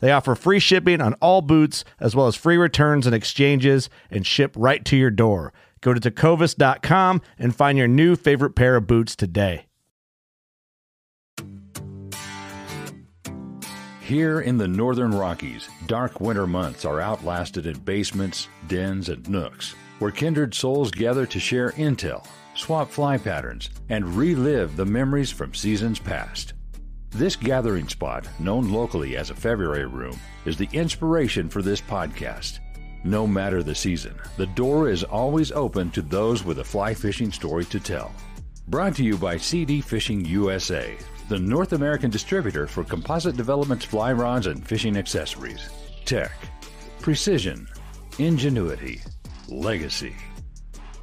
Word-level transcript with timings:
They 0.00 0.12
offer 0.12 0.34
free 0.34 0.58
shipping 0.58 1.00
on 1.00 1.14
all 1.14 1.42
boots, 1.42 1.84
as 2.00 2.16
well 2.16 2.26
as 2.26 2.36
free 2.36 2.56
returns 2.56 3.06
and 3.06 3.14
exchanges, 3.14 3.88
and 4.10 4.26
ship 4.26 4.52
right 4.56 4.84
to 4.86 4.96
your 4.96 5.10
door. 5.10 5.52
Go 5.80 5.94
to 5.94 6.00
tecovas.com 6.00 7.22
and 7.38 7.54
find 7.54 7.78
your 7.78 7.88
new 7.88 8.16
favorite 8.16 8.54
pair 8.54 8.76
of 8.76 8.86
boots 8.86 9.14
today. 9.14 9.66
Here 14.00 14.40
in 14.40 14.58
the 14.58 14.66
northern 14.66 15.12
Rockies, 15.12 15.68
dark 15.86 16.20
winter 16.20 16.46
months 16.46 16.84
are 16.84 17.00
outlasted 17.00 17.64
in 17.66 17.78
basements, 17.78 18.48
dens, 18.66 19.08
and 19.08 19.28
nooks, 19.28 19.76
where 20.00 20.10
kindred 20.10 20.52
souls 20.52 20.90
gather 20.90 21.26
to 21.26 21.38
share 21.38 21.70
intel, 21.72 22.26
swap 22.56 22.90
fly 22.90 23.18
patterns, 23.18 23.70
and 23.88 24.16
relive 24.16 24.76
the 24.76 24.84
memories 24.84 25.30
from 25.30 25.54
seasons 25.54 26.00
past. 26.00 26.54
This 27.12 27.34
gathering 27.34 27.88
spot, 27.88 28.28
known 28.38 28.70
locally 28.70 29.16
as 29.16 29.30
a 29.30 29.34
February 29.34 29.84
room, 29.84 30.18
is 30.44 30.56
the 30.56 30.68
inspiration 30.72 31.48
for 31.48 31.60
this 31.60 31.80
podcast. 31.80 32.60
No 33.02 33.26
matter 33.26 33.62
the 33.62 33.74
season, 33.74 34.14
the 34.36 34.46
door 34.46 34.88
is 34.88 35.02
always 35.02 35.50
open 35.50 35.90
to 35.90 36.02
those 36.02 36.44
with 36.44 36.60
a 36.60 36.64
fly 36.64 36.94
fishing 36.94 37.32
story 37.32 37.64
to 37.66 37.80
tell. 37.80 38.12
Brought 38.68 38.94
to 38.96 39.04
you 39.04 39.16
by 39.16 39.38
CD 39.38 39.80
Fishing 39.80 40.24
USA, 40.24 40.96
the 41.28 41.38
North 41.38 41.72
American 41.72 42.10
distributor 42.10 42.68
for 42.68 42.84
Composite 42.84 43.36
Development's 43.36 43.84
fly 43.84 44.12
rods 44.12 44.46
and 44.46 44.64
fishing 44.64 44.96
accessories. 44.96 45.68
Tech, 46.04 46.30
precision, 47.00 47.66
ingenuity, 48.18 49.00
legacy. 49.48 50.14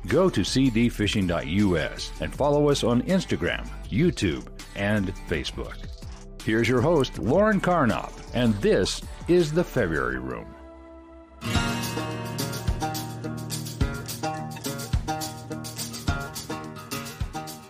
Go 0.08 0.30
to 0.30 0.42
cdfishing.us 0.42 2.12
and 2.22 2.34
follow 2.34 2.70
us 2.70 2.86
on 2.86 3.02
Instagram, 3.04 3.68
YouTube, 3.90 4.48
and 4.78 5.14
Facebook. 5.28 5.76
Here's 6.44 6.70
your 6.70 6.82
host, 6.82 7.20
Lauren 7.20 7.60
Karnopp, 7.60 8.12
and 8.34 8.54
this 8.56 9.02
is 9.28 9.52
the 9.52 9.64
February 9.64 10.20
Room. 10.20 10.54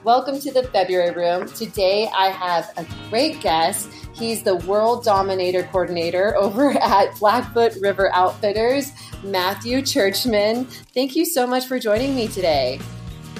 Welcome 0.04 0.40
to 0.40 0.52
the 0.52 0.64
February 0.72 1.12
Room. 1.12 1.50
Today 1.50 2.09
I 2.16 2.28
have 2.28 2.72
a 2.78 2.86
great 3.09 3.42
guest. 3.42 3.90
He's 4.14 4.41
the 4.44 4.56
World 4.56 5.03
Dominator 5.03 5.64
Coordinator 5.64 6.36
over 6.36 6.72
at 6.81 7.20
Blackfoot 7.20 7.75
River 7.81 8.09
Outfitters, 8.14 8.91
Matthew 9.24 9.81
Churchman. 9.81 10.66
Thank 10.94 11.16
you 11.16 11.25
so 11.25 11.46
much 11.46 11.66
for 11.66 11.80
joining 11.80 12.16
me 12.16 12.28
today. 12.28 12.80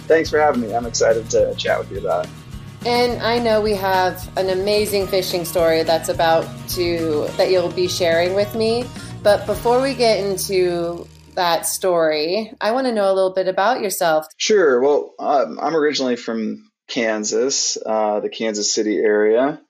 Thanks 0.08 0.30
for 0.30 0.40
having 0.40 0.62
me. 0.62 0.76
I'm 0.76 0.86
excited 0.86 1.30
to 1.30 1.54
chat 1.56 1.80
with 1.80 1.92
you 1.92 2.00
about 2.00 2.26
it. 2.26 2.32
And 2.86 3.22
I 3.22 3.40
know 3.40 3.62
we 3.62 3.74
have 3.74 4.30
an 4.38 4.50
amazing 4.50 5.08
fishing 5.08 5.44
story 5.46 5.84
that's 5.84 6.10
about 6.10 6.46
to 6.70 7.28
that 7.38 7.52
you'll 7.52 7.72
be 7.72 7.88
sharing 7.88 8.34
with 8.34 8.56
me. 8.56 8.86
But 9.24 9.46
before 9.46 9.82
we 9.82 9.94
get 9.94 10.24
into 10.24 11.08
that 11.36 11.66
story, 11.66 12.54
I 12.62 12.72
want 12.72 12.88
to 12.88 12.94
know 12.94 13.12
a 13.12 13.14
little 13.14 13.34
bit 13.34 13.48
about 13.48 13.82
yourself. 13.82 14.26
Sure. 14.38 14.82
Well, 14.82 15.14
um, 15.20 15.60
I'm 15.62 15.76
originally 15.76 16.16
from 16.16 16.72
Kansas, 16.88 17.78
uh, 17.86 18.22
the 18.22 18.30
Kansas 18.30 18.74
City 18.74 18.98
area. 18.98 19.62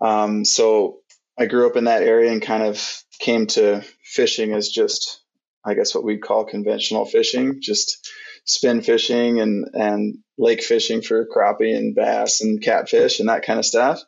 Um, 0.00 0.44
so 0.44 1.00
I 1.38 1.46
grew 1.46 1.68
up 1.68 1.76
in 1.76 1.84
that 1.84 2.02
area 2.02 2.32
and 2.32 2.40
kind 2.40 2.62
of 2.62 3.04
came 3.18 3.46
to 3.48 3.82
fishing 4.02 4.52
as 4.52 4.68
just, 4.68 5.20
I 5.64 5.74
guess, 5.74 5.94
what 5.94 6.04
we'd 6.04 6.22
call 6.22 6.44
conventional 6.44 7.04
fishing, 7.04 7.60
just 7.60 8.10
spin 8.44 8.82
fishing 8.82 9.40
and, 9.40 9.66
and 9.72 10.18
lake 10.38 10.62
fishing 10.62 11.02
for 11.02 11.26
crappie 11.26 11.76
and 11.76 11.94
bass 11.94 12.40
and 12.40 12.62
catfish 12.62 13.20
and 13.20 13.28
that 13.28 13.44
kind 13.44 13.58
of 13.58 13.64
stuff. 13.64 14.00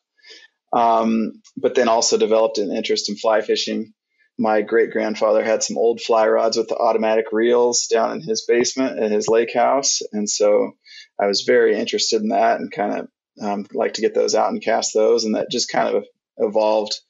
Um, 0.73 1.41
but 1.57 1.75
then 1.75 1.89
also 1.89 2.19
developed 2.19 2.59
an 2.59 2.71
interest 2.71 3.09
in 3.09 3.17
fly 3.17 3.41
fishing. 3.41 3.95
My 4.39 4.61
great 4.61 4.91
grandfather 4.91 5.43
had 5.43 5.63
some 5.63 5.79
old 5.79 6.01
fly 6.03 6.29
rods 6.29 6.59
with 6.59 6.69
the 6.69 6.77
automatic 6.77 7.27
reels 7.33 7.87
down 7.87 8.13
in 8.13 8.21
his 8.21 8.45
basement 8.47 8.99
at 8.99 9.11
his 9.11 9.29
lake 9.29 9.55
house. 9.55 10.03
And 10.13 10.29
so 10.29 10.73
I 11.19 11.27
was 11.27 11.43
very 11.43 11.79
interested 11.79 12.21
in 12.21 12.29
that 12.29 12.61
and 12.61 12.71
kind 12.71 12.93
of 13.01 13.09
um, 13.41 13.67
like 13.73 13.95
to 13.95 14.03
get 14.03 14.15
those 14.15 14.35
out 14.35 14.51
and 14.51 14.63
cast 14.63 14.93
those. 14.93 15.25
And 15.25 15.35
that 15.35 15.51
just 15.51 15.71
kind 15.71 15.97
of 15.97 16.05
evolved 16.37 17.01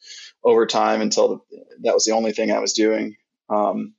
over 0.45 0.67
time 0.67 1.01
until 1.01 1.29
the, 1.29 1.39
that 1.83 1.95
was 1.95 2.05
the 2.05 2.13
only 2.13 2.33
thing 2.33 2.53
I 2.53 2.61
was 2.61 2.75
doing. 2.75 3.17
Um, 3.51 3.95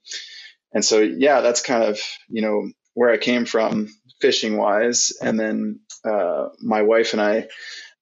and 0.72 0.82
so, 0.82 1.00
yeah, 1.00 1.42
that's 1.42 1.62
kind 1.62 1.82
of, 1.82 2.00
you 2.28 2.40
know, 2.40 2.70
where 2.98 3.10
I 3.10 3.16
came 3.16 3.44
from 3.44 3.94
fishing 4.20 4.56
wise. 4.56 5.12
And 5.22 5.38
then 5.38 5.78
uh, 6.04 6.48
my 6.60 6.82
wife 6.82 7.12
and 7.12 7.22
I 7.22 7.46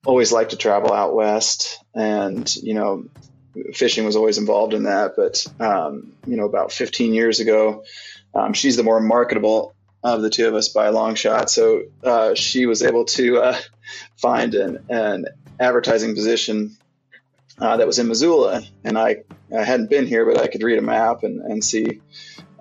always 0.06 0.32
like 0.32 0.48
to 0.50 0.56
travel 0.56 0.90
out 0.90 1.14
west, 1.14 1.84
and 1.94 2.54
you 2.56 2.72
know, 2.72 3.04
fishing 3.74 4.06
was 4.06 4.16
always 4.16 4.38
involved 4.38 4.72
in 4.72 4.84
that. 4.84 5.12
But 5.14 5.46
um, 5.60 6.14
you 6.26 6.38
know, 6.38 6.46
about 6.46 6.72
15 6.72 7.12
years 7.12 7.40
ago, 7.40 7.84
um, 8.34 8.54
she's 8.54 8.76
the 8.76 8.84
more 8.84 8.98
marketable 8.98 9.74
of 10.02 10.22
the 10.22 10.30
two 10.30 10.48
of 10.48 10.54
us 10.54 10.70
by 10.70 10.86
a 10.86 10.92
long 10.92 11.14
shot. 11.14 11.50
So 11.50 11.82
uh, 12.02 12.34
she 12.34 12.64
was 12.64 12.82
able 12.82 13.04
to 13.04 13.42
uh, 13.42 13.58
find 14.16 14.54
an, 14.54 14.86
an 14.88 15.26
advertising 15.60 16.14
position 16.14 16.74
uh, 17.58 17.76
that 17.76 17.86
was 17.86 17.98
in 17.98 18.08
Missoula, 18.08 18.62
and 18.82 18.96
I, 18.96 19.24
I 19.54 19.62
hadn't 19.62 19.90
been 19.90 20.06
here, 20.06 20.24
but 20.24 20.40
I 20.40 20.48
could 20.48 20.62
read 20.62 20.78
a 20.78 20.82
map 20.82 21.22
and, 21.22 21.40
and 21.40 21.64
see 21.64 22.00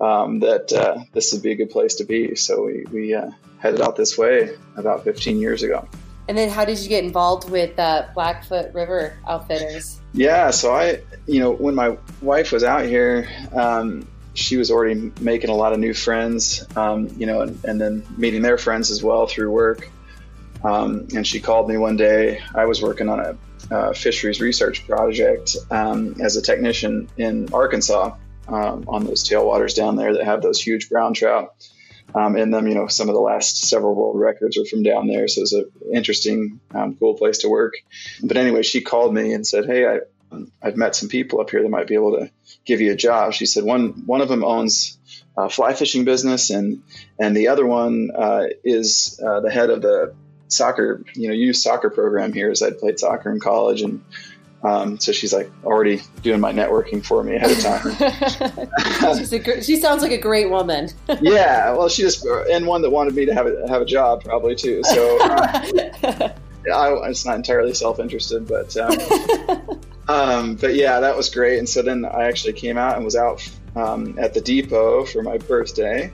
um, 0.00 0.40
that 0.40 0.72
uh, 0.72 1.04
this 1.12 1.32
would 1.32 1.42
be 1.42 1.52
a 1.52 1.56
good 1.56 1.70
place 1.70 1.96
to 1.96 2.04
be. 2.04 2.34
So 2.34 2.64
we, 2.64 2.84
we 2.90 3.14
uh, 3.14 3.30
headed 3.58 3.80
out 3.80 3.96
this 3.96 4.16
way 4.16 4.56
about 4.76 5.04
15 5.04 5.40
years 5.40 5.62
ago. 5.62 5.88
And 6.28 6.36
then, 6.36 6.48
how 6.48 6.64
did 6.64 6.80
you 6.80 6.88
get 6.88 7.04
involved 7.04 7.50
with 7.50 7.78
uh, 7.78 8.06
Blackfoot 8.14 8.74
River 8.74 9.16
Outfitters? 9.28 10.00
Yeah, 10.12 10.50
so 10.50 10.74
I, 10.74 11.00
you 11.26 11.38
know, 11.38 11.52
when 11.52 11.76
my 11.76 11.96
wife 12.20 12.50
was 12.50 12.64
out 12.64 12.84
here, 12.84 13.28
um, 13.52 14.08
she 14.34 14.56
was 14.56 14.70
already 14.70 15.12
making 15.20 15.50
a 15.50 15.54
lot 15.54 15.72
of 15.72 15.78
new 15.78 15.94
friends, 15.94 16.66
um, 16.76 17.08
you 17.16 17.26
know, 17.26 17.42
and, 17.42 17.64
and, 17.64 17.80
then 17.80 18.04
meeting 18.16 18.42
their 18.42 18.58
friends 18.58 18.90
as 18.90 19.02
well 19.02 19.26
through 19.26 19.50
work. 19.52 19.88
Um, 20.64 21.06
and 21.14 21.24
she 21.24 21.40
called 21.40 21.68
me 21.68 21.76
one 21.76 21.96
day. 21.96 22.42
I 22.54 22.64
was 22.66 22.82
working 22.82 23.08
on 23.08 23.20
a, 23.20 23.36
a 23.70 23.94
fisheries 23.94 24.40
research 24.40 24.86
project 24.86 25.56
um, 25.70 26.16
as 26.20 26.36
a 26.36 26.42
technician 26.42 27.08
in 27.16 27.52
Arkansas 27.52 28.16
um, 28.48 28.84
on 28.88 29.04
those 29.04 29.28
tailwaters 29.28 29.74
down 29.74 29.96
there 29.96 30.14
that 30.14 30.24
have 30.24 30.42
those 30.42 30.60
huge 30.60 30.88
brown 30.88 31.14
trout 31.14 31.54
um, 32.14 32.36
in 32.36 32.50
them. 32.50 32.66
You 32.66 32.74
know, 32.74 32.86
some 32.86 33.08
of 33.08 33.14
the 33.14 33.20
last 33.20 33.64
several 33.68 33.94
world 33.94 34.18
records 34.18 34.56
are 34.58 34.64
from 34.64 34.82
down 34.82 35.08
there, 35.08 35.28
so 35.28 35.42
it's 35.42 35.52
an 35.52 35.70
interesting, 35.92 36.60
um, 36.74 36.96
cool 36.96 37.14
place 37.14 37.38
to 37.38 37.48
work. 37.48 37.74
But 38.22 38.36
anyway, 38.36 38.62
she 38.62 38.80
called 38.80 39.14
me 39.14 39.32
and 39.32 39.46
said, 39.46 39.66
"Hey, 39.66 39.86
I, 39.86 40.00
I've 40.62 40.76
met 40.76 40.96
some 40.96 41.08
people 41.08 41.40
up 41.40 41.50
here 41.50 41.62
that 41.62 41.68
might 41.68 41.88
be 41.88 41.94
able 41.94 42.18
to 42.18 42.30
give 42.64 42.80
you 42.80 42.92
a 42.92 42.96
job." 42.96 43.32
She 43.32 43.46
said 43.46 43.64
one 43.64 44.04
one 44.06 44.20
of 44.20 44.28
them 44.28 44.44
owns 44.44 44.98
a 45.36 45.50
fly 45.50 45.74
fishing 45.74 46.04
business, 46.04 46.50
and 46.50 46.82
and 47.18 47.36
the 47.36 47.48
other 47.48 47.66
one 47.66 48.10
uh, 48.16 48.44
is 48.64 49.20
uh, 49.24 49.40
the 49.40 49.50
head 49.50 49.70
of 49.70 49.82
the 49.82 50.14
soccer, 50.48 51.02
you 51.14 51.28
know, 51.28 51.34
youth 51.34 51.56
soccer 51.56 51.90
program 51.90 52.32
here. 52.32 52.50
As 52.50 52.62
I'd 52.62 52.78
played 52.78 52.98
soccer 52.98 53.30
in 53.30 53.40
college 53.40 53.82
and 53.82 54.02
um, 54.66 54.98
so 54.98 55.12
she's 55.12 55.32
like 55.32 55.50
already 55.64 56.02
doing 56.22 56.40
my 56.40 56.52
networking 56.52 57.04
for 57.04 57.22
me 57.22 57.36
ahead 57.36 57.52
of 57.52 57.60
time. 57.60 59.16
she's 59.18 59.32
a, 59.32 59.62
she 59.62 59.76
sounds 59.76 60.02
like 60.02 60.12
a 60.12 60.18
great 60.18 60.50
woman. 60.50 60.88
yeah, 61.20 61.72
well, 61.72 61.88
she 61.88 62.02
just 62.02 62.26
and 62.50 62.66
one 62.66 62.82
that 62.82 62.90
wanted 62.90 63.14
me 63.14 63.26
to 63.26 63.34
have 63.34 63.46
a 63.46 63.68
have 63.68 63.82
a 63.82 63.84
job 63.84 64.24
probably 64.24 64.56
too. 64.56 64.82
So 64.82 65.18
uh, 65.22 65.62
I, 66.74 66.92
it's 67.08 67.24
not 67.24 67.36
entirely 67.36 67.74
self 67.74 68.00
interested, 68.00 68.48
but 68.48 68.76
um, 68.76 68.98
um, 70.08 70.56
but 70.56 70.74
yeah, 70.74 71.00
that 71.00 71.16
was 71.16 71.30
great. 71.30 71.58
And 71.58 71.68
so 71.68 71.82
then 71.82 72.04
I 72.04 72.24
actually 72.24 72.54
came 72.54 72.76
out 72.76 72.96
and 72.96 73.04
was 73.04 73.14
out 73.14 73.48
um, 73.76 74.18
at 74.18 74.34
the 74.34 74.40
depot 74.40 75.04
for 75.04 75.22
my 75.22 75.38
birthday, 75.38 76.12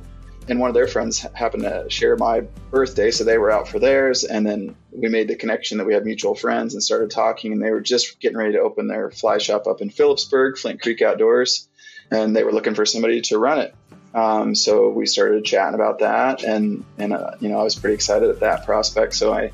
and 0.48 0.58
one 0.58 0.68
of 0.68 0.74
their 0.74 0.88
friends 0.88 1.20
happened 1.34 1.62
to 1.62 1.86
share 1.88 2.16
my 2.16 2.40
birthday, 2.70 3.10
so 3.10 3.24
they 3.24 3.38
were 3.38 3.50
out 3.50 3.68
for 3.68 3.78
theirs, 3.78 4.24
and 4.24 4.46
then 4.46 4.76
we 4.90 5.08
made 5.08 5.28
the 5.28 5.36
connection 5.36 5.78
that 5.78 5.86
we 5.86 5.94
had 5.94 6.04
mutual 6.04 6.34
friends 6.34 6.74
and 6.74 6.82
started 6.82 7.10
talking, 7.10 7.52
and 7.52 7.62
they 7.62 7.70
were 7.70 7.80
just 7.80 8.20
getting 8.20 8.36
ready 8.36 8.52
to 8.52 8.60
open 8.60 8.88
their 8.88 9.10
fly 9.10 9.38
shop 9.38 9.66
up 9.66 9.80
in 9.80 9.90
Philipsburg, 9.90 10.58
Flint 10.58 10.82
Creek 10.82 11.02
Outdoors, 11.02 11.68
and 12.10 12.34
they 12.34 12.44
were 12.44 12.52
looking 12.52 12.74
for 12.74 12.84
somebody 12.84 13.20
to 13.22 13.38
run 13.38 13.60
it. 13.60 13.74
Um, 14.14 14.54
so 14.54 14.90
we 14.90 15.06
started 15.06 15.44
chatting 15.44 15.74
about 15.74 16.00
that, 16.00 16.42
and 16.42 16.84
and 16.98 17.12
uh, 17.12 17.32
you 17.40 17.48
know 17.48 17.58
I 17.58 17.62
was 17.62 17.74
pretty 17.74 17.94
excited 17.94 18.28
at 18.28 18.40
that 18.40 18.66
prospect. 18.66 19.14
So 19.14 19.32
I 19.32 19.52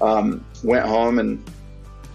um, 0.00 0.44
went 0.62 0.86
home 0.86 1.18
and 1.18 1.42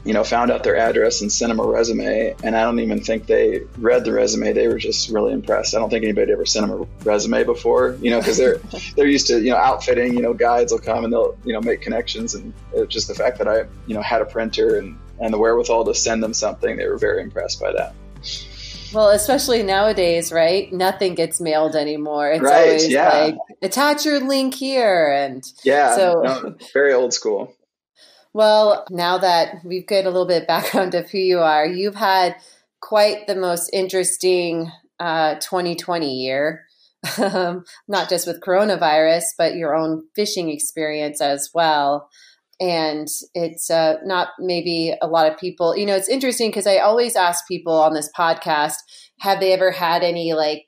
you 0.06 0.14
know 0.14 0.24
found 0.24 0.52
out 0.52 0.64
their 0.64 0.76
address 0.78 1.22
and 1.22 1.32
sent 1.32 1.50
them 1.50 1.60
a 1.60 1.66
resume. 1.66 2.36
And 2.44 2.56
I 2.58 2.64
don't 2.64 2.80
even 2.80 3.02
think 3.02 3.28
they 3.28 3.62
read 3.78 4.04
the 4.06 4.12
resume; 4.14 4.54
they 4.54 4.68
were 4.68 4.78
just 4.78 5.10
really 5.10 5.34
impressed. 5.34 5.76
I 5.76 5.80
don't 5.80 5.90
think 5.90 6.04
anybody 6.04 6.32
ever 6.32 6.46
sent 6.46 6.68
them 6.68 6.82
a 6.82 6.86
resume 7.06 7.44
before, 7.44 7.98
you 8.02 8.12
know, 8.12 8.20
because 8.20 8.38
they're 8.38 8.58
they're 8.96 9.08
used 9.08 9.28
to 9.28 9.42
you 9.42 9.52
know 9.52 9.58
outfitting. 9.58 10.14
You 10.14 10.22
know, 10.22 10.34
guides 10.34 10.72
will 10.72 10.80
come 10.80 11.04
and 11.04 11.14
they'll 11.14 11.38
you 11.46 11.54
know 11.54 11.62
make 11.62 11.82
connections, 11.82 12.36
and 12.36 12.54
just 12.90 13.08
the 13.08 13.16
fact 13.16 13.38
that 13.38 13.48
I 13.48 13.66
you 13.88 13.96
know 13.96 14.02
had 14.02 14.22
a 14.22 14.26
printer 14.26 14.78
and 14.78 14.98
and 15.20 15.34
the 15.34 15.38
wherewithal 15.38 15.86
to 15.86 15.94
send 15.96 16.22
them 16.24 16.34
something, 16.34 16.76
they 16.76 16.88
were 16.88 16.98
very 16.98 17.22
impressed 17.22 17.62
by 17.62 17.72
that. 17.72 17.94
Well, 18.94 19.10
especially 19.10 19.64
nowadays, 19.64 20.32
right? 20.32 20.72
Nothing 20.72 21.16
gets 21.16 21.42
mailed 21.42 21.76
anymore. 21.76 22.32
It's 22.32 22.44
Right, 22.44 22.68
always 22.68 22.90
yeah. 22.92 23.10
like 23.10 23.36
attach 23.64 24.06
your 24.06 24.20
link 24.20 24.54
here 24.54 25.12
and 25.12 25.44
Yeah, 25.64 25.96
So- 25.96 26.22
no, 26.24 26.56
very 26.74 26.94
old 26.94 27.12
school. 27.14 27.54
Well, 28.34 28.86
now 28.90 29.20
that 29.20 29.64
we've 29.64 29.86
got 29.86 30.06
a 30.06 30.10
little 30.10 30.26
bit 30.26 30.44
of 30.44 30.48
background 30.48 30.96
of 30.96 31.10
who 31.10 31.20
you 31.20 31.40
are, 31.40 31.66
you've 31.66 31.96
had 31.96 32.36
quite 32.82 33.28
the 33.28 33.36
most 33.36 33.70
interesting 33.72 34.72
uh, 35.00 35.36
2020 35.36 36.14
year. 36.14 36.66
Um, 37.18 37.66
not 37.86 38.08
just 38.08 38.26
with 38.26 38.40
coronavirus, 38.40 39.24
but 39.38 39.56
your 39.56 39.76
own 39.76 40.06
fishing 40.16 40.50
experience 40.50 41.20
as 41.20 41.50
well. 41.54 42.10
And 42.62 43.10
it's 43.34 43.70
uh, 43.70 43.96
not 44.06 44.30
maybe 44.40 44.96
a 45.02 45.08
lot 45.08 45.30
of 45.30 45.38
people, 45.38 45.76
you 45.76 45.86
know, 45.86 45.98
it's 45.98 46.08
interesting 46.08 46.50
because 46.50 46.66
I 46.66 46.78
always 46.78 47.18
ask 47.18 47.46
people 47.46 47.74
on 47.74 47.94
this 47.94 48.10
podcast, 48.18 48.76
have 49.20 49.42
they 49.42 49.52
ever 49.52 49.72
had 49.72 50.02
any 50.02 50.32
like 50.32 50.68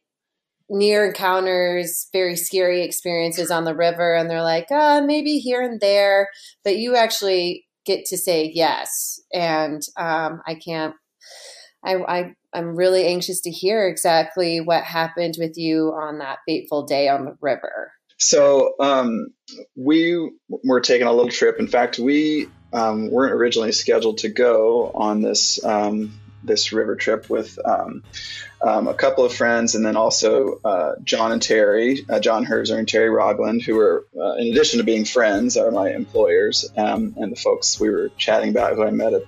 near 0.70 1.08
encounters, 1.08 2.08
very 2.12 2.36
scary 2.36 2.84
experiences 2.84 3.52
on 3.52 3.66
the 3.66 3.76
river? 3.76 4.16
And 4.16 4.30
they're 4.30 4.42
like, 4.42 4.72
uh, 4.72 5.02
maybe 5.06 5.40
here 5.40 5.62
and 5.62 5.80
there. 5.80 6.30
But 6.64 6.78
you 6.78 6.96
actually 6.96 7.66
get 7.86 8.06
to 8.06 8.18
say 8.18 8.52
yes. 8.54 9.20
And 9.34 9.82
um, 9.98 10.42
I 10.48 10.56
can't, 10.56 10.96
I, 11.84 11.96
I, 11.96 12.34
I'm 12.54 12.76
really 12.76 13.06
anxious 13.06 13.42
to 13.42 13.52
hear 13.52 13.88
exactly 13.88 14.60
what 14.60 14.84
happened 14.84 15.36
with 15.38 15.58
you 15.58 15.90
on 15.90 16.20
that 16.20 16.40
fateful 16.48 16.86
day 16.86 17.10
on 17.10 17.26
the 17.26 17.38
river. 17.42 17.92
So 18.18 18.76
um, 18.80 19.28
we 19.76 20.32
were 20.48 20.80
taking 20.82 21.06
a 21.06 21.12
little 21.12 21.32
trip. 21.32 21.60
In 21.60 21.68
fact, 21.68 22.00
we 22.00 22.48
um, 22.72 23.12
weren't 23.12 23.34
originally 23.34 23.72
scheduled 23.72 24.20
to 24.20 24.30
go 24.30 24.92
on 24.96 25.22
this 25.22 25.64
um, 25.64 26.20
this 26.44 26.72
river 26.72 26.96
trip 26.96 27.30
with 27.30 27.58
um, 28.66 28.88
a 28.88 28.94
couple 28.94 29.24
of 29.24 29.34
friends, 29.34 29.76
and 29.76 29.86
then 29.86 29.96
also 29.96 30.60
uh, 30.66 30.94
John 31.04 31.32
and 31.32 31.42
Terry, 31.42 32.04
uh, 32.10 32.20
John 32.20 32.46
Herzer 32.46 32.78
and 32.78 32.88
Terry 32.88 33.10
Rogland, 33.10 33.62
who 33.64 33.76
were, 33.76 34.08
uh, 34.20 34.34
in 34.34 34.52
addition 34.52 34.80
to 34.80 34.84
being 34.84 35.06
friends, 35.06 35.56
are 35.56 35.70
my 35.70 35.92
employers 35.92 36.66
um, 36.76 37.14
and 37.18 37.32
the 37.32 37.36
folks 37.36 37.80
we 37.80 37.90
were 37.90 38.10
chatting 38.18 38.50
about 38.50 38.74
who 38.74 38.84
I 38.84 38.90
met 38.90 39.14
at, 39.14 39.24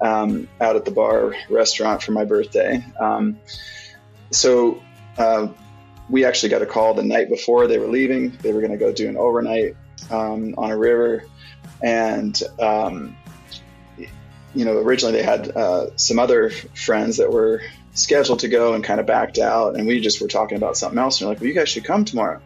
um, 0.00 0.48
out 0.60 0.74
at 0.74 0.84
the 0.84 0.90
bar 0.90 1.34
restaurant 1.48 2.02
for 2.02 2.12
my 2.12 2.24
birthday. 2.24 2.84
Um, 3.00 3.38
so. 4.30 4.82
Uh, 5.16 5.48
we 6.10 6.24
actually 6.26 6.50
got 6.50 6.60
a 6.60 6.66
call 6.66 6.92
the 6.92 7.02
night 7.02 7.30
before 7.30 7.66
they 7.66 7.78
were 7.78 7.86
leaving. 7.86 8.36
They 8.42 8.52
were 8.52 8.60
going 8.60 8.72
to 8.72 8.76
go 8.76 8.92
do 8.92 9.08
an 9.08 9.16
overnight 9.16 9.74
um, 10.10 10.54
on 10.58 10.70
a 10.70 10.76
river, 10.76 11.24
and 11.82 12.38
um, 12.60 13.16
you 14.54 14.64
know, 14.64 14.78
originally 14.78 15.12
they 15.12 15.22
had 15.22 15.56
uh, 15.56 15.96
some 15.96 16.18
other 16.18 16.50
friends 16.50 17.16
that 17.18 17.30
were 17.30 17.62
scheduled 17.92 18.40
to 18.40 18.48
go 18.48 18.74
and 18.74 18.82
kind 18.82 19.00
of 19.00 19.06
backed 19.06 19.38
out, 19.38 19.76
and 19.76 19.86
we 19.86 20.00
just 20.00 20.20
were 20.20 20.28
talking 20.28 20.56
about 20.56 20.76
something 20.76 20.98
else. 20.98 21.20
And 21.20 21.26
they're 21.26 21.34
like, 21.34 21.40
"Well, 21.40 21.48
you 21.48 21.54
guys 21.54 21.68
should 21.68 21.84
come 21.84 22.04
tomorrow." 22.04 22.40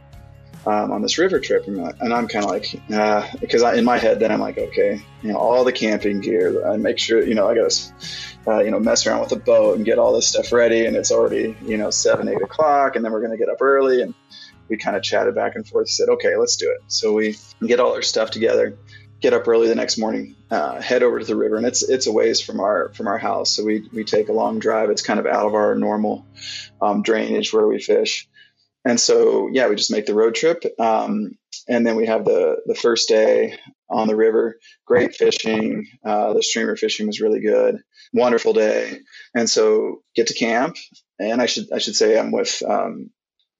Um, 0.67 0.91
on 0.93 1.01
this 1.01 1.17
river 1.17 1.41
trip, 1.41 1.67
and 1.67 1.79
and 2.01 2.13
I'm 2.13 2.29
kind 2.29 2.45
of 2.45 2.51
like, 2.51 2.79
uh, 2.93 3.27
because 3.41 3.63
I, 3.63 3.77
in 3.77 3.85
my 3.85 3.97
head, 3.97 4.21
then 4.21 4.31
I'm 4.31 4.41
like, 4.41 4.59
okay, 4.59 5.01
you 5.23 5.33
know, 5.33 5.39
all 5.39 5.65
the 5.65 5.73
camping 5.73 6.21
gear, 6.21 6.67
I 6.69 6.77
make 6.77 6.99
sure, 6.99 7.25
you 7.25 7.35
know, 7.35 7.49
I 7.49 7.55
got 7.55 7.71
to, 7.71 7.93
uh, 8.47 8.59
you 8.59 8.71
know, 8.71 8.81
mess 8.81 9.07
around 9.07 9.21
with 9.21 9.31
the 9.31 9.37
boat 9.37 9.77
and 9.77 9.87
get 9.87 9.99
all 9.99 10.13
this 10.13 10.27
stuff 10.29 10.53
ready, 10.53 10.85
and 10.85 10.95
it's 10.95 11.11
already, 11.11 11.57
you 11.65 11.79
know, 11.79 11.91
seven, 11.91 12.29
eight 12.29 12.43
o'clock, 12.43 12.97
and 12.97 13.05
then 13.05 13.13
we're 13.13 13.21
going 13.21 13.31
to 13.31 13.39
get 13.39 13.49
up 13.49 13.63
early, 13.63 14.03
and 14.03 14.15
we 14.69 14.77
kind 14.77 14.95
of 14.95 15.03
chatted 15.03 15.35
back 15.35 15.55
and 15.55 15.67
forth. 15.67 15.89
Said, 15.89 16.09
okay, 16.11 16.37
let's 16.37 16.57
do 16.57 16.71
it. 16.71 16.83
So 16.89 17.15
we 17.15 17.37
get 17.65 17.81
all 17.81 17.95
our 17.95 18.03
stuff 18.03 18.31
together, 18.31 18.77
get 19.21 19.33
up 19.33 19.49
early 19.49 19.69
the 19.69 19.75
next 19.75 19.99
morning, 19.99 20.37
uh, 20.51 20.81
head 20.81 21.03
over 21.03 21.19
to 21.19 21.25
the 21.25 21.37
river, 21.37 21.57
and 21.57 21.67
it's 21.67 21.83
it's 21.83 22.07
a 22.07 22.13
ways 22.13 22.41
from 22.41 22.61
our 22.61 22.93
from 22.95 23.07
our 23.07 23.19
house. 23.19 23.55
So 23.55 23.65
we 23.65 23.89
we 23.93 24.05
take 24.05 24.29
a 24.29 24.33
long 24.33 24.59
drive. 24.59 24.91
It's 24.91 25.03
kind 25.03 25.21
of 25.21 25.27
out 25.27 25.47
of 25.47 25.55
our 25.55 25.75
normal 25.75 26.27
um, 26.81 27.03
drainage 27.03 27.53
where 27.53 27.67
we 27.67 27.81
fish, 27.81 28.29
and 28.85 29.01
so 29.01 29.49
yeah, 29.53 29.69
we 29.69 29.77
just 29.77 29.91
make 29.91 30.07
the 30.07 30.15
road 30.15 30.35
trip. 30.35 30.65
Um, 30.79 31.37
and 31.69 31.87
then 31.87 31.97
we 31.97 32.07
have 32.07 32.25
the 32.25 32.63
the 32.67 32.75
first 32.75 33.09
day 33.09 33.59
on 33.91 34.09
the 34.09 34.17
river. 34.17 34.59
Great 34.87 35.15
fishing. 35.15 35.87
Uh, 36.05 36.35
the 36.35 36.43
streamer 36.43 36.77
fishing 36.77 37.07
was 37.07 37.21
really 37.21 37.41
good. 37.41 37.83
Wonderful 38.13 38.53
day. 38.55 39.01
And 39.35 39.49
so 39.51 40.03
get 40.15 40.29
to 40.29 40.35
camp, 40.35 40.77
and 41.19 41.43
I 41.43 41.47
should 41.47 41.73
I 41.73 41.79
should 41.79 41.97
say 41.97 42.19
I'm 42.19 42.31
with 42.31 42.63
um, 42.67 43.11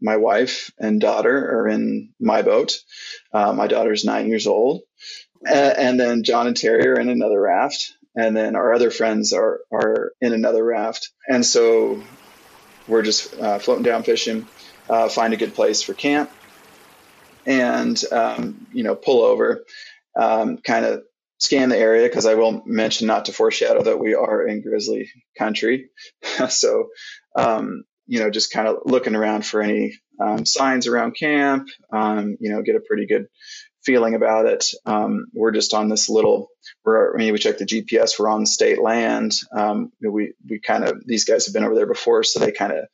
my 0.01 0.17
wife 0.17 0.71
and 0.79 1.01
daughter 1.01 1.61
are 1.61 1.69
in 1.69 2.15
my 2.21 2.43
boat. 2.43 2.79
Uh, 3.33 3.53
my 3.53 3.67
daughter's 3.67 4.05
nine 4.05 4.29
years 4.29 4.47
old, 4.47 4.83
and 5.47 5.99
then 5.99 6.23
John 6.23 6.47
and 6.47 6.57
Terry 6.57 6.87
are 6.89 6.99
in 6.99 7.09
another 7.09 7.41
raft, 7.41 7.95
and 8.17 8.37
then 8.37 8.57
our 8.57 8.73
other 8.73 8.91
friends 8.91 9.33
are 9.33 9.61
are 9.73 10.13
in 10.21 10.33
another 10.33 10.65
raft, 10.65 11.11
and 11.29 11.45
so 11.45 12.03
we're 12.87 13.03
just 13.03 13.39
uh, 13.39 13.59
floating 13.59 13.85
down 13.85 14.03
fishing, 14.03 14.47
uh, 14.89 15.09
find 15.09 15.35
a 15.35 15.37
good 15.37 15.55
place 15.55 15.83
for 15.83 15.95
camp, 15.95 16.31
and 17.47 18.03
um, 18.11 18.67
you 18.73 18.83
know 18.83 18.95
pull 18.95 19.23
over, 19.23 19.65
um, 20.19 20.59
kind 20.59 20.85
of 20.85 21.05
scan 21.39 21.69
the 21.69 21.79
area 21.79 22.09
because 22.09 22.27
I 22.27 22.35
will 22.35 22.63
mention 22.67 23.07
not 23.07 23.27
to 23.27 23.33
foreshadow 23.33 23.83
that 23.85 24.01
we 24.01 24.15
are 24.15 24.47
in 24.47 24.63
grizzly 24.63 25.11
country, 25.37 25.91
so 26.49 26.89
um, 27.37 27.85
you 28.07 28.19
know 28.21 28.31
just 28.31 28.53
kind 28.53 28.67
of 28.67 28.79
looking 28.85 29.15
around 29.15 29.47
for 29.47 29.63
any 29.63 29.95
um, 30.21 30.45
signs 30.45 30.89
around 30.89 31.13
camp, 31.13 31.69
um, 31.93 32.37
you 32.41 32.51
know 32.51 32.63
get 32.63 32.75
a 32.75 32.81
pretty 32.81 33.07
good 33.07 33.29
feeling 33.89 34.15
about 34.15 34.45
it. 34.45 34.67
Um, 34.85 35.29
we're 35.33 35.51
just 35.51 35.73
on 35.73 35.89
this 35.89 36.11
little. 36.11 36.51
We're, 36.85 37.15
I 37.15 37.17
mean, 37.17 37.33
we 37.33 37.39
check 37.39 37.57
the 37.57 37.65
GPS. 37.65 38.19
We're 38.19 38.29
on 38.29 38.45
state 38.45 38.83
land. 38.83 39.33
Um, 39.51 39.91
we 39.99 40.35
we 40.47 40.61
kind 40.61 40.85
of 40.85 41.03
these 41.07 41.25
guys 41.25 41.47
have 41.47 41.55
been 41.55 41.65
over 41.65 41.75
there 41.75 41.87
before, 41.87 42.23
so 42.23 42.39
they 42.39 42.53
kind 42.53 42.73
of 42.75 42.85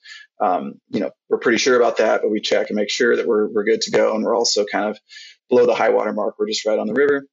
um, 0.40 0.74
you 0.90 1.00
know 1.00 1.10
we're 1.28 1.40
pretty 1.40 1.58
sure 1.58 1.76
about 1.76 1.96
that. 1.96 2.22
But 2.22 2.30
we 2.30 2.40
check 2.40 2.70
and 2.70 2.76
make 2.76 2.90
sure 2.90 3.16
that 3.16 3.26
we're 3.26 3.48
we're 3.48 3.64
good 3.64 3.80
to 3.82 3.90
go, 3.90 4.14
and 4.14 4.24
we're 4.24 4.36
also 4.36 4.64
kind 4.70 4.88
of 4.88 5.00
below 5.48 5.66
the 5.66 5.74
high 5.74 5.90
water 5.90 6.12
mark. 6.12 6.36
We're 6.38 6.46
just 6.46 6.64
right 6.64 6.78
on 6.78 6.86
the 6.86 6.94
river, 6.94 7.26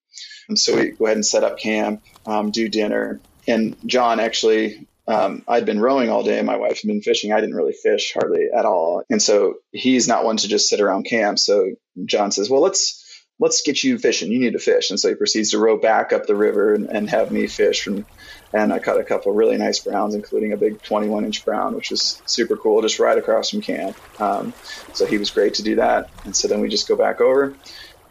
and 0.49 0.57
so 0.57 0.75
we 0.75 0.89
go 0.89 1.05
ahead 1.05 1.17
and 1.17 1.25
set 1.25 1.43
up 1.43 1.59
camp, 1.59 2.01
um, 2.25 2.49
do 2.49 2.67
dinner, 2.67 3.21
and 3.47 3.77
John 3.85 4.19
actually. 4.19 4.87
Um, 5.07 5.43
I'd 5.47 5.65
been 5.65 5.81
rowing 5.81 6.09
all 6.09 6.23
day. 6.23 6.37
And 6.37 6.47
my 6.47 6.55
wife 6.57 6.81
had 6.81 6.87
been 6.87 7.01
fishing. 7.01 7.33
I 7.33 7.41
didn't 7.41 7.55
really 7.55 7.73
fish 7.73 8.13
hardly 8.13 8.47
at 8.55 8.65
all, 8.65 9.03
and 9.07 9.21
so 9.21 9.55
he's 9.71 10.07
not 10.07 10.25
one 10.25 10.37
to 10.37 10.47
just 10.47 10.67
sit 10.67 10.81
around 10.81 11.03
camp. 11.03 11.37
So 11.37 11.71
John 12.05 12.31
says, 12.31 12.49
"Well, 12.49 12.61
let's 12.61 13.00
let's 13.41 13.63
get 13.63 13.83
you 13.83 13.97
fishing. 13.97 14.31
You 14.31 14.39
need 14.39 14.53
to 14.53 14.59
fish. 14.59 14.91
And 14.91 14.99
so 14.99 15.09
he 15.09 15.15
proceeds 15.15 15.51
to 15.51 15.57
row 15.57 15.75
back 15.75 16.13
up 16.13 16.27
the 16.27 16.35
river 16.35 16.75
and, 16.75 16.87
and 16.87 17.09
have 17.09 17.31
me 17.31 17.47
fish. 17.47 17.87
And, 17.87 18.05
and 18.53 18.71
I 18.71 18.77
caught 18.77 18.99
a 18.99 19.03
couple 19.03 19.33
really 19.33 19.57
nice 19.57 19.79
browns, 19.79 20.13
including 20.13 20.53
a 20.53 20.57
big 20.57 20.81
21 20.83 21.25
inch 21.25 21.43
brown, 21.43 21.75
which 21.75 21.89
was 21.89 22.21
super 22.27 22.55
cool, 22.55 22.83
just 22.83 22.99
right 22.99 23.17
across 23.17 23.49
from 23.49 23.61
camp. 23.61 23.97
Um, 24.21 24.53
so 24.93 25.07
he 25.07 25.17
was 25.17 25.31
great 25.31 25.55
to 25.55 25.63
do 25.63 25.77
that. 25.77 26.11
And 26.23 26.35
so 26.35 26.47
then 26.47 26.61
we 26.61 26.69
just 26.69 26.87
go 26.87 26.95
back 26.95 27.19
over 27.19 27.55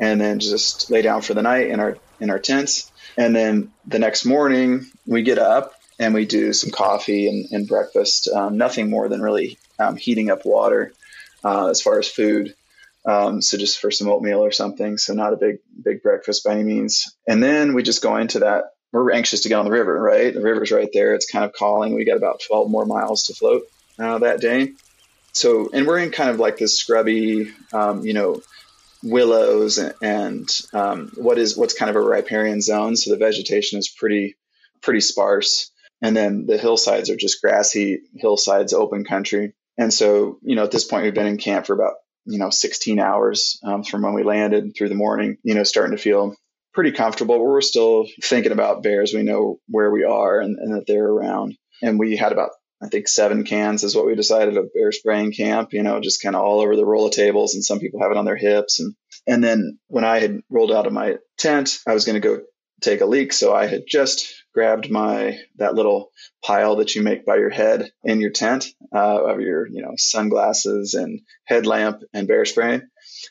and 0.00 0.20
then 0.20 0.40
just 0.40 0.90
lay 0.90 1.00
down 1.00 1.22
for 1.22 1.34
the 1.34 1.42
night 1.42 1.68
in 1.68 1.78
our, 1.78 1.96
in 2.18 2.28
our 2.28 2.40
tents. 2.40 2.90
And 3.16 3.34
then 3.34 3.70
the 3.86 4.00
next 4.00 4.24
morning 4.24 4.86
we 5.06 5.22
get 5.22 5.38
up 5.38 5.74
and 6.00 6.12
we 6.12 6.26
do 6.26 6.52
some 6.52 6.70
coffee 6.70 7.28
and, 7.28 7.46
and 7.52 7.68
breakfast. 7.68 8.26
Um, 8.26 8.56
nothing 8.56 8.90
more 8.90 9.08
than 9.08 9.22
really 9.22 9.58
um, 9.78 9.94
heating 9.94 10.28
up 10.28 10.44
water 10.44 10.92
uh, 11.44 11.68
as 11.68 11.80
far 11.80 12.00
as 12.00 12.08
food. 12.08 12.56
Um, 13.06 13.40
so 13.40 13.56
just 13.56 13.78
for 13.80 13.90
some 13.90 14.08
oatmeal 14.08 14.44
or 14.44 14.50
something. 14.50 14.98
So 14.98 15.14
not 15.14 15.32
a 15.32 15.36
big, 15.36 15.58
big 15.82 16.02
breakfast 16.02 16.44
by 16.44 16.52
any 16.52 16.64
means. 16.64 17.14
And 17.26 17.42
then 17.42 17.74
we 17.74 17.82
just 17.82 18.02
go 18.02 18.16
into 18.16 18.40
that. 18.40 18.64
We're 18.92 19.12
anxious 19.12 19.42
to 19.42 19.48
get 19.48 19.58
on 19.58 19.64
the 19.64 19.70
river, 19.70 20.00
right? 20.00 20.34
The 20.34 20.42
river's 20.42 20.72
right 20.72 20.90
there. 20.92 21.14
It's 21.14 21.30
kind 21.30 21.44
of 21.44 21.52
calling. 21.52 21.94
We 21.94 22.04
got 22.04 22.16
about 22.16 22.42
12 22.46 22.70
more 22.70 22.84
miles 22.84 23.24
to 23.24 23.34
float 23.34 23.62
uh, 23.98 24.18
that 24.18 24.40
day. 24.40 24.72
So, 25.32 25.70
and 25.72 25.86
we're 25.86 25.98
in 25.98 26.10
kind 26.10 26.30
of 26.30 26.40
like 26.40 26.58
this 26.58 26.76
scrubby, 26.76 27.52
um, 27.72 28.04
you 28.04 28.14
know, 28.14 28.42
willows 29.02 29.78
and, 29.78 29.94
and 30.02 30.60
um, 30.74 31.12
what 31.14 31.38
is 31.38 31.56
what's 31.56 31.74
kind 31.74 31.88
of 31.88 31.96
a 31.96 32.00
riparian 32.00 32.60
zone. 32.60 32.96
So 32.96 33.10
the 33.10 33.16
vegetation 33.16 33.78
is 33.78 33.88
pretty, 33.88 34.36
pretty 34.82 35.00
sparse. 35.00 35.70
And 36.02 36.16
then 36.16 36.46
the 36.46 36.58
hillsides 36.58 37.10
are 37.10 37.16
just 37.16 37.40
grassy 37.40 38.00
hillsides, 38.14 38.72
open 38.72 39.04
country 39.04 39.54
And 39.78 39.92
so, 39.92 40.38
you 40.42 40.56
know, 40.56 40.64
at 40.64 40.70
this 40.70 40.84
point, 40.84 41.04
we've 41.04 41.14
been 41.14 41.26
in 41.26 41.36
camp 41.36 41.66
for 41.66 41.74
about, 41.74 41.94
you 42.24 42.38
know, 42.38 42.50
16 42.50 42.98
hours 42.98 43.58
um, 43.64 43.82
from 43.82 44.02
when 44.02 44.14
we 44.14 44.22
landed 44.22 44.76
through 44.76 44.88
the 44.88 44.94
morning, 44.94 45.36
you 45.42 45.54
know, 45.54 45.62
starting 45.62 45.96
to 45.96 46.02
feel 46.02 46.34
pretty 46.72 46.92
comfortable, 46.92 47.38
but 47.38 47.44
we're 47.44 47.60
still 47.60 48.06
thinking 48.22 48.52
about 48.52 48.82
bears. 48.82 49.12
We 49.12 49.22
know 49.22 49.58
where 49.66 49.90
we 49.90 50.04
are 50.04 50.40
and, 50.40 50.58
and 50.58 50.74
that 50.74 50.86
they're 50.86 51.08
around. 51.08 51.56
And 51.82 51.98
we 51.98 52.16
had 52.16 52.32
about, 52.32 52.50
I 52.82 52.88
think, 52.88 53.08
seven 53.08 53.44
cans 53.44 53.82
is 53.82 53.96
what 53.96 54.06
we 54.06 54.14
decided 54.14 54.56
of 54.56 54.72
bear 54.72 54.92
spraying 54.92 55.32
camp, 55.32 55.72
you 55.72 55.82
know, 55.82 56.00
just 56.00 56.22
kind 56.22 56.36
of 56.36 56.42
all 56.42 56.60
over 56.60 56.76
the 56.76 56.86
roll 56.86 57.06
of 57.06 57.12
tables. 57.12 57.54
And 57.54 57.64
some 57.64 57.80
people 57.80 58.00
have 58.00 58.10
it 58.10 58.16
on 58.16 58.24
their 58.24 58.36
hips. 58.36 58.80
And, 58.80 58.94
and 59.26 59.42
then 59.42 59.78
when 59.88 60.04
I 60.04 60.20
had 60.20 60.40
rolled 60.48 60.72
out 60.72 60.86
of 60.86 60.92
my 60.92 61.16
tent, 61.38 61.78
I 61.86 61.94
was 61.94 62.04
going 62.04 62.20
to 62.20 62.26
go 62.26 62.42
take 62.80 63.00
a 63.00 63.06
leak. 63.06 63.32
So 63.32 63.54
I 63.54 63.66
had 63.66 63.82
just 63.86 64.39
grabbed 64.52 64.90
my 64.90 65.38
that 65.56 65.74
little 65.74 66.10
pile 66.44 66.76
that 66.76 66.94
you 66.94 67.02
make 67.02 67.24
by 67.24 67.36
your 67.36 67.50
head 67.50 67.90
in 68.04 68.20
your 68.20 68.30
tent 68.30 68.66
uh, 68.94 69.24
of 69.24 69.40
your 69.40 69.68
you 69.68 69.82
know 69.82 69.94
sunglasses 69.96 70.94
and 70.94 71.20
headlamp 71.44 72.02
and 72.12 72.28
bear 72.28 72.44
spray. 72.44 72.82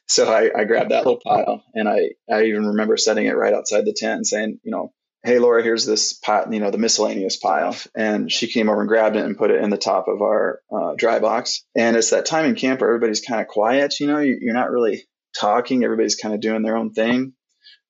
So 0.07 0.31
I, 0.31 0.51
I 0.55 0.63
grabbed 0.65 0.91
that 0.91 1.05
little 1.05 1.21
pile 1.23 1.63
and 1.73 1.88
I 1.89 2.11
I 2.31 2.45
even 2.45 2.67
remember 2.67 2.97
setting 2.97 3.25
it 3.25 3.35
right 3.35 3.53
outside 3.53 3.85
the 3.85 3.93
tent 3.93 4.17
and 4.17 4.27
saying 4.27 4.59
you 4.63 4.71
know 4.71 4.93
hey 5.23 5.39
Laura 5.39 5.61
here's 5.61 5.85
this 5.85 6.13
pot 6.13 6.51
you 6.53 6.59
know 6.59 6.71
the 6.71 6.77
miscellaneous 6.77 7.38
pile. 7.38 7.75
And 7.95 8.31
she 8.31 8.47
came 8.47 8.69
over 8.69 8.81
and 8.81 8.88
grabbed 8.88 9.15
it 9.15 9.25
and 9.25 9.38
put 9.38 9.51
it 9.51 9.63
in 9.63 9.69
the 9.69 9.77
top 9.77 10.07
of 10.07 10.21
our 10.21 10.61
uh, 10.71 10.93
dry 10.95 11.19
box. 11.19 11.65
And 11.75 11.95
it's 11.97 12.11
that 12.11 12.25
time 12.25 12.45
in 12.45 12.55
camp 12.55 12.81
where 12.81 12.89
everybody's 12.89 13.21
kind 13.21 13.41
of 13.41 13.47
quiet 13.47 13.99
you 13.99 14.07
know 14.07 14.19
you're 14.19 14.53
not 14.53 14.71
really 14.71 15.03
talking. 15.38 15.83
Everybody's 15.83 16.15
kind 16.15 16.33
of 16.33 16.41
doing 16.41 16.63
their 16.63 16.77
own 16.77 16.91
thing 16.93 17.33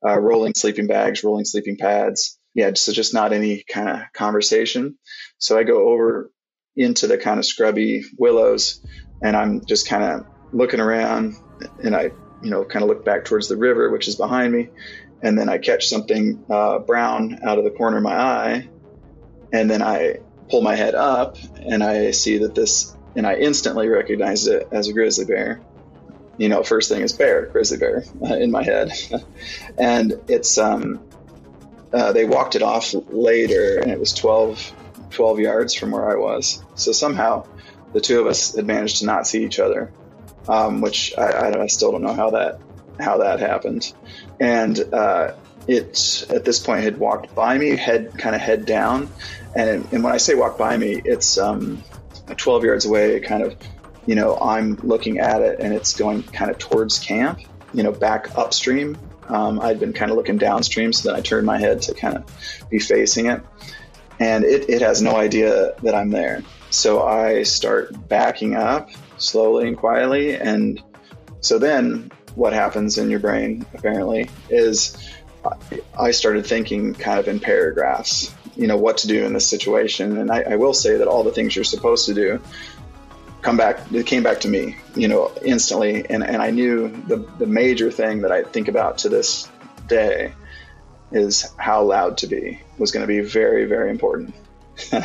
uh, 0.05 0.19
rolling 0.19 0.53
sleeping 0.55 0.87
bags 0.87 1.23
rolling 1.23 1.45
sleeping 1.45 1.77
pads 1.77 2.38
yeah, 2.53 2.71
so 2.73 2.91
just 2.91 3.13
not 3.13 3.33
any 3.33 3.63
kind 3.63 3.89
of 3.89 3.99
conversation. 4.13 4.97
So 5.37 5.57
I 5.57 5.63
go 5.63 5.89
over 5.89 6.31
into 6.75 7.07
the 7.07 7.17
kind 7.17 7.39
of 7.39 7.45
scrubby 7.45 8.03
willows 8.17 8.81
and 9.21 9.35
I'm 9.35 9.65
just 9.65 9.87
kind 9.87 10.03
of 10.03 10.25
looking 10.51 10.79
around 10.79 11.35
and 11.83 11.95
I, 11.95 12.11
you 12.41 12.49
know, 12.49 12.63
kind 12.63 12.83
of 12.83 12.89
look 12.89 13.05
back 13.05 13.25
towards 13.25 13.47
the 13.47 13.57
river, 13.57 13.89
which 13.91 14.07
is 14.07 14.15
behind 14.15 14.53
me. 14.53 14.69
And 15.21 15.37
then 15.37 15.49
I 15.49 15.57
catch 15.57 15.87
something 15.87 16.43
uh, 16.49 16.79
brown 16.79 17.39
out 17.43 17.57
of 17.57 17.65
the 17.65 17.71
corner 17.71 17.97
of 17.97 18.03
my 18.03 18.15
eye. 18.15 18.69
And 19.51 19.69
then 19.69 19.81
I 19.81 20.19
pull 20.49 20.61
my 20.61 20.75
head 20.75 20.95
up 20.95 21.37
and 21.57 21.83
I 21.83 22.11
see 22.11 22.39
that 22.39 22.55
this, 22.55 22.95
and 23.15 23.27
I 23.27 23.35
instantly 23.35 23.89
recognize 23.89 24.47
it 24.47 24.69
as 24.71 24.87
a 24.87 24.93
grizzly 24.93 25.25
bear. 25.25 25.61
You 26.37 26.47
know, 26.47 26.63
first 26.63 26.89
thing 26.89 27.01
is 27.01 27.11
bear, 27.11 27.47
grizzly 27.47 27.77
bear 27.77 28.05
uh, 28.23 28.35
in 28.39 28.49
my 28.49 28.63
head. 28.63 28.91
and 29.77 30.13
it's, 30.29 30.57
um, 30.57 31.08
uh, 31.91 32.11
they 32.11 32.25
walked 32.25 32.55
it 32.55 32.61
off 32.61 32.93
later, 33.09 33.79
and 33.79 33.91
it 33.91 33.99
was 33.99 34.13
12, 34.13 34.73
12 35.09 35.39
yards 35.39 35.73
from 35.73 35.91
where 35.91 36.09
I 36.09 36.15
was. 36.15 36.63
So 36.75 36.91
somehow, 36.91 37.47
the 37.93 38.01
two 38.01 38.19
of 38.19 38.27
us 38.27 38.55
had 38.55 38.67
managed 38.67 38.99
to 38.99 39.05
not 39.05 39.25
see 39.25 39.43
each 39.43 39.59
other, 39.59 39.91
um, 40.47 40.81
which 40.81 41.17
I, 41.17 41.61
I, 41.61 41.67
still 41.67 41.91
don't 41.91 42.03
know 42.03 42.13
how 42.13 42.31
that 42.31 42.59
how 42.99 43.19
that 43.19 43.39
happened. 43.39 43.91
And 44.39 44.79
uh, 44.93 45.33
it 45.67 46.27
at 46.29 46.45
this 46.45 46.59
point 46.59 46.83
had 46.83 46.97
walked 46.97 47.33
by 47.33 47.57
me, 47.57 47.75
head 47.75 48.17
kind 48.17 48.35
of 48.35 48.41
head 48.41 48.65
down, 48.65 49.09
and 49.55 49.87
and 49.91 50.03
when 50.03 50.13
I 50.13 50.17
say 50.17 50.35
walk 50.35 50.57
by 50.57 50.77
me, 50.77 51.01
it's 51.03 51.37
um, 51.39 51.83
12 52.35 52.63
yards 52.63 52.85
away, 52.85 53.19
kind 53.19 53.43
of. 53.43 53.55
You 54.05 54.15
know, 54.15 54.37
I'm 54.39 54.75
looking 54.77 55.19
at 55.19 55.41
it, 55.41 55.59
and 55.59 55.71
it's 55.71 55.95
going 55.95 56.23
kind 56.23 56.49
of 56.49 56.57
towards 56.57 56.97
camp. 56.97 57.39
You 57.73 57.83
know, 57.83 57.91
back 57.91 58.35
upstream 58.35 58.97
um, 59.29 59.59
I'd 59.59 59.79
been 59.79 59.93
kind 59.93 60.11
of 60.11 60.17
looking 60.17 60.37
downstream, 60.37 60.91
so 60.91 61.09
then 61.09 61.17
I 61.17 61.21
turned 61.21 61.45
my 61.45 61.57
head 61.57 61.83
to 61.83 61.93
kind 61.93 62.17
of 62.17 62.25
be 62.69 62.79
facing 62.79 63.27
it. 63.27 63.41
And 64.19 64.43
it, 64.43 64.69
it 64.69 64.81
has 64.81 65.01
no 65.01 65.15
idea 65.15 65.75
that 65.83 65.95
I'm 65.95 66.09
there. 66.09 66.43
So 66.71 67.03
I 67.03 67.43
start 67.43 68.09
backing 68.09 68.55
up 68.55 68.89
slowly 69.17 69.67
and 69.67 69.77
quietly. 69.77 70.35
And 70.35 70.81
so 71.41 71.57
then 71.57 72.11
what 72.35 72.53
happens 72.53 72.97
in 72.97 73.09
your 73.09 73.19
brain, 73.19 73.65
apparently, 73.73 74.29
is 74.49 74.97
I 75.97 76.11
started 76.11 76.45
thinking 76.45 76.93
kind 76.93 77.19
of 77.19 77.27
in 77.27 77.39
paragraphs, 77.39 78.33
you 78.55 78.67
know, 78.67 78.77
what 78.77 78.97
to 78.99 79.07
do 79.07 79.25
in 79.25 79.33
this 79.33 79.47
situation. 79.47 80.17
And 80.17 80.31
I, 80.31 80.41
I 80.41 80.55
will 80.57 80.73
say 80.73 80.97
that 80.97 81.07
all 81.07 81.23
the 81.23 81.31
things 81.31 81.55
you're 81.55 81.63
supposed 81.63 82.07
to 82.07 82.13
do 82.13 82.41
come 83.41 83.57
back 83.57 83.79
it 83.91 84.05
came 84.05 84.23
back 84.23 84.41
to 84.41 84.47
me 84.47 84.75
you 84.95 85.07
know 85.07 85.31
instantly. 85.43 86.05
And, 86.09 86.23
and 86.23 86.41
i 86.41 86.51
knew 86.51 86.89
the, 87.07 87.17
the 87.37 87.47
major 87.47 87.91
thing 87.91 88.21
that 88.21 88.31
i 88.31 88.43
think 88.43 88.67
about 88.67 88.99
to 88.99 89.09
this 89.09 89.49
day 89.87 90.33
is 91.11 91.51
how 91.57 91.83
loud 91.83 92.19
to 92.19 92.27
be 92.27 92.61
was 92.77 92.91
going 92.91 93.01
to 93.01 93.07
be 93.07 93.21
very 93.21 93.65
very 93.65 93.89
important. 93.89 94.35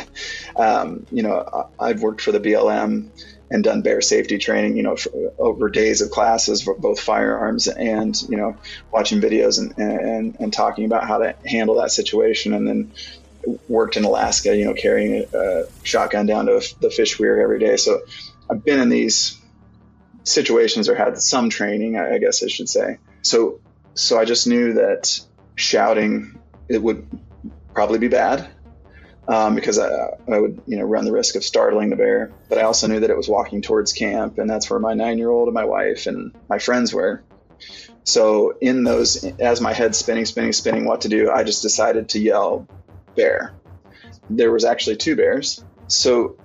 Um, 0.55 1.05
you 1.11 1.21
know 1.21 1.69
i've 1.77 2.01
worked 2.01 2.21
for 2.21 2.31
the 2.31 2.39
blm 2.39 3.09
and 3.51 3.63
done 3.63 3.81
bear 3.81 4.01
safety 4.01 4.37
training 4.37 4.77
you 4.77 4.83
know 4.83 4.95
over 5.37 5.69
days 5.69 6.01
of 6.01 6.11
classes 6.11 6.61
for 6.61 6.73
both 6.73 6.99
firearms 6.99 7.67
and 7.67 8.19
you 8.23 8.37
know 8.37 8.57
watching 8.91 9.21
videos 9.21 9.59
and, 9.59 9.77
and 9.77 10.37
and 10.39 10.53
talking 10.53 10.85
about 10.85 11.07
how 11.07 11.19
to 11.19 11.35
handle 11.45 11.75
that 11.75 11.91
situation. 11.91 12.53
And 12.53 12.67
then 12.67 12.93
worked 13.67 13.97
in 13.97 14.03
Alaska, 14.03 14.55
you 14.55 14.65
know, 14.65 14.73
carrying 14.73 15.25
a, 15.33 15.63
shotgun 15.83 16.25
down 16.25 16.47
to 16.47 16.61
the 16.79 16.89
fish 16.89 17.19
weir 17.19 17.39
every 17.39 17.59
day. 17.59 17.77
So 17.77 18.01
I've 18.49 18.63
been 18.63 18.79
in 18.79 18.89
these 18.89 19.39
situations 20.23 20.89
or 20.89 20.95
had 20.95 21.17
some 21.21 21.49
training, 21.49 21.97
I 21.97 22.17
guess 22.17 22.43
I 22.43 22.47
should 22.47 22.69
say. 22.69 22.97
So, 23.21 23.59
so 23.93 24.19
I 24.19 24.25
just 24.25 24.47
knew 24.47 24.73
that 24.73 25.19
shouting 25.55 26.39
it 26.67 26.81
would 26.81 27.07
probably 27.73 27.99
be 27.99 28.07
bad 28.07 28.49
um, 29.27 29.55
because 29.55 29.79
I, 29.79 29.89
I 30.31 30.39
would, 30.39 30.61
you 30.67 30.77
know, 30.77 30.83
run 30.83 31.05
the 31.05 31.11
risk 31.11 31.35
of 31.35 31.43
startling 31.43 31.89
the 31.89 31.95
bear. 31.95 32.31
But 32.49 32.57
I 32.57 32.63
also 32.63 32.87
knew 32.87 32.99
that 32.99 33.09
it 33.09 33.17
was 33.17 33.29
walking 33.29 33.61
towards 33.61 33.93
camp, 33.93 34.37
and 34.37 34.49
that's 34.49 34.69
where 34.69 34.79
my 34.79 34.93
nine-year-old 34.93 35.47
and 35.47 35.53
my 35.53 35.65
wife 35.65 36.07
and 36.07 36.35
my 36.49 36.59
friends 36.59 36.93
were. 36.93 37.23
So 38.03 38.55
in 38.61 38.83
those, 38.83 39.23
as 39.39 39.61
my 39.61 39.73
head 39.73 39.95
spinning, 39.95 40.25
spinning, 40.25 40.53
spinning, 40.53 40.85
what 40.85 41.01
to 41.01 41.09
do, 41.09 41.31
I 41.31 41.43
just 41.43 41.63
decided 41.63 42.09
to 42.09 42.19
yell 42.19 42.67
bear. 43.15 43.53
There 44.29 44.51
was 44.51 44.65
actually 44.65 44.97
two 44.97 45.15
bears. 45.15 45.63
So 45.87 46.37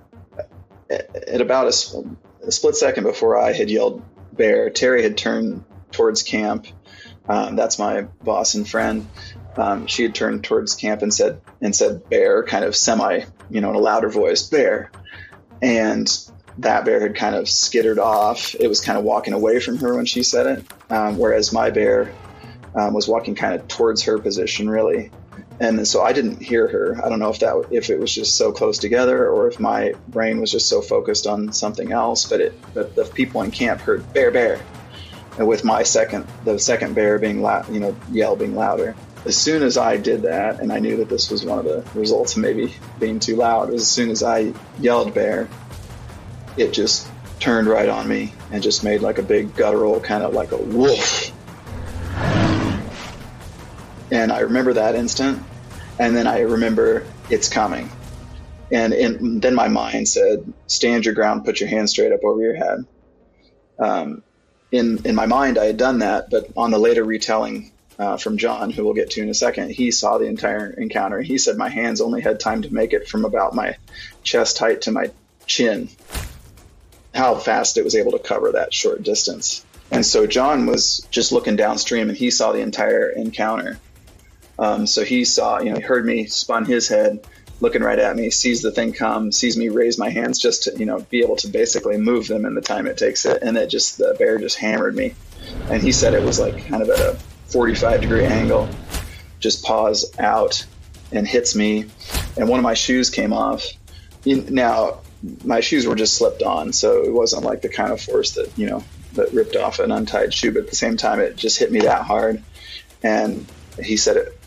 at 0.91 1.41
about 1.41 1.67
a, 1.67 2.05
a 2.47 2.53
split 2.53 2.77
second 2.77 3.05
before 3.05 3.39
I 3.39 3.53
had 3.53 3.71
yelled 3.71 4.03
bear, 4.33 4.71
Terry 4.71 5.03
had 5.03 5.17
turned 5.17 5.65
towards 5.93 6.23
camp. 6.23 6.67
Um, 7.29 7.57
that's 7.57 7.79
my 7.79 8.03
boss 8.25 8.55
and 8.55 8.69
friend. 8.69 9.07
Um, 9.57 9.87
she 9.87 10.03
had 10.03 10.15
turned 10.15 10.45
towards 10.45 10.75
camp 10.75 11.03
and 11.03 11.13
said 11.13 11.41
and 11.61 11.75
said 11.75 12.09
bear, 12.09 12.45
kind 12.45 12.65
of 12.65 12.75
semi, 12.75 13.23
you 13.51 13.61
know, 13.61 13.71
in 13.71 13.77
a 13.77 13.81
louder 13.81 14.09
voice, 14.09 14.49
bear. 14.49 14.91
And 15.63 16.11
that 16.59 16.85
bear 16.85 17.01
had 17.01 17.15
kind 17.15 17.35
of 17.35 17.49
skittered 17.49 17.99
off. 17.99 18.55
It 18.59 18.69
was 18.69 18.81
kind 18.81 18.99
of 18.99 19.05
walking 19.05 19.35
away 19.35 19.61
from 19.61 19.79
her 19.79 19.97
when 19.97 20.07
she 20.07 20.23
said 20.23 20.47
it, 20.47 20.93
um, 20.93 21.19
whereas 21.19 21.53
my 21.53 21.71
bear 21.71 22.13
um, 22.75 22.95
was 22.95 23.09
walking 23.09 23.35
kind 23.35 23.55
of 23.55 23.69
towards 23.69 24.03
her 24.03 24.19
position, 24.19 24.69
really 24.69 25.11
and 25.61 25.87
so 25.87 26.03
I 26.03 26.15
didn't 26.15 26.43
hear 26.43 26.67
her. 26.67 27.05
I 27.05 27.11
don't 27.11 27.19
know 27.19 27.29
if 27.29 27.41
that 27.41 27.67
if 27.71 27.91
it 27.91 28.01
was 28.01 28.13
just 28.13 28.37
so 28.37 28.51
close 28.51 28.79
together 28.79 29.29
or 29.29 29.47
if 29.47 29.61
my 29.61 29.93
brain 30.09 30.41
was 30.41 30.51
just 30.51 30.69
so 30.69 30.81
focused 30.81 31.27
on 31.27 31.53
something 31.53 31.93
else. 31.93 32.27
But 32.27 32.41
it 32.41 32.55
but 32.73 32.97
the 32.97 33.05
people 33.05 33.43
in 33.43 33.51
camp 33.51 33.83
heard 33.83 34.11
bear 34.15 34.31
bear, 34.31 34.61
and 35.39 35.47
with 35.47 35.63
my 35.63 35.83
second 35.83 36.27
the 36.45 36.59
second 36.59 36.95
bear 36.95 37.19
being 37.19 37.43
loud, 37.43 37.73
you 37.73 37.79
know, 37.79 37.95
yell 38.11 38.37
being 38.37 38.55
louder. 38.57 38.97
As 39.27 39.37
soon 39.37 39.63
as 39.63 39.77
I 39.77 39.99
did 39.99 40.23
that, 40.23 40.61
and 40.61 40.73
I 40.73 40.79
knew 40.79 40.97
that 40.97 41.11
this 41.11 41.31
was 41.31 41.45
one 41.45 41.59
of 41.59 41.67
the 41.67 41.85
results 41.99 42.37
of 42.37 42.43
maybe 42.43 42.75
being 42.99 43.21
too 43.21 43.37
loud, 43.37 43.75
as 43.75 43.87
soon 43.87 44.09
as 44.09 44.23
I 44.23 44.55
yelled 44.79 45.13
bear, 45.13 45.47
it 46.57 46.73
just 46.73 47.07
turned 47.39 47.69
right 47.69 47.91
on 47.91 48.09
me 48.09 48.33
and 48.51 48.63
just 48.63 48.83
made 48.83 49.03
like 49.03 49.19
a 49.19 49.23
big 49.23 49.55
guttural 49.55 50.01
kind 50.01 50.25
of 50.25 50.33
like 50.33 50.53
a 50.53 50.57
wolf. 50.57 51.33
And 54.11 54.33
I 54.33 54.41
remember 54.41 54.73
that 54.73 54.95
instant 54.95 55.45
and 56.01 56.17
then 56.17 56.27
I 56.27 56.41
remember 56.41 57.05
it's 57.29 57.51
coming. 57.51 57.91
And, 58.73 58.95
and 58.95 59.43
then 59.43 59.55
my 59.55 59.69
mind 59.69 60.09
said, 60.09 60.51
stand 60.67 61.05
your 61.05 61.15
ground, 61.15 61.45
put 61.45 61.61
your 61.61 61.69
hands 61.69 61.91
straight 61.91 62.11
up 62.11 62.25
over 62.25 62.41
your 62.41 62.57
head. 62.57 62.87
Um, 63.79 64.23
in, 64.73 65.05
in 65.05 65.15
my 65.15 65.27
mind, 65.27 65.59
I 65.59 65.67
had 65.67 65.77
done 65.77 65.99
that, 65.99 66.31
but 66.31 66.47
on 66.57 66.71
the 66.71 66.79
later 66.79 67.05
retelling 67.05 67.73
uh, 67.99 68.17
from 68.17 68.39
John, 68.39 68.71
who 68.71 68.85
we'll 68.85 68.95
get 68.95 69.11
to 69.11 69.23
in 69.23 69.29
a 69.29 69.35
second, 69.35 69.73
he 69.73 69.91
saw 69.91 70.17
the 70.17 70.25
entire 70.25 70.71
encounter. 70.71 71.21
He 71.21 71.37
said 71.37 71.59
my 71.59 71.69
hands 71.69 72.01
only 72.01 72.23
had 72.23 72.41
time 72.41 72.63
to 72.63 72.73
make 72.73 72.95
it 72.95 73.07
from 73.07 73.27
about 73.27 73.55
my 73.55 73.77
chest 74.23 74.57
height 74.57 74.83
to 74.83 74.93
my 74.93 75.11
chin. 75.47 75.91
How 77.13 77.35
fast 77.35 77.77
it 77.77 77.85
was 77.85 77.95
able 77.95 78.13
to 78.13 78.19
cover 78.19 78.53
that 78.53 78.73
short 78.73 79.03
distance. 79.03 79.67
And 79.91 80.07
so 80.07 80.27
John 80.27 80.65
was 80.65 81.07
just 81.11 81.31
looking 81.33 81.57
downstream 81.57 82.09
and 82.09 82.17
he 82.17 82.31
saw 82.31 82.53
the 82.53 82.61
entire 82.61 83.11
encounter. 83.11 83.79
Um, 84.61 84.87
so 84.87 85.05
he 85.05 85.25
saw, 85.25 85.59
you 85.59 85.71
know, 85.71 85.77
he 85.77 85.83
heard 85.83 86.05
me, 86.05 86.27
spun 86.27 86.67
his 86.67 86.87
head, 86.87 87.27
looking 87.61 87.83
right 87.83 87.99
at 87.99 88.15
me, 88.15 88.31
sees 88.31 88.63
the 88.63 88.71
thing 88.71 88.93
come, 88.93 89.33
sees 89.33 89.57
me 89.57 89.69
raise 89.69 89.99
my 89.99 90.11
hands 90.11 90.39
just 90.39 90.65
to, 90.65 90.79
you 90.79 90.87
know, 90.87 91.01
be 91.11 91.23
able 91.23 91.37
to 91.37 91.49
basically 91.49 91.97
move 91.97 92.29
them 92.29 92.45
in 92.45 92.55
the 92.55 92.61
time 92.61 92.87
it 92.87 92.99
takes 92.99 93.25
it. 93.25 93.43
And 93.43 93.57
it 93.57 93.69
just, 93.69 93.99
the 93.99 94.15
bear 94.19 94.39
just 94.39 94.59
hammered 94.59 94.95
me. 94.95 95.15
And 95.71 95.83
he 95.83 95.91
said 95.91 96.15
it 96.15 96.23
was 96.23 96.39
like 96.39 96.67
kind 96.67 96.83
of 96.83 96.91
at 96.91 97.01
a 97.01 97.19
45 97.47 98.03
degree 98.03 98.25
angle, 98.25 98.69
just 99.41 99.65
paws 99.65 100.13
out 100.19 100.65
and 101.11 101.27
hits 101.27 101.57
me. 101.57 101.87
And 102.37 102.49
one 102.49 102.61
of 102.61 102.65
my 102.65 102.75
shoes 102.75 103.11
came 103.11 103.33
off. 103.33 103.67
Now, 104.25 105.01
my 105.45 105.61
shoes 105.61 105.87
were 105.87 105.95
just 105.95 106.15
slipped 106.15 106.43
on, 106.43 106.73
so 106.73 107.03
it 107.03 107.13
wasn't 107.13 107.45
like 107.45 107.63
the 107.63 107.69
kind 107.69 107.93
of 107.93 108.01
force 108.01 108.33
that 108.33 108.57
you 108.57 108.67
know 108.67 108.83
that 109.15 109.33
ripped 109.33 109.57
off 109.57 109.79
an 109.79 109.91
untied 109.91 110.33
shoe. 110.33 110.53
But 110.53 110.65
at 110.65 110.71
the 110.71 110.77
same 110.77 110.97
time, 110.97 111.21
it 111.21 111.37
just 111.37 111.59
hit 111.59 111.71
me 111.71 111.81
that 111.81 112.03
hard. 112.03 112.43
And 113.03 113.47
he 113.83 113.97
said 113.97 114.17
it. 114.17 114.40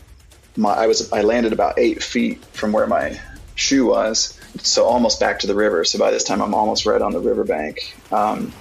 My 0.56 0.70
I 0.70 0.86
was 0.86 1.12
I 1.12 1.22
landed 1.22 1.52
about 1.52 1.78
eight 1.78 2.02
feet 2.02 2.44
from 2.46 2.72
where 2.72 2.86
my 2.86 3.20
shoe 3.54 3.86
was, 3.86 4.38
so 4.58 4.84
almost 4.84 5.20
back 5.20 5.40
to 5.40 5.46
the 5.46 5.54
river. 5.54 5.84
So 5.84 5.98
by 5.98 6.10
this 6.10 6.24
time, 6.24 6.40
I'm 6.40 6.54
almost 6.54 6.86
right 6.86 7.00
on 7.00 7.12
the 7.12 7.20
riverbank. 7.20 7.96
Um, 8.12 8.52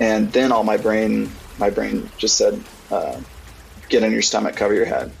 and 0.00 0.32
then 0.32 0.52
all 0.52 0.64
my 0.64 0.76
brain 0.76 1.30
my 1.58 1.70
brain 1.70 2.10
just 2.18 2.36
said, 2.36 2.62
uh, 2.90 3.20
"Get 3.88 4.02
in 4.02 4.12
your 4.12 4.22
stomach, 4.22 4.56
cover 4.56 4.74
your 4.74 4.86
head." 4.86 5.12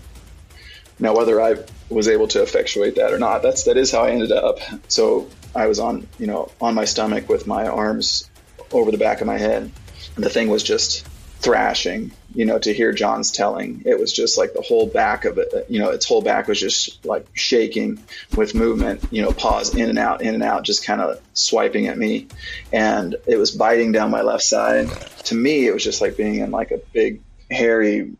Now, 0.98 1.14
whether 1.14 1.40
I 1.40 1.56
was 1.88 2.08
able 2.08 2.28
to 2.28 2.42
effectuate 2.42 2.96
that 2.96 3.12
or 3.12 3.18
not, 3.18 3.42
that's 3.42 3.64
that 3.64 3.76
is 3.76 3.90
how 3.90 4.04
I 4.04 4.10
ended 4.10 4.32
up. 4.32 4.58
So 4.88 5.28
I 5.54 5.66
was 5.66 5.78
on, 5.78 6.06
you 6.18 6.26
know, 6.26 6.50
on 6.60 6.74
my 6.74 6.84
stomach 6.84 7.28
with 7.28 7.46
my 7.46 7.66
arms 7.66 8.28
over 8.72 8.90
the 8.90 8.98
back 8.98 9.20
of 9.20 9.26
my 9.26 9.38
head. 9.38 9.70
And 10.16 10.24
the 10.24 10.30
thing 10.30 10.48
was 10.48 10.62
just 10.62 11.06
thrashing, 11.40 12.10
you 12.34 12.44
know, 12.44 12.58
to 12.58 12.72
hear 12.72 12.92
John's 12.92 13.30
telling. 13.30 13.82
It 13.86 13.98
was 13.98 14.12
just 14.12 14.36
like 14.36 14.54
the 14.54 14.62
whole 14.62 14.86
back 14.86 15.24
of 15.24 15.38
it, 15.38 15.66
you 15.68 15.78
know, 15.78 15.90
its 15.90 16.06
whole 16.06 16.20
back 16.20 16.48
was 16.48 16.58
just 16.58 17.04
like 17.06 17.26
shaking 17.32 18.02
with 18.36 18.54
movement, 18.54 19.04
you 19.10 19.22
know, 19.22 19.32
paws 19.32 19.74
in 19.74 19.88
and 19.88 19.98
out, 19.98 20.22
in 20.22 20.34
and 20.34 20.42
out, 20.42 20.64
just 20.64 20.84
kind 20.84 21.00
of 21.00 21.20
swiping 21.34 21.86
at 21.86 21.96
me. 21.96 22.26
And 22.72 23.16
it 23.26 23.36
was 23.36 23.52
biting 23.52 23.92
down 23.92 24.10
my 24.10 24.22
left 24.22 24.42
side. 24.42 24.88
To 25.24 25.34
me, 25.34 25.66
it 25.66 25.72
was 25.72 25.84
just 25.84 26.00
like 26.00 26.16
being 26.16 26.36
in 26.36 26.50
like 26.50 26.72
a 26.72 26.80
big, 26.92 27.22
hairy 27.50 28.12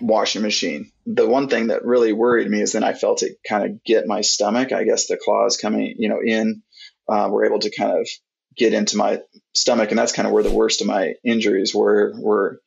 washing 0.00 0.42
machine. 0.42 0.90
The 1.06 1.26
one 1.26 1.48
thing 1.48 1.68
that 1.68 1.84
really 1.84 2.12
worried 2.12 2.50
me 2.50 2.60
is 2.60 2.72
then 2.72 2.84
I 2.84 2.92
felt 2.92 3.22
it 3.22 3.38
kind 3.48 3.64
of 3.64 3.82
get 3.84 4.06
my 4.06 4.20
stomach. 4.20 4.72
I 4.72 4.84
guess 4.84 5.06
the 5.06 5.16
claws 5.16 5.56
coming, 5.56 5.94
you 5.98 6.08
know, 6.08 6.20
in 6.22 6.62
uh, 7.08 7.28
were 7.30 7.46
able 7.46 7.60
to 7.60 7.70
kind 7.70 7.92
of 7.92 8.08
get 8.56 8.72
into 8.72 8.96
my 8.96 9.20
stomach, 9.54 9.90
and 9.90 9.98
that's 9.98 10.12
kind 10.12 10.26
of 10.26 10.32
where 10.32 10.42
the 10.42 10.50
worst 10.50 10.80
of 10.80 10.86
my 10.86 11.14
injuries 11.24 11.74
were. 11.74 12.12
Were 12.16 12.60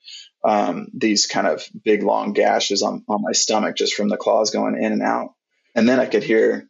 um, 0.43 0.87
these 0.93 1.27
kind 1.27 1.47
of 1.47 1.63
big 1.83 2.03
long 2.03 2.33
gashes 2.33 2.81
on 2.81 3.03
on 3.07 3.21
my 3.21 3.33
stomach 3.33 3.75
just 3.75 3.93
from 3.93 4.09
the 4.09 4.17
claws 4.17 4.51
going 4.51 4.81
in 4.81 4.91
and 4.91 5.03
out. 5.03 5.33
And 5.75 5.87
then 5.87 5.99
I 5.99 6.05
could 6.05 6.23
hear 6.23 6.67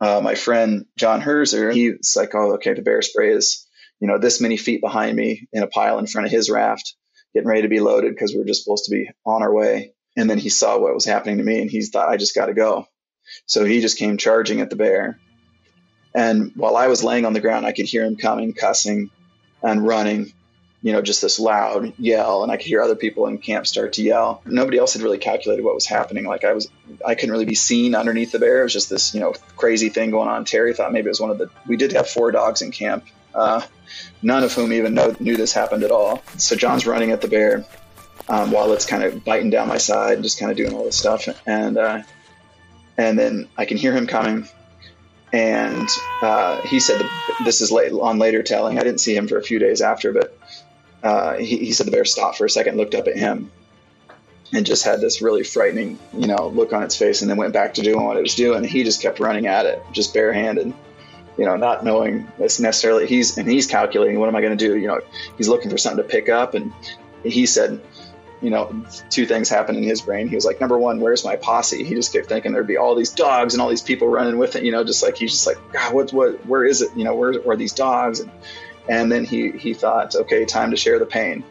uh, 0.00 0.20
my 0.22 0.34
friend 0.34 0.86
John 0.96 1.20
Herzer. 1.20 1.72
He's 1.72 2.14
like, 2.16 2.34
"Oh, 2.34 2.54
okay, 2.54 2.74
the 2.74 2.82
bear 2.82 3.02
spray 3.02 3.32
is." 3.32 3.66
You 4.00 4.08
know, 4.08 4.18
this 4.18 4.40
many 4.40 4.56
feet 4.58 4.82
behind 4.82 5.16
me 5.16 5.46
in 5.52 5.62
a 5.62 5.68
pile 5.68 5.98
in 5.98 6.06
front 6.06 6.26
of 6.26 6.32
his 6.32 6.50
raft 6.50 6.94
getting 7.34 7.48
ready 7.48 7.62
to 7.62 7.68
be 7.68 7.80
loaded 7.80 8.14
because 8.14 8.32
we 8.32 8.38
were 8.38 8.44
just 8.44 8.62
supposed 8.62 8.84
to 8.84 8.92
be 8.92 9.10
on 9.26 9.42
our 9.42 9.52
way. 9.52 9.92
And 10.16 10.30
then 10.30 10.38
he 10.38 10.48
saw 10.48 10.78
what 10.78 10.94
was 10.94 11.04
happening 11.04 11.38
to 11.38 11.44
me 11.44 11.60
and 11.60 11.70
he 11.70 11.82
thought, 11.82 12.08
I 12.08 12.16
just 12.16 12.34
got 12.34 12.46
to 12.46 12.54
go. 12.54 12.86
So 13.46 13.64
he 13.64 13.80
just 13.80 13.98
came 13.98 14.16
charging 14.16 14.60
at 14.60 14.70
the 14.70 14.76
bear. 14.76 15.18
And 16.14 16.52
while 16.54 16.76
I 16.76 16.86
was 16.86 17.02
laying 17.02 17.24
on 17.24 17.32
the 17.32 17.40
ground, 17.40 17.66
I 17.66 17.72
could 17.72 17.86
hear 17.86 18.04
him 18.04 18.16
coming, 18.16 18.52
cussing 18.52 19.10
and 19.62 19.84
running, 19.86 20.32
you 20.82 20.92
know, 20.92 21.02
just 21.02 21.22
this 21.22 21.40
loud 21.40 21.92
yell. 21.98 22.42
And 22.42 22.52
I 22.52 22.56
could 22.56 22.66
hear 22.66 22.82
other 22.82 22.94
people 22.94 23.26
in 23.26 23.38
camp 23.38 23.66
start 23.66 23.94
to 23.94 24.02
yell. 24.02 24.42
Nobody 24.44 24.78
else 24.78 24.92
had 24.92 25.02
really 25.02 25.18
calculated 25.18 25.64
what 25.64 25.74
was 25.74 25.86
happening. 25.86 26.24
Like 26.24 26.44
I 26.44 26.52
was, 26.52 26.68
I 27.04 27.14
couldn't 27.14 27.32
really 27.32 27.46
be 27.46 27.54
seen 27.54 27.94
underneath 27.94 28.32
the 28.32 28.38
bear. 28.38 28.60
It 28.60 28.64
was 28.64 28.72
just 28.72 28.90
this, 28.90 29.14
you 29.14 29.20
know, 29.20 29.34
crazy 29.56 29.88
thing 29.88 30.10
going 30.10 30.28
on. 30.28 30.44
Terry 30.44 30.72
thought 30.72 30.92
maybe 30.92 31.06
it 31.06 31.10
was 31.10 31.20
one 31.20 31.30
of 31.30 31.38
the, 31.38 31.50
we 31.66 31.76
did 31.76 31.92
have 31.92 32.08
four 32.08 32.30
dogs 32.30 32.62
in 32.62 32.70
camp. 32.70 33.04
Uh, 33.34 33.62
none 34.22 34.44
of 34.44 34.52
whom 34.52 34.72
even 34.72 34.94
know, 34.94 35.16
knew 35.18 35.36
this 35.36 35.52
happened 35.52 35.82
at 35.82 35.90
all. 35.90 36.22
So 36.36 36.54
John's 36.54 36.86
running 36.86 37.10
at 37.10 37.20
the 37.20 37.28
bear 37.28 37.64
um, 38.28 38.50
while 38.52 38.72
it's 38.72 38.86
kind 38.86 39.02
of 39.02 39.24
biting 39.24 39.50
down 39.50 39.68
my 39.68 39.78
side, 39.78 40.14
and 40.14 40.22
just 40.22 40.38
kind 40.38 40.50
of 40.50 40.56
doing 40.56 40.72
all 40.72 40.84
this 40.84 40.96
stuff, 40.96 41.28
and 41.46 41.76
uh, 41.76 42.02
and 42.96 43.18
then 43.18 43.48
I 43.56 43.64
can 43.64 43.76
hear 43.76 43.92
him 43.92 44.06
coming, 44.06 44.48
and 45.34 45.92
uh, 46.22 46.60
he 46.62 46.78
said 46.78 47.00
the, 47.00 47.34
this 47.40 47.60
is 47.60 47.72
late 47.72 47.92
on 47.92 48.18
later 48.18 48.44
telling. 48.44 48.78
I 48.78 48.84
didn't 48.84 49.00
see 49.00 49.16
him 49.16 49.26
for 49.26 49.36
a 49.36 49.42
few 49.42 49.58
days 49.58 49.80
after, 49.80 50.12
but 50.12 50.38
uh, 51.02 51.34
he, 51.34 51.58
he 51.58 51.72
said 51.72 51.88
the 51.88 51.90
bear 51.90 52.04
stopped 52.04 52.38
for 52.38 52.44
a 52.44 52.50
second, 52.50 52.76
looked 52.76 52.94
up 52.94 53.08
at 53.08 53.16
him, 53.16 53.50
and 54.52 54.64
just 54.64 54.84
had 54.84 55.00
this 55.00 55.20
really 55.20 55.42
frightening, 55.42 55.98
you 56.16 56.28
know, 56.28 56.46
look 56.48 56.72
on 56.72 56.84
its 56.84 56.96
face, 56.96 57.20
and 57.20 57.28
then 57.28 57.36
went 57.36 57.52
back 57.52 57.74
to 57.74 57.82
doing 57.82 58.04
what 58.04 58.16
it 58.16 58.22
was 58.22 58.36
doing. 58.36 58.62
He 58.62 58.84
just 58.84 59.02
kept 59.02 59.18
running 59.18 59.48
at 59.48 59.66
it, 59.66 59.82
just 59.92 60.14
barehanded 60.14 60.72
you 61.36 61.44
know, 61.44 61.56
not 61.56 61.84
knowing 61.84 62.28
it's 62.38 62.60
necessarily 62.60 63.08
he's 63.08 63.36
and 63.38 63.50
he's 63.50 63.66
calculating 63.66 64.20
what 64.20 64.28
am 64.28 64.36
I 64.36 64.40
going 64.40 64.56
to 64.56 64.68
do? 64.68 64.76
You 64.76 64.86
know, 64.86 65.00
he's 65.36 65.48
looking 65.48 65.68
for 65.68 65.76
something 65.78 66.04
to 66.04 66.08
pick 66.08 66.28
up, 66.28 66.54
and 66.54 66.72
he 67.24 67.46
said, 67.46 67.80
you 68.44 68.50
know, 68.50 68.84
two 69.08 69.24
things 69.24 69.48
happened 69.48 69.78
in 69.78 69.84
his 69.84 70.02
brain. 70.02 70.28
He 70.28 70.34
was 70.34 70.44
like, 70.44 70.60
number 70.60 70.76
one, 70.76 71.00
where's 71.00 71.24
my 71.24 71.36
posse? 71.36 71.82
He 71.82 71.94
just 71.94 72.12
kept 72.12 72.28
thinking 72.28 72.52
there'd 72.52 72.66
be 72.66 72.76
all 72.76 72.94
these 72.94 73.10
dogs 73.10 73.54
and 73.54 73.62
all 73.62 73.70
these 73.70 73.80
people 73.80 74.06
running 74.06 74.36
with 74.36 74.54
it. 74.54 74.64
You 74.64 74.70
know, 74.70 74.84
just 74.84 75.02
like 75.02 75.16
he's 75.16 75.32
just 75.32 75.46
like, 75.46 75.56
God, 75.72 75.94
what, 75.94 76.12
what, 76.12 76.46
where 76.46 76.64
is 76.64 76.82
it? 76.82 76.94
You 76.94 77.04
know, 77.04 77.14
where, 77.14 77.32
where 77.40 77.54
are 77.54 77.56
these 77.56 77.72
dogs? 77.72 78.20
And, 78.20 78.30
and 78.86 79.10
then 79.10 79.24
he 79.24 79.50
he 79.52 79.72
thought, 79.72 80.14
okay, 80.14 80.44
time 80.44 80.72
to 80.72 80.76
share 80.76 80.98
the 80.98 81.06
pain. 81.06 81.42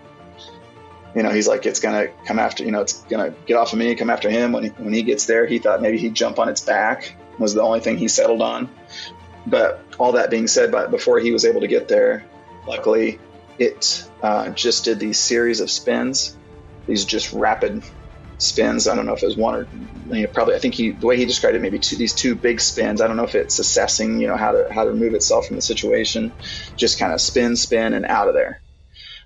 You 1.16 1.24
know, 1.24 1.32
he's 1.32 1.48
like, 1.48 1.66
it's 1.66 1.80
gonna 1.80 2.10
come 2.26 2.38
after. 2.38 2.64
You 2.64 2.72
know, 2.72 2.82
it's 2.82 3.02
gonna 3.06 3.34
get 3.48 3.58
off 3.58 3.74
of 3.74 3.80
me, 3.80 3.96
come 3.96 4.12
after 4.12 4.30
him. 4.30 4.52
When 4.52 4.66
he, 4.66 4.70
when 4.70 4.94
he 4.94 5.02
gets 5.02 5.26
there, 5.26 5.48
he 5.48 5.58
thought 5.58 5.82
maybe 5.82 5.98
he'd 5.98 6.14
jump 6.14 6.38
on 6.38 6.48
its 6.48 6.62
back. 6.62 7.16
Was 7.40 7.56
the 7.56 7.64
only 7.64 7.80
thing 7.80 7.98
he 7.98 8.08
settled 8.08 8.44
on. 8.44 8.70
But 9.48 9.84
all 9.98 10.12
that 10.12 10.30
being 10.30 10.46
said, 10.46 10.72
but 10.72 10.92
before 10.92 11.20
he 11.20 11.32
was 11.32 11.44
able 11.44 11.62
to 11.62 11.68
get 11.68 11.88
there, 11.88 12.24
luckily 12.68 13.20
it 13.58 14.08
uh, 14.22 14.50
just 14.50 14.86
did 14.86 15.00
these 15.00 15.20
series 15.20 15.60
of 15.60 15.70
spins, 15.70 16.38
these 16.88 17.06
just 17.06 17.32
rapid 17.34 17.84
spins. 18.38 18.88
I 18.88 18.96
don't 18.96 19.06
know 19.06 19.14
if 19.14 19.24
it 19.24 19.28
was 19.28 19.38
one 19.38 19.56
or 19.56 19.70
you 19.72 20.24
know, 20.24 20.28
probably. 20.34 20.56
I 20.56 20.60
think 20.60 20.76
he 20.76 20.98
the 20.98 21.08
way 21.08 21.18
he 21.18 21.26
described 21.26 21.56
it, 21.56 21.62
maybe 21.62 21.80
two, 21.80 21.98
these 21.98 22.16
two 22.16 22.36
big 22.36 22.62
spins. 22.62 23.02
I 23.02 23.08
don't 23.08 23.18
know 23.18 23.24
if 23.24 23.36
it's 23.36 23.60
assessing, 23.60 24.20
you 24.20 24.28
know, 24.28 24.38
how 24.38 24.52
to 24.52 24.66
how 24.72 24.84
to 24.84 24.92
remove 24.92 25.14
itself 25.14 25.48
from 25.48 25.56
the 25.56 25.62
situation. 25.62 26.36
Just 26.78 27.00
kind 27.00 27.14
of 27.14 27.22
spin, 27.22 27.56
spin, 27.56 27.94
and 27.94 28.06
out 28.06 28.28
of 28.28 28.34
there. 28.34 28.62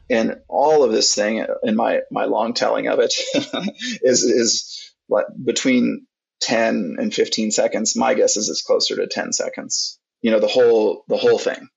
And 0.10 0.38
all 0.48 0.84
of 0.84 0.92
this 0.92 1.14
thing 1.14 1.46
in 1.64 1.76
my 1.76 2.02
my 2.12 2.26
long 2.26 2.54
telling 2.54 2.88
of 2.88 3.00
it 3.00 3.14
is 4.02 4.24
is 4.24 4.94
between 5.44 6.06
10 6.42 6.98
and 7.00 7.14
15 7.14 7.52
seconds. 7.52 7.96
My 7.96 8.14
guess 8.14 8.38
is 8.38 8.50
it's 8.50 8.62
closer 8.62 8.96
to 8.98 9.08
10 9.08 9.34
seconds 9.34 10.00
you 10.22 10.32
know 10.32 10.40
the 10.40 10.48
whole 10.48 11.04
the 11.08 11.18
whole 11.18 11.40
thing 11.40 11.70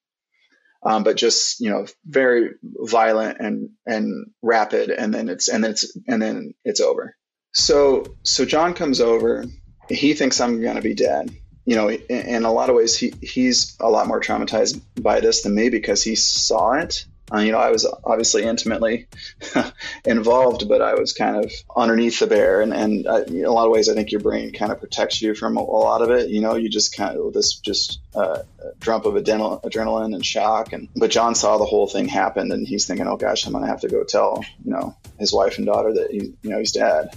um, 0.82 1.04
but 1.04 1.16
just 1.16 1.60
you 1.60 1.70
know 1.70 1.86
very 2.06 2.50
violent 2.62 3.38
and 3.40 3.70
and 3.86 4.30
rapid 4.42 4.90
and 4.90 5.12
then 5.12 5.28
it's 5.28 5.48
and 5.48 5.62
then 5.62 5.72
it's 5.72 5.96
and 6.06 6.20
then 6.20 6.54
it's 6.64 6.80
over. 6.80 7.16
So 7.52 8.04
so 8.22 8.44
john 8.44 8.74
comes 8.74 9.00
over. 9.00 9.44
He 9.88 10.14
thinks 10.14 10.40
i'm 10.40 10.60
going 10.60 10.76
to 10.76 10.82
be 10.82 10.94
dead. 10.94 11.30
You 11.66 11.76
know 11.76 11.90
in, 11.90 12.00
in, 12.08 12.44
a 12.44 12.52
lot 12.52 12.70
of 12.70 12.76
ways 12.76 12.96
he 12.96 13.12
he's 13.20 13.76
a 13.80 13.90
lot 13.90 14.08
more 14.08 14.20
traumatized 14.20 14.80
by 15.00 15.20
this 15.20 15.42
than 15.42 15.54
me 15.54 15.68
because 15.68 16.02
he 16.02 16.14
saw 16.14 16.72
it 16.72 17.04
uh, 17.32 17.38
you 17.38 17.52
know, 17.52 17.58
I 17.58 17.70
was 17.70 17.86
obviously 18.04 18.42
intimately 18.42 19.06
involved, 20.04 20.68
but 20.68 20.82
I 20.82 20.94
was 20.94 21.12
kind 21.12 21.44
of 21.44 21.52
underneath 21.76 22.18
the 22.18 22.26
bear. 22.26 22.60
And, 22.60 22.72
and 22.72 23.06
uh, 23.06 23.22
in 23.26 23.44
a 23.44 23.52
lot 23.52 23.66
of 23.66 23.72
ways, 23.72 23.88
I 23.88 23.94
think 23.94 24.10
your 24.10 24.20
brain 24.20 24.52
kind 24.52 24.72
of 24.72 24.80
protects 24.80 25.22
you 25.22 25.34
from 25.34 25.56
a, 25.56 25.60
a 25.60 25.62
lot 25.62 26.02
of 26.02 26.10
it. 26.10 26.30
You 26.30 26.40
know, 26.40 26.56
you 26.56 26.68
just 26.68 26.96
kind 26.96 27.16
of 27.16 27.32
this 27.32 27.54
just 27.54 28.00
uh, 28.14 28.42
dump 28.80 29.04
of 29.04 29.14
adrenal, 29.14 29.60
adrenaline 29.60 30.14
and 30.14 30.26
shock. 30.26 30.72
And 30.72 30.88
but 30.96 31.10
John 31.10 31.34
saw 31.34 31.58
the 31.58 31.64
whole 31.64 31.86
thing 31.86 32.08
happen, 32.08 32.50
and 32.50 32.66
he's 32.66 32.86
thinking, 32.86 33.06
"Oh 33.06 33.16
gosh, 33.16 33.46
I'm 33.46 33.52
going 33.52 33.64
to 33.64 33.70
have 33.70 33.82
to 33.82 33.88
go 33.88 34.02
tell 34.02 34.44
you 34.64 34.72
know 34.72 34.96
his 35.18 35.32
wife 35.32 35.58
and 35.58 35.66
daughter 35.66 35.94
that 35.94 36.10
he, 36.10 36.34
you 36.42 36.50
know 36.50 36.58
he's 36.58 36.72
dead." 36.72 37.14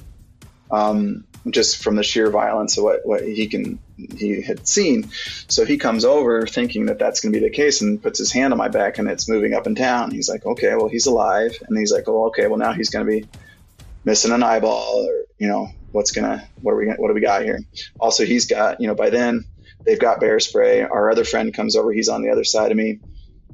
Um, 0.70 1.26
just 1.50 1.84
from 1.84 1.96
the 1.96 2.04
sheer 2.04 2.30
violence 2.30 2.78
of 2.78 2.84
what, 2.84 3.02
what 3.06 3.24
he 3.24 3.48
can 3.48 3.80
he 3.98 4.42
had 4.42 4.68
seen. 4.68 5.10
So 5.48 5.66
he 5.66 5.78
comes 5.78 6.06
over 6.06 6.48
thinking 6.48 6.88
that 6.88 7.00
that's 7.00 7.22
going 7.22 7.34
to 7.34 7.40
be 7.40 7.46
the 7.46 7.54
case 7.54 7.82
and 7.82 8.02
puts 8.02 8.20
his 8.20 8.32
hand 8.32 8.54
on 8.54 8.58
my 8.58 8.70
back 8.70 8.98
and 8.98 9.10
it's 9.10 9.28
moving 9.28 9.54
up 9.54 9.68
and 9.68 9.76
down. 9.76 10.12
He's 10.12 10.30
like, 10.30 10.46
okay, 10.46 10.76
well 10.76 10.88
he's 10.88 11.06
alive, 11.06 11.56
and 11.68 11.78
he's 11.78 11.92
like, 11.92 12.08
oh 12.08 12.28
okay, 12.28 12.48
well 12.48 12.58
now 12.58 12.74
he's 12.74 12.90
going 12.90 13.06
to 13.06 13.12
be 13.12 13.28
missing 14.06 14.32
an 14.32 14.44
eyeball 14.44 15.06
or 15.08 15.24
you 15.38 15.48
know 15.48 15.70
what's 15.92 16.12
gonna 16.12 16.48
what 16.62 16.74
are 16.74 16.78
we 16.78 16.88
what 16.88 17.08
do 17.08 17.14
we 17.14 17.22
got 17.22 17.44
here? 17.44 17.60
Also, 18.00 18.26
he's 18.26 18.46
got 18.46 18.82
you 18.82 18.88
know 18.88 18.96
by 18.96 19.10
then 19.10 19.46
they've 19.86 20.00
got 20.00 20.20
bear 20.20 20.40
spray. 20.40 20.82
Our 20.82 21.12
other 21.12 21.26
friend 21.26 21.54
comes 21.54 21.76
over, 21.76 21.92
he's 21.92 22.10
on 22.10 22.22
the 22.22 22.30
other 22.30 22.44
side 22.44 22.72
of 22.72 22.78
me. 22.78 23.00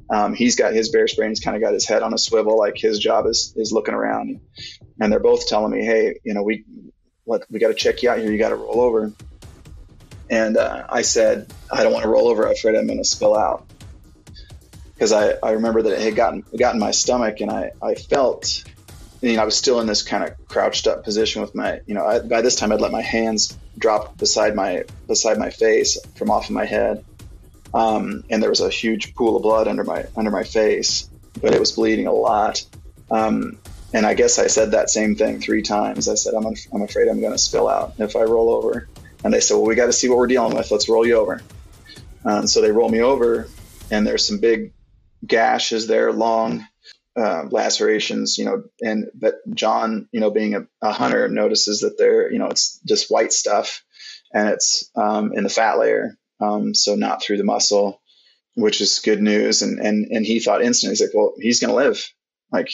Um, 0.08 0.34
he's 0.34 0.56
got 0.56 0.72
his 0.72 0.88
bear 0.88 1.06
spray 1.06 1.26
and 1.26 1.30
he's 1.30 1.44
kind 1.44 1.56
of 1.56 1.62
got 1.62 1.72
his 1.72 1.86
head 1.86 2.02
on 2.02 2.12
a 2.12 2.18
swivel, 2.18 2.58
like 2.58 2.76
his 2.76 2.98
job 2.98 3.26
is 3.26 3.52
is 3.56 3.72
looking 3.72 3.94
around. 3.94 4.40
And 5.00 5.12
they're 5.12 5.20
both 5.20 5.46
telling 5.46 5.72
me, 5.72 5.84
hey, 5.84 6.18
you 6.24 6.34
know, 6.34 6.42
we 6.42 6.64
what 7.24 7.44
we 7.50 7.58
got 7.58 7.68
to 7.68 7.74
check 7.74 8.02
you 8.02 8.10
out 8.10 8.18
here. 8.18 8.30
You 8.30 8.38
got 8.38 8.50
to 8.50 8.56
roll 8.56 8.80
over. 8.80 9.12
And 10.30 10.56
uh, 10.56 10.86
I 10.88 11.02
said, 11.02 11.52
I 11.72 11.82
don't 11.82 11.92
want 11.92 12.04
to 12.04 12.08
roll 12.08 12.28
over. 12.28 12.46
I'm 12.46 12.52
afraid 12.52 12.76
I'm 12.76 12.86
going 12.86 12.98
to 12.98 13.04
spill 13.04 13.36
out. 13.36 13.66
Because 14.94 15.12
I, 15.12 15.34
I 15.42 15.52
remember 15.52 15.82
that 15.82 15.92
it 15.92 16.00
had 16.00 16.14
gotten, 16.14 16.44
gotten 16.56 16.78
my 16.78 16.90
stomach 16.90 17.40
and 17.40 17.50
I, 17.50 17.72
I 17.82 17.94
felt, 17.94 18.64
you 19.22 19.32
know, 19.32 19.42
I 19.42 19.44
was 19.44 19.56
still 19.56 19.80
in 19.80 19.86
this 19.86 20.02
kind 20.02 20.22
of 20.24 20.34
crouched 20.46 20.86
up 20.86 21.04
position 21.04 21.40
with 21.42 21.54
my, 21.54 21.80
you 21.86 21.94
know, 21.94 22.04
I, 22.04 22.20
by 22.20 22.42
this 22.42 22.54
time 22.54 22.70
I'd 22.70 22.80
let 22.80 22.92
my 22.92 23.02
hands 23.02 23.56
drop 23.78 24.18
beside 24.18 24.54
my, 24.54 24.84
beside 25.08 25.38
my 25.38 25.50
face 25.50 25.98
from 26.16 26.30
off 26.30 26.44
of 26.44 26.50
my 26.50 26.66
head. 26.66 27.04
Um, 27.72 28.24
and 28.28 28.42
there 28.42 28.50
was 28.50 28.60
a 28.60 28.68
huge 28.68 29.14
pool 29.14 29.36
of 29.36 29.42
blood 29.42 29.68
under 29.68 29.84
my, 29.84 30.06
under 30.16 30.30
my 30.30 30.42
face, 30.44 31.08
but 31.40 31.54
it 31.54 31.60
was 31.60 31.72
bleeding 31.72 32.06
a 32.06 32.12
lot. 32.12 32.64
Um, 33.10 33.58
and 33.92 34.06
I 34.06 34.14
guess 34.14 34.38
I 34.38 34.46
said 34.46 34.72
that 34.72 34.90
same 34.90 35.16
thing 35.16 35.40
three 35.40 35.62
times. 35.62 36.08
I 36.08 36.14
said, 36.14 36.34
I'm, 36.34 36.46
I'm 36.72 36.82
afraid 36.82 37.08
I'm 37.08 37.20
going 37.20 37.32
to 37.32 37.38
spill 37.38 37.68
out 37.68 37.94
if 37.98 38.16
I 38.16 38.22
roll 38.22 38.50
over. 38.50 38.88
And 39.24 39.34
they 39.34 39.40
said, 39.40 39.54
Well, 39.54 39.66
we 39.66 39.74
got 39.74 39.86
to 39.86 39.92
see 39.92 40.08
what 40.08 40.18
we're 40.18 40.26
dealing 40.26 40.56
with. 40.56 40.70
Let's 40.70 40.88
roll 40.88 41.06
you 41.06 41.16
over. 41.16 41.42
And 42.24 42.48
so 42.48 42.60
they 42.60 42.70
roll 42.70 42.88
me 42.88 43.00
over. 43.00 43.48
and 43.90 44.06
there's 44.06 44.26
some 44.26 44.38
big 44.38 44.72
gashes 45.26 45.86
there, 45.86 46.12
long 46.12 46.66
uh, 47.16 47.44
lacerations, 47.50 48.38
you 48.38 48.44
know, 48.44 48.64
and 48.80 49.10
but 49.14 49.36
John, 49.54 50.08
you 50.12 50.20
know, 50.20 50.30
being 50.30 50.54
a, 50.54 50.66
a, 50.80 50.92
hunter, 50.92 51.28
notices 51.28 51.80
that 51.80 51.98
they're, 51.98 52.32
you 52.32 52.38
know, 52.38 52.46
it's 52.46 52.78
just 52.86 53.10
white 53.10 53.32
stuff, 53.32 53.82
and 54.32 54.48
it's 54.48 54.90
um, 54.94 55.32
in 55.34 55.42
the 55.42 55.50
fat 55.50 55.78
layer, 55.78 56.16
um, 56.40 56.74
so 56.74 56.94
not 56.94 57.22
through 57.22 57.36
the 57.38 57.44
muscle, 57.44 58.00
which 58.54 58.80
is 58.80 59.00
good 59.00 59.20
news. 59.20 59.62
And 59.62 59.80
and 59.80 60.06
and 60.10 60.24
he 60.24 60.40
thought 60.40 60.62
instantly, 60.62 60.92
he's 60.92 61.00
like, 61.00 61.14
well, 61.14 61.34
he's 61.38 61.60
going 61.60 61.70
to 61.70 61.88
live, 61.88 62.08
like, 62.52 62.70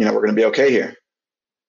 you 0.00 0.06
know, 0.06 0.14
we're 0.14 0.22
going 0.22 0.34
to 0.34 0.40
be 0.40 0.46
okay 0.46 0.70
here. 0.70 0.96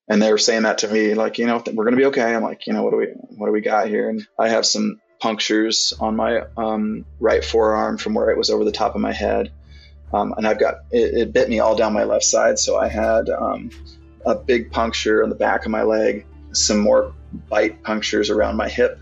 And 0.07 0.21
they 0.21 0.31
were 0.31 0.37
saying 0.37 0.63
that 0.63 0.79
to 0.79 0.87
me, 0.87 1.15
like, 1.15 1.37
you 1.37 1.47
know, 1.47 1.61
we're 1.73 1.83
going 1.83 1.97
to 1.97 2.01
be 2.01 2.05
okay. 2.05 2.33
I'm 2.33 2.41
like, 2.41 2.65
you 2.65 2.71
know, 2.71 2.81
what 2.81 2.91
do 2.91 2.97
we 2.97 3.07
what 3.07 3.47
do 3.47 3.51
we 3.51 3.59
got 3.59 3.89
here? 3.89 4.09
And 4.09 4.25
I 4.39 4.47
have 4.47 4.65
some 4.65 5.01
punctures 5.19 5.93
on 5.99 6.15
my 6.15 6.43
um, 6.55 7.05
right 7.19 7.43
forearm 7.43 7.97
from 7.97 8.13
where 8.13 8.29
it 8.29 8.37
was 8.37 8.49
over 8.49 8.63
the 8.63 8.71
top 8.71 8.95
of 8.95 9.01
my 9.01 9.11
head. 9.11 9.51
Um, 10.13 10.33
and 10.37 10.47
I've 10.47 10.61
got 10.61 10.75
it, 10.91 11.13
it, 11.13 11.33
bit 11.33 11.49
me 11.49 11.59
all 11.59 11.75
down 11.75 11.91
my 11.91 12.05
left 12.05 12.23
side. 12.23 12.57
So 12.57 12.77
I 12.77 12.87
had 12.87 13.29
um, 13.29 13.69
a 14.25 14.35
big 14.35 14.71
puncture 14.71 15.23
on 15.23 15.29
the 15.29 15.35
back 15.35 15.65
of 15.65 15.71
my 15.71 15.83
leg, 15.83 16.25
some 16.53 16.79
more 16.79 17.13
bite 17.49 17.83
punctures 17.83 18.29
around 18.29 18.55
my 18.55 18.69
hip, 18.69 18.97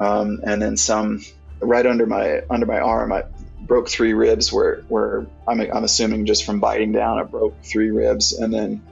um, 0.00 0.40
and 0.42 0.62
then 0.62 0.78
some 0.78 1.22
right 1.60 1.86
under 1.86 2.06
my 2.06 2.40
under 2.48 2.64
my 2.64 2.80
arm. 2.80 3.12
I 3.12 3.24
broke 3.66 3.88
three 3.88 4.12
ribs 4.12 4.52
where 4.52 4.82
where 4.88 5.26
I'm, 5.48 5.60
I'm 5.60 5.84
assuming 5.84 6.26
just 6.26 6.44
from 6.44 6.60
biting 6.60 6.92
down, 6.92 7.18
I 7.18 7.24
broke 7.24 7.62
three 7.62 7.90
ribs, 7.90 8.32
and 8.32 8.52
then 8.52 8.82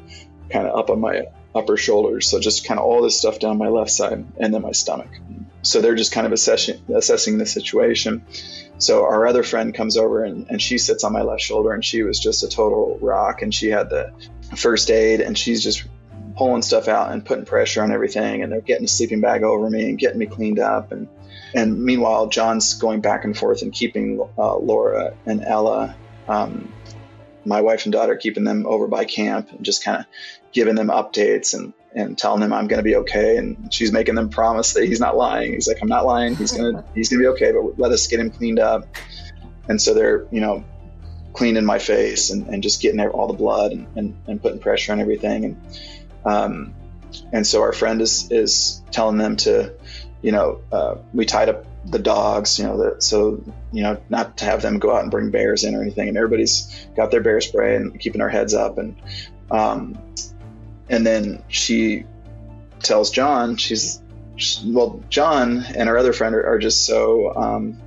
kind 0.50 0.66
of 0.66 0.78
up 0.78 0.90
on 0.90 1.00
my 1.00 1.26
upper 1.54 1.76
shoulders. 1.76 2.28
So 2.28 2.40
just 2.40 2.66
kind 2.66 2.80
of 2.80 2.86
all 2.86 3.02
this 3.02 3.18
stuff 3.18 3.38
down 3.38 3.58
my 3.58 3.68
left 3.68 3.90
side, 3.90 4.24
and 4.38 4.54
then 4.54 4.62
my 4.62 4.72
stomach. 4.72 5.10
So 5.62 5.80
they're 5.80 5.94
just 5.94 6.12
kind 6.12 6.26
of 6.26 6.32
assessing 6.32 6.82
assessing 6.94 7.38
the 7.38 7.46
situation. 7.46 8.24
So 8.78 9.04
our 9.04 9.26
other 9.26 9.44
friend 9.44 9.72
comes 9.72 9.96
over 9.96 10.24
and, 10.24 10.48
and 10.50 10.60
she 10.60 10.78
sits 10.78 11.04
on 11.04 11.12
my 11.12 11.22
left 11.22 11.42
shoulder, 11.42 11.72
and 11.72 11.84
she 11.84 12.02
was 12.02 12.18
just 12.18 12.42
a 12.42 12.48
total 12.48 12.98
rock, 13.00 13.42
and 13.42 13.54
she 13.54 13.68
had 13.68 13.90
the 13.90 14.12
first 14.56 14.90
aid, 14.90 15.20
and 15.20 15.38
she's 15.38 15.62
just 15.62 15.84
pulling 16.36 16.62
stuff 16.62 16.88
out 16.88 17.12
and 17.12 17.24
putting 17.24 17.44
pressure 17.44 17.82
on 17.82 17.92
everything, 17.92 18.42
and 18.42 18.50
they're 18.50 18.60
getting 18.60 18.84
a 18.84 18.88
sleeping 18.88 19.20
bag 19.20 19.42
over 19.42 19.68
me 19.68 19.90
and 19.90 19.98
getting 19.98 20.18
me 20.18 20.26
cleaned 20.26 20.58
up, 20.58 20.90
and 20.90 21.08
and 21.54 21.82
meanwhile 21.82 22.28
John's 22.28 22.74
going 22.74 23.00
back 23.00 23.24
and 23.24 23.36
forth 23.36 23.62
and 23.62 23.72
keeping 23.72 24.20
uh, 24.38 24.56
Laura 24.56 25.14
and 25.26 25.44
Ella. 25.44 25.96
Um, 26.28 26.72
my 27.44 27.60
wife 27.60 27.84
and 27.84 27.92
daughter 27.92 28.16
keeping 28.16 28.44
them 28.44 28.66
over 28.66 28.86
by 28.86 29.04
camp 29.04 29.50
and 29.50 29.64
just 29.64 29.84
kind 29.84 29.98
of 29.98 30.06
giving 30.52 30.74
them 30.74 30.88
updates 30.88 31.54
and 31.54 31.72
and 31.94 32.16
telling 32.16 32.40
them 32.40 32.52
I'm 32.52 32.68
going 32.68 32.78
to 32.78 32.84
be 32.84 32.96
okay. 32.96 33.36
And 33.36 33.72
she's 33.72 33.92
making 33.92 34.14
them 34.14 34.30
promise 34.30 34.74
that 34.74 34.84
he's 34.84 35.00
not 35.00 35.16
lying. 35.16 35.52
He's 35.52 35.68
like, 35.68 35.78
I'm 35.82 35.88
not 35.88 36.06
lying. 36.06 36.36
He's 36.36 36.52
gonna 36.52 36.84
he's 36.94 37.08
gonna 37.08 37.22
be 37.22 37.28
okay. 37.28 37.52
But 37.52 37.78
let 37.78 37.92
us 37.92 38.06
get 38.06 38.20
him 38.20 38.30
cleaned 38.30 38.58
up. 38.58 38.86
And 39.68 39.80
so 39.80 39.94
they're 39.94 40.26
you 40.30 40.40
know 40.40 40.64
cleaning 41.32 41.64
my 41.64 41.78
face 41.78 42.30
and, 42.30 42.48
and 42.48 42.62
just 42.62 42.82
getting 42.82 43.00
all 43.00 43.26
the 43.26 43.32
blood 43.32 43.72
and, 43.72 43.86
and, 43.96 44.14
and 44.26 44.42
putting 44.42 44.58
pressure 44.58 44.92
on 44.92 45.00
everything. 45.00 45.44
And 45.44 45.66
um, 46.24 46.74
and 47.32 47.46
so 47.46 47.62
our 47.62 47.72
friend 47.72 48.00
is 48.00 48.30
is 48.30 48.82
telling 48.90 49.18
them 49.18 49.36
to 49.38 49.74
you 50.22 50.32
know 50.32 50.60
uh, 50.72 50.96
we 51.12 51.26
tied 51.26 51.48
up 51.48 51.66
the 51.84 51.98
dogs, 51.98 52.58
you 52.58 52.64
know, 52.64 52.78
that 52.78 53.02
so 53.02 53.42
you 53.72 53.82
know 53.82 54.00
not 54.08 54.38
to 54.38 54.44
have 54.44 54.62
them 54.62 54.78
go 54.78 54.94
out 54.94 55.02
and 55.02 55.10
bring 55.10 55.30
bears 55.30 55.64
in 55.64 55.74
or 55.74 55.82
anything. 55.82 56.08
And 56.08 56.16
everybody's 56.16 56.86
got 56.96 57.10
their 57.10 57.20
bear 57.20 57.40
spray 57.40 57.76
and 57.76 57.98
keeping 57.98 58.20
our 58.20 58.28
heads 58.28 58.54
up 58.54 58.78
and 58.78 58.96
um, 59.50 59.98
and 60.88 61.06
then 61.06 61.42
she 61.48 62.04
tells 62.80 63.10
John, 63.10 63.56
she's, 63.56 64.02
well, 64.64 65.02
John 65.08 65.64
and 65.74 65.88
our 65.88 65.96
other 65.96 66.12
friend 66.12 66.34
are, 66.34 66.46
are 66.46 66.58
just 66.58 66.84
so, 66.84 67.34
um, 67.34 67.80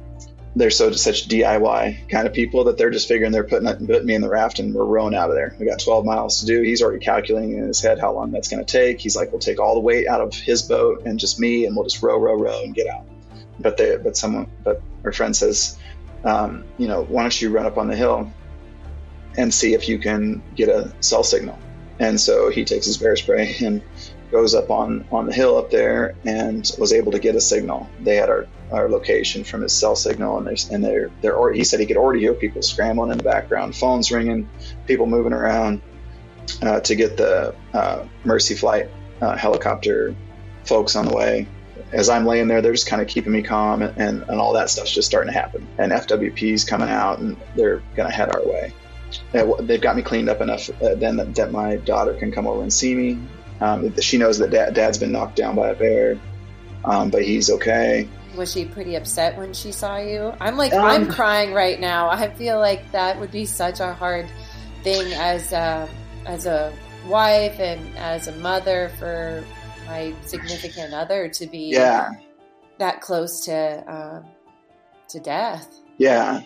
they're 0.55 0.71
so 0.71 0.91
such 0.91 1.27
DIY 1.27 2.09
kind 2.09 2.27
of 2.27 2.33
people 2.33 2.63
that 2.65 2.77
they're 2.77 2.89
just 2.89 3.09
figuring 3.09 3.33
they're 3.33 3.43
putting, 3.43 3.67
putting 3.85 4.05
me 4.05 4.15
in 4.15 4.21
the 4.21 4.29
raft 4.29 4.59
and 4.59 4.73
we're 4.73 4.85
rowing 4.85 5.13
out 5.13 5.29
of 5.29 5.35
there. 5.35 5.53
We 5.59 5.65
got 5.65 5.79
12 5.79 6.05
miles 6.05 6.39
to 6.39 6.45
do. 6.45 6.61
He's 6.61 6.81
already 6.81 7.03
calculating 7.03 7.57
in 7.57 7.67
his 7.67 7.81
head 7.81 7.99
how 7.99 8.13
long 8.13 8.31
that's 8.31 8.47
going 8.47 8.65
to 8.65 8.71
take. 8.71 9.01
He's 9.01 9.17
like, 9.17 9.31
we'll 9.31 9.39
take 9.39 9.59
all 9.59 9.73
the 9.73 9.81
weight 9.81 10.07
out 10.07 10.21
of 10.21 10.33
his 10.33 10.61
boat 10.61 11.03
and 11.05 11.19
just 11.19 11.39
me, 11.39 11.65
and 11.65 11.75
we'll 11.75 11.83
just 11.83 12.01
row, 12.01 12.17
row, 12.17 12.35
row, 12.35 12.61
and 12.63 12.73
get 12.73 12.87
out. 12.87 13.05
But 13.59 13.75
they, 13.75 13.97
but 13.97 14.15
someone, 14.15 14.47
but 14.63 14.81
our 15.03 15.11
friend 15.11 15.35
says, 15.35 15.77
um, 16.23 16.63
you 16.77 16.87
know, 16.87 17.03
why 17.03 17.23
don't 17.23 17.41
you 17.41 17.49
run 17.49 17.65
up 17.65 17.77
on 17.77 17.87
the 17.87 17.95
hill 17.95 18.31
and 19.37 19.53
see 19.53 19.73
if 19.73 19.89
you 19.89 19.99
can 19.99 20.41
get 20.55 20.69
a 20.69 20.93
cell 21.01 21.23
signal? 21.23 21.59
And 21.99 22.19
so 22.19 22.49
he 22.49 22.63
takes 22.63 22.85
his 22.85 22.97
bear 22.97 23.17
spray 23.17 23.55
and 23.61 23.81
goes 24.31 24.55
up 24.55 24.69
on, 24.69 25.05
on 25.11 25.25
the 25.25 25.33
hill 25.33 25.57
up 25.57 25.69
there 25.69 26.15
and 26.23 26.69
was 26.79 26.93
able 26.93 27.11
to 27.11 27.19
get 27.19 27.35
a 27.35 27.41
signal. 27.41 27.89
They 27.99 28.15
had 28.15 28.29
our, 28.29 28.47
our 28.71 28.89
location 28.89 29.43
from 29.43 29.61
his 29.61 29.73
cell 29.73 29.95
signal, 29.95 30.37
and 30.37 30.47
there's 30.47 30.69
and 30.69 30.83
they're 30.83 31.11
they're 31.21 31.51
he 31.53 31.63
said 31.63 31.79
he 31.79 31.85
could 31.85 31.97
already 31.97 32.21
hear 32.21 32.33
people 32.33 32.61
scrambling 32.61 33.11
in 33.11 33.17
the 33.17 33.23
background, 33.23 33.75
phones 33.75 34.11
ringing, 34.11 34.49
people 34.87 35.05
moving 35.05 35.33
around 35.33 35.81
uh, 36.61 36.79
to 36.81 36.95
get 36.95 37.17
the 37.17 37.55
uh, 37.73 38.05
Mercy 38.23 38.55
Flight 38.55 38.89
uh, 39.21 39.35
helicopter 39.35 40.15
folks 40.63 40.95
on 40.95 41.05
the 41.05 41.15
way. 41.15 41.47
As 41.91 42.09
I'm 42.09 42.25
laying 42.25 42.47
there, 42.47 42.61
they're 42.61 42.73
just 42.73 42.87
kind 42.87 43.01
of 43.01 43.07
keeping 43.07 43.31
me 43.31 43.41
calm, 43.43 43.81
and, 43.81 43.97
and, 43.97 44.23
and 44.27 44.39
all 44.39 44.53
that 44.53 44.69
stuff's 44.69 44.91
just 44.91 45.07
starting 45.07 45.31
to 45.31 45.39
happen. 45.39 45.67
And 45.77 45.91
FWP's 45.91 46.63
coming 46.65 46.89
out, 46.89 47.19
and 47.19 47.37
they're 47.55 47.81
to 47.95 48.09
head 48.09 48.35
our 48.35 48.43
way 48.45 48.73
they've 49.31 49.81
got 49.81 49.95
me 49.95 50.01
cleaned 50.01 50.29
up 50.29 50.41
enough 50.41 50.69
uh, 50.81 50.95
then 50.95 51.17
that, 51.17 51.35
that, 51.35 51.51
my 51.51 51.77
daughter 51.77 52.13
can 52.13 52.31
come 52.31 52.47
over 52.47 52.61
and 52.61 52.71
see 52.71 52.95
me. 52.95 53.19
Um, 53.61 53.95
she 54.01 54.17
knows 54.17 54.39
that 54.39 54.51
dad, 54.51 54.73
dad's 54.73 54.97
been 54.97 55.11
knocked 55.11 55.37
down 55.37 55.55
by 55.55 55.69
a 55.69 55.75
bear, 55.75 56.19
um, 56.83 57.09
but 57.09 57.23
he's 57.23 57.49
okay. 57.49 58.07
Was 58.35 58.51
she 58.51 58.65
pretty 58.65 58.95
upset 58.95 59.37
when 59.37 59.53
she 59.53 59.71
saw 59.71 59.97
you? 59.97 60.33
I'm 60.39 60.57
like, 60.57 60.73
um, 60.73 60.83
I'm 60.83 61.07
crying 61.07 61.53
right 61.53 61.79
now. 61.79 62.09
I 62.09 62.29
feel 62.29 62.59
like 62.59 62.91
that 62.91 63.19
would 63.19 63.31
be 63.31 63.45
such 63.45 63.79
a 63.79 63.93
hard 63.93 64.27
thing 64.83 65.13
as 65.13 65.51
a, 65.53 65.89
as 66.25 66.45
a 66.45 66.73
wife 67.07 67.59
and 67.59 67.97
as 67.97 68.27
a 68.27 68.35
mother 68.37 68.91
for 68.99 69.43
my 69.85 70.13
significant 70.23 70.93
other 70.93 71.29
to 71.29 71.47
be 71.47 71.71
yeah. 71.71 72.11
that 72.79 73.01
close 73.01 73.45
to 73.45 73.83
um, 73.87 74.25
to 75.09 75.19
death. 75.19 75.79
Yeah, 75.97 76.41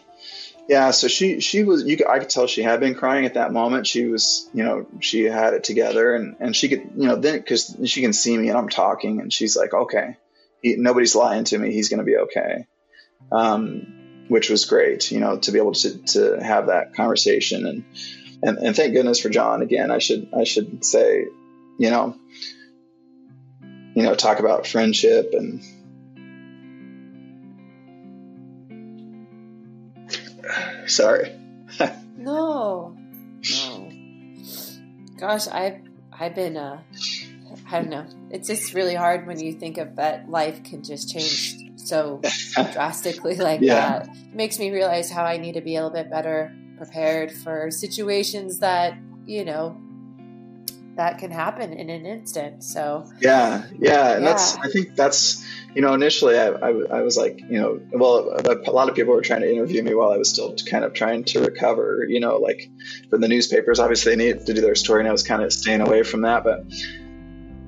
yeah, 0.70 0.92
so 0.92 1.08
she 1.08 1.40
she 1.40 1.64
was 1.64 1.84
you 1.86 1.98
I 2.08 2.20
could 2.20 2.30
tell 2.30 2.46
she 2.46 2.62
had 2.62 2.80
been 2.80 2.94
crying 2.94 3.26
at 3.26 3.34
that 3.34 3.52
moment. 3.52 3.88
She 3.88 4.06
was, 4.06 4.48
you 4.54 4.64
know, 4.64 4.86
she 5.00 5.24
had 5.24 5.56
it 5.56 5.64
together 5.64 6.14
and 6.14 6.36
and 6.40 6.56
she 6.56 6.70
could, 6.70 6.92
you 6.96 7.08
know, 7.08 7.16
then 7.16 7.42
cuz 7.42 7.76
she 7.86 8.02
can 8.02 8.14
see 8.14 8.38
me 8.38 8.50
and 8.50 8.58
I'm 8.58 8.70
talking 8.70 9.20
and 9.20 9.34
she's 9.34 9.58
like, 9.58 9.74
"Okay. 9.74 10.18
He, 10.62 10.76
nobody's 10.76 11.16
lying 11.16 11.44
to 11.46 11.58
me. 11.58 11.72
He's 11.72 11.90
going 11.90 12.00
to 12.00 12.06
be 12.06 12.18
okay." 12.18 12.66
Um, 13.32 14.26
which 14.28 14.50
was 14.50 14.66
great, 14.66 15.12
you 15.12 15.20
know, 15.20 15.40
to 15.40 15.52
be 15.52 15.58
able 15.60 15.74
to 15.74 15.98
to 15.98 16.42
have 16.42 16.68
that 16.68 16.94
conversation 16.94 17.66
and 17.66 17.86
and 18.42 18.58
and 18.58 18.76
thank 18.76 18.94
goodness 18.94 19.20
for 19.20 19.30
John 19.30 19.62
again. 19.62 19.92
I 19.92 19.98
should 19.98 20.30
I 20.34 20.44
should 20.44 20.86
say, 20.86 21.26
you 21.78 21.90
know, 21.90 22.16
you 23.96 24.04
know, 24.04 24.16
talk 24.16 24.40
about 24.40 24.68
friendship 24.68 25.34
and 25.34 25.62
Sorry. 30.88 31.32
no, 32.18 32.98
no. 32.98 33.92
Gosh, 35.20 35.48
I've 35.48 35.82
I've 36.12 36.34
been 36.34 36.58
uh, 36.58 36.82
I 37.72 37.80
don't 37.80 37.90
know. 37.90 38.06
It's 38.32 38.48
just 38.48 38.74
really 38.74 38.96
hard 38.96 39.28
when 39.28 39.40
you 39.40 39.54
think 39.54 39.78
of 39.78 39.96
that 39.98 40.30
life 40.30 40.64
can 40.64 40.84
just 40.84 41.10
change 41.10 41.56
so 41.76 42.22
drastically 42.74 43.36
like 43.38 43.62
yeah. 43.62 44.00
that. 44.00 44.10
It 44.10 44.36
makes 44.36 44.58
me 44.60 44.72
realize 44.72 45.12
how 45.12 45.24
I 45.24 45.38
need 45.38 45.54
to 45.54 45.62
be 45.62 45.76
a 45.76 45.84
little 45.84 45.96
bit 45.96 46.10
better 46.10 46.54
prepared 46.78 47.32
for 47.32 47.70
situations 47.70 48.60
that 48.60 48.98
you 49.26 49.46
know 49.46 49.78
that 50.96 51.18
can 51.18 51.32
happen 51.32 51.72
in 51.74 51.90
an 51.90 52.06
instant. 52.06 52.64
So 52.64 53.06
yeah, 53.22 53.66
yeah, 53.78 54.16
and 54.16 54.24
yeah. 54.24 54.30
that's 54.30 54.58
I 54.58 54.70
think 54.70 54.96
that's 54.96 55.46
you 55.76 55.82
know 55.82 55.94
initially 55.94 56.38
I, 56.38 56.48
I, 56.48 56.70
I, 56.70 57.02
was 57.02 57.16
like 57.16 57.40
you 57.40 57.60
know 57.60 57.80
well 57.92 58.36
a 58.46 58.72
lot 58.72 58.90
of 58.90 58.96
people 58.96 59.14
were 59.14 59.22
trying 59.22 59.42
to 59.42 59.52
interview 59.52 59.82
me 59.84 59.94
while 59.94 60.12
I 60.12 60.18
was 60.18 60.30
still 60.30 60.56
kind 60.56 60.84
of 60.84 60.94
trying 60.94 61.24
to 61.26 61.42
recover. 61.42 62.06
You 62.08 62.20
know, 62.20 62.38
like 62.38 62.70
for 63.10 63.18
the 63.18 63.28
newspapers, 63.28 63.80
obviously 63.80 64.16
they 64.16 64.26
need 64.26 64.46
to 64.46 64.54
do 64.54 64.62
their 64.62 64.76
story, 64.76 65.02
and 65.02 65.08
I 65.08 65.12
was 65.12 65.24
kind 65.24 65.44
of 65.44 65.54
staying 65.54 65.82
away 65.82 66.04
from 66.04 66.22
that, 66.22 66.44
but. 66.44 66.66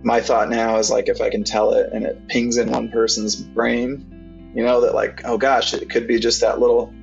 My 0.04 0.22
thought 0.22 0.50
now 0.50 0.78
is 0.78 0.90
like 0.90 1.10
if 1.10 1.22
I 1.22 1.30
can 1.30 1.44
tell 1.44 1.74
it 1.74 1.92
and 1.94 2.06
it 2.06 2.28
pings 2.28 2.58
in 2.58 2.72
one 2.72 2.90
person's 2.90 3.36
brain, 3.36 4.52
you 4.56 4.64
know, 4.64 4.82
that 4.82 4.96
like, 4.96 5.22
oh 5.26 5.38
gosh, 5.38 5.74
it 5.74 5.90
could 5.90 6.08
be 6.08 6.20
just 6.20 6.42
that 6.42 6.60
little, 6.60 6.94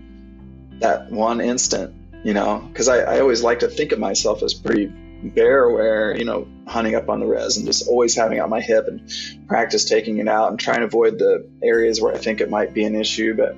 that 0.80 1.10
one 1.10 1.40
instant, 1.40 1.94
you 2.24 2.34
know, 2.34 2.58
because 2.58 2.88
I, 2.88 2.98
I 2.98 3.20
always 3.20 3.42
like 3.42 3.60
to 3.60 3.68
think 3.68 3.92
of 3.92 3.98
myself 3.98 4.42
as 4.42 4.54
pretty 4.54 4.92
bear 5.22 5.64
aware, 5.64 6.16
you 6.16 6.24
know, 6.24 6.46
hunting 6.66 6.94
up 6.94 7.08
on 7.08 7.20
the 7.20 7.26
res 7.26 7.56
and 7.56 7.66
just 7.66 7.88
always 7.88 8.14
having 8.14 8.38
out 8.38 8.48
my 8.48 8.60
hip 8.60 8.86
and 8.86 9.10
practice 9.48 9.84
taking 9.84 10.18
it 10.18 10.28
out 10.28 10.50
and 10.50 10.60
trying 10.60 10.80
to 10.80 10.84
avoid 10.84 11.18
the 11.18 11.48
areas 11.62 12.00
where 12.00 12.14
I 12.14 12.18
think 12.18 12.40
it 12.40 12.50
might 12.50 12.74
be 12.74 12.84
an 12.84 12.94
issue. 12.94 13.34
But, 13.34 13.56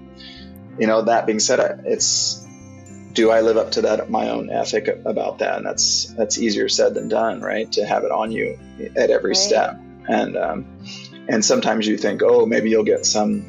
you 0.78 0.86
know, 0.86 1.02
that 1.02 1.26
being 1.26 1.40
said, 1.40 1.82
it's, 1.84 2.39
do 3.12 3.30
I 3.30 3.40
live 3.40 3.56
up 3.56 3.72
to 3.72 3.82
that, 3.82 4.10
my 4.10 4.30
own 4.30 4.50
ethic 4.50 4.88
about 5.04 5.38
that? 5.38 5.58
And 5.58 5.66
that's, 5.66 6.06
that's 6.14 6.38
easier 6.38 6.68
said 6.68 6.94
than 6.94 7.08
done, 7.08 7.40
right? 7.40 7.70
To 7.72 7.84
have 7.84 8.04
it 8.04 8.10
on 8.10 8.30
you 8.30 8.58
at 8.96 9.10
every 9.10 9.30
right. 9.30 9.36
step. 9.36 9.80
And, 10.08 10.36
um, 10.36 10.66
and 11.28 11.44
sometimes 11.44 11.86
you 11.86 11.96
think, 11.96 12.22
oh, 12.22 12.46
maybe 12.46 12.70
you'll 12.70 12.84
get 12.84 13.06
some 13.06 13.44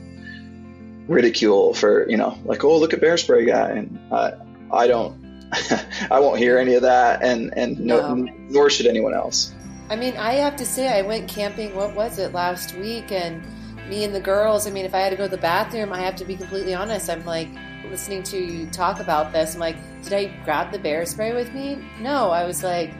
ridicule 1.07 1.73
for 1.73 2.09
you 2.09 2.17
know 2.17 2.37
like 2.45 2.63
oh 2.63 2.77
look 2.77 2.93
at 2.93 3.01
bear 3.01 3.17
spray 3.17 3.45
guy 3.45 3.69
and 3.71 3.99
uh, 4.11 4.31
I 4.71 4.87
don't 4.87 5.19
I 6.11 6.19
won't 6.19 6.37
hear 6.37 6.57
any 6.57 6.75
of 6.75 6.83
that 6.83 7.21
and 7.21 7.53
and 7.57 7.79
no. 7.79 8.15
no. 8.15 8.33
nor 8.49 8.69
should 8.69 8.87
anyone 8.87 9.13
else. 9.13 9.53
I 9.89 9.97
mean, 9.97 10.15
I 10.15 10.33
have 10.35 10.55
to 10.55 10.65
say 10.65 10.87
I 10.87 11.01
went 11.01 11.27
camping 11.27 11.75
what 11.75 11.93
was 11.93 12.17
it 12.17 12.31
last 12.31 12.77
week 12.77 13.11
and 13.11 13.43
me 13.89 14.05
and 14.05 14.15
the 14.15 14.21
girls, 14.21 14.65
I 14.65 14.71
mean, 14.71 14.85
if 14.85 14.95
I 14.95 14.99
had 14.99 15.09
to 15.09 15.17
go 15.17 15.25
to 15.25 15.29
the 15.29 15.41
bathroom, 15.41 15.91
I 15.91 15.99
have 15.99 16.15
to 16.17 16.25
be 16.25 16.37
completely 16.37 16.73
honest. 16.73 17.09
I'm 17.09 17.25
like 17.25 17.49
listening 17.89 18.23
to 18.23 18.37
you 18.37 18.67
talk 18.67 18.99
about 18.99 19.31
this. 19.31 19.53
I'm 19.55 19.59
like, 19.59 19.77
did 20.03 20.13
I 20.13 20.25
grab 20.43 20.71
the 20.71 20.79
bear 20.79 21.05
spray 21.05 21.33
with 21.33 21.53
me? 21.53 21.83
No, 21.99 22.29
I 22.29 22.45
was 22.45 22.63
like 22.63 22.93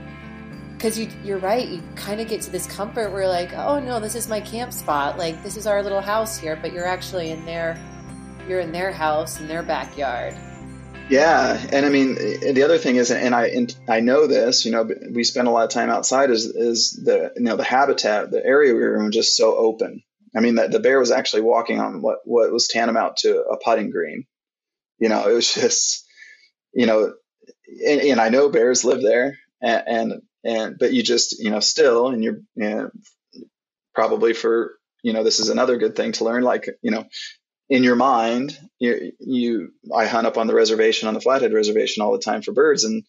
because 0.82 0.98
you, 0.98 1.08
you're 1.24 1.38
right. 1.38 1.68
You 1.68 1.84
kind 1.96 2.20
of 2.20 2.28
get 2.28 2.42
to 2.42 2.50
this 2.50 2.66
comfort 2.66 3.12
where 3.12 3.28
like, 3.28 3.54
oh 3.54 3.80
no, 3.80 4.00
this 4.00 4.16
is 4.16 4.28
my 4.28 4.42
camp 4.42 4.74
spot. 4.74 5.16
Like 5.16 5.44
this 5.44 5.56
is 5.56 5.68
our 5.68 5.84
little 5.84 6.02
house 6.02 6.40
here, 6.40 6.58
but 6.60 6.74
you're 6.74 6.88
actually 6.88 7.30
in 7.30 7.46
their, 7.46 7.78
you're 8.48 8.62
in 8.62 8.72
their 8.72 8.92
house 8.92 9.40
in 9.40 9.48
their 9.48 9.62
backyard. 9.62 10.36
Yeah, 11.08 11.62
and 11.72 11.86
I 11.86 11.90
mean 11.90 12.16
the 12.16 12.64
other 12.64 12.80
thing 12.80 12.96
is, 12.96 13.12
and 13.12 13.36
I 13.36 13.48
and 13.48 13.76
I 13.88 14.00
know 14.00 14.26
this. 14.26 14.66
You 14.66 14.72
know, 14.72 14.90
we 15.12 15.24
spend 15.24 15.48
a 15.48 15.52
lot 15.52 15.66
of 15.66 15.70
time 15.70 15.90
outside. 15.90 16.32
Is 16.32 16.46
is 16.46 16.94
the 16.94 17.32
you 17.36 17.44
know 17.44 17.58
the 17.58 17.64
habitat, 17.64 18.32
the 18.32 18.44
area 18.44 18.74
we 18.74 18.80
were 18.80 19.04
in, 19.04 19.12
just 19.12 19.36
so 19.36 19.56
open. 19.56 20.02
I 20.36 20.40
mean, 20.40 20.56
the, 20.56 20.68
the 20.68 20.80
bear 20.80 21.00
was 21.00 21.12
actually 21.12 21.42
walking 21.44 21.80
on 21.80 22.02
what 22.02 22.20
what 22.24 22.52
was 22.52 22.70
tantamount 22.70 23.18
to 23.18 23.42
a 23.42 23.58
putting 23.58 23.92
green. 23.92 24.26
You 25.02 25.10
know, 25.10 25.28
it 25.28 25.34
was 25.34 25.54
just, 25.54 26.08
you 26.74 26.86
know, 26.86 27.14
and, 27.86 28.02
and 28.02 28.22
I 28.22 28.30
know 28.30 28.50
bears 28.50 28.86
live 28.86 29.02
there, 29.02 29.38
and, 29.62 29.84
and 29.88 30.22
and 30.44 30.78
but 30.80 30.94
you 30.94 31.04
just 31.04 31.40
you 31.40 31.52
know 31.52 31.60
still 31.60 32.08
and 32.08 32.24
you're 32.24 32.40
you 32.56 32.70
know, 32.70 32.92
probably 33.94 34.34
for 34.34 34.76
you 35.04 35.14
know 35.14 35.24
this 35.24 35.40
is 35.40 35.50
another 35.50 35.78
good 35.78 35.96
thing 35.96 36.12
to 36.14 36.24
learn 36.24 36.44
like 36.44 36.70
you 36.82 36.92
know 36.92 37.06
in 37.70 37.84
your 37.84 37.96
mind 37.96 38.58
you 38.80 39.12
you 39.20 39.74
I 39.96 40.06
hunt 40.06 40.28
up 40.28 40.38
on 40.38 40.48
the 40.48 40.56
reservation 40.56 41.08
on 41.08 41.14
the 41.14 41.22
Flathead 41.22 41.54
reservation 41.54 42.02
all 42.02 42.12
the 42.12 42.20
time 42.20 42.42
for 42.42 42.52
birds 42.52 42.84
and 42.84 43.04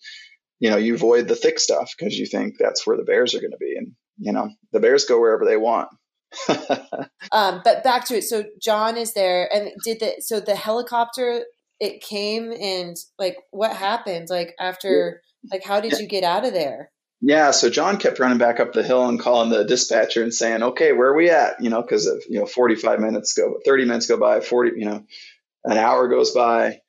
you 0.60 0.70
know 0.70 0.76
you 0.76 0.94
avoid 0.94 1.28
the 1.28 1.36
thick 1.36 1.58
stuff 1.58 1.92
because 1.96 2.18
you 2.18 2.26
think 2.26 2.56
that's 2.58 2.86
where 2.86 2.96
the 2.96 3.04
bears 3.04 3.34
are 3.34 3.40
going 3.40 3.52
to 3.52 3.58
be 3.58 3.76
and 3.76 3.92
you 4.18 4.32
know 4.32 4.50
the 4.72 4.80
bears 4.80 5.04
go 5.04 5.18
wherever 5.18 5.44
they 5.44 5.56
want. 5.56 5.88
Um, 7.30 7.62
but 7.64 7.82
back 7.82 8.04
to 8.06 8.16
it. 8.16 8.24
So 8.24 8.44
john 8.60 8.98
is 8.98 9.14
there 9.14 9.48
and 9.54 9.70
did 9.84 10.00
the 10.00 10.16
so 10.20 10.38
the 10.40 10.56
helicopter 10.56 11.44
it 11.82 12.00
came 12.00 12.52
and 12.52 12.96
like 13.18 13.36
what 13.50 13.74
happened 13.74 14.28
like 14.30 14.54
after 14.60 15.20
like 15.50 15.64
how 15.64 15.80
did 15.80 15.98
you 15.98 16.06
get 16.06 16.22
out 16.22 16.44
of 16.44 16.52
there 16.52 16.90
yeah, 17.24 17.52
so 17.52 17.70
John 17.70 17.98
kept 17.98 18.18
running 18.18 18.38
back 18.38 18.58
up 18.58 18.72
the 18.72 18.82
hill 18.82 19.08
and 19.08 19.20
calling 19.20 19.48
the 19.48 19.62
dispatcher 19.64 20.24
and 20.24 20.34
saying, 20.34 20.60
"Okay, 20.60 20.92
where 20.92 21.10
are 21.10 21.16
we 21.16 21.30
at?" 21.30 21.62
You 21.62 21.70
know, 21.70 21.80
because 21.80 22.08
of 22.08 22.20
you 22.28 22.40
know, 22.40 22.46
45 22.46 22.98
minutes 22.98 23.34
go, 23.34 23.60
30 23.64 23.84
minutes 23.84 24.08
go 24.08 24.16
by, 24.16 24.40
40, 24.40 24.72
you 24.76 24.86
know, 24.86 25.04
an 25.62 25.78
hour 25.78 26.08
goes 26.08 26.32
by, 26.32 26.80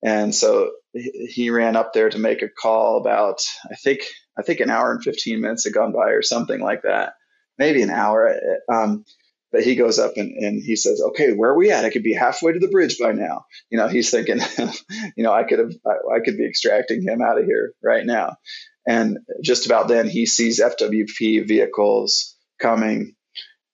and 0.00 0.32
so 0.32 0.70
he 0.92 1.50
ran 1.50 1.74
up 1.74 1.92
there 1.92 2.08
to 2.08 2.18
make 2.18 2.42
a 2.42 2.48
call 2.48 3.00
about, 3.00 3.40
I 3.68 3.74
think, 3.74 4.02
I 4.38 4.42
think 4.42 4.60
an 4.60 4.70
hour 4.70 4.92
and 4.92 5.02
15 5.02 5.40
minutes 5.40 5.64
had 5.64 5.72
gone 5.72 5.92
by 5.92 6.10
or 6.10 6.22
something 6.22 6.60
like 6.60 6.82
that, 6.82 7.14
maybe 7.58 7.82
an 7.82 7.90
hour. 7.90 8.32
Um, 8.72 9.04
but 9.52 9.62
he 9.62 9.74
goes 9.74 9.98
up 9.98 10.12
and, 10.16 10.32
and 10.32 10.62
he 10.62 10.76
says, 10.76 11.00
"Okay, 11.00 11.32
where 11.32 11.50
are 11.50 11.56
we 11.56 11.70
at? 11.70 11.84
I 11.84 11.90
could 11.90 12.02
be 12.02 12.12
halfway 12.12 12.52
to 12.52 12.58
the 12.58 12.68
bridge 12.68 12.98
by 12.98 13.12
now." 13.12 13.46
You 13.70 13.78
know, 13.78 13.88
he's 13.88 14.10
thinking, 14.10 14.38
you 15.16 15.24
know, 15.24 15.32
I 15.32 15.44
could 15.44 15.58
have, 15.58 15.72
I, 15.86 16.16
I 16.16 16.20
could 16.24 16.36
be 16.36 16.46
extracting 16.46 17.02
him 17.02 17.20
out 17.22 17.38
of 17.38 17.44
here 17.44 17.72
right 17.82 18.04
now. 18.04 18.36
And 18.86 19.18
just 19.42 19.66
about 19.66 19.88
then, 19.88 20.08
he 20.08 20.26
sees 20.26 20.60
FWP 20.60 21.46
vehicles 21.46 22.36
coming, 22.60 23.14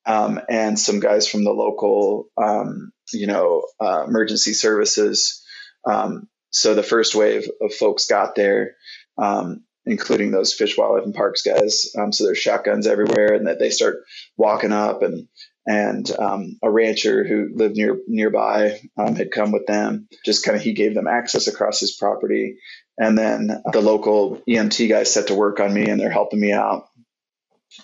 um, 0.06 0.40
and 0.48 0.78
some 0.78 1.00
guys 1.00 1.28
from 1.28 1.44
the 1.44 1.52
local, 1.52 2.28
um, 2.36 2.92
you 3.12 3.26
know, 3.26 3.64
uh, 3.80 4.04
emergency 4.04 4.52
services. 4.52 5.42
Um, 5.88 6.28
so 6.50 6.74
the 6.74 6.82
first 6.82 7.14
wave 7.14 7.48
of 7.60 7.74
folks 7.74 8.06
got 8.06 8.34
there, 8.34 8.76
um, 9.18 9.64
including 9.84 10.30
those 10.30 10.54
fish, 10.54 10.76
wildlife, 10.76 11.04
and 11.04 11.14
parks 11.14 11.42
guys. 11.42 11.92
Um, 11.98 12.12
so 12.12 12.24
there's 12.24 12.38
shotguns 12.38 12.86
everywhere, 12.86 13.34
and 13.34 13.46
that 13.46 13.58
they 13.58 13.70
start 13.70 13.98
walking 14.36 14.72
up 14.72 15.02
and 15.02 15.28
and 15.66 16.10
um, 16.18 16.58
a 16.62 16.70
rancher 16.70 17.24
who 17.24 17.50
lived 17.54 17.76
near 17.76 17.98
nearby 18.06 18.80
um, 18.96 19.16
had 19.16 19.32
come 19.32 19.52
with 19.52 19.66
them. 19.66 20.08
Just 20.24 20.44
kind 20.44 20.56
of 20.56 20.62
he 20.62 20.72
gave 20.72 20.94
them 20.94 21.08
access 21.08 21.48
across 21.48 21.80
his 21.80 21.92
property, 21.92 22.58
and 22.98 23.18
then 23.18 23.62
the 23.72 23.80
local 23.80 24.42
EMT 24.48 24.88
guys 24.88 25.12
set 25.12 25.28
to 25.28 25.34
work 25.34 25.60
on 25.60 25.74
me 25.74 25.88
and 25.88 26.00
they're 26.00 26.10
helping 26.10 26.40
me 26.40 26.52
out. 26.52 26.88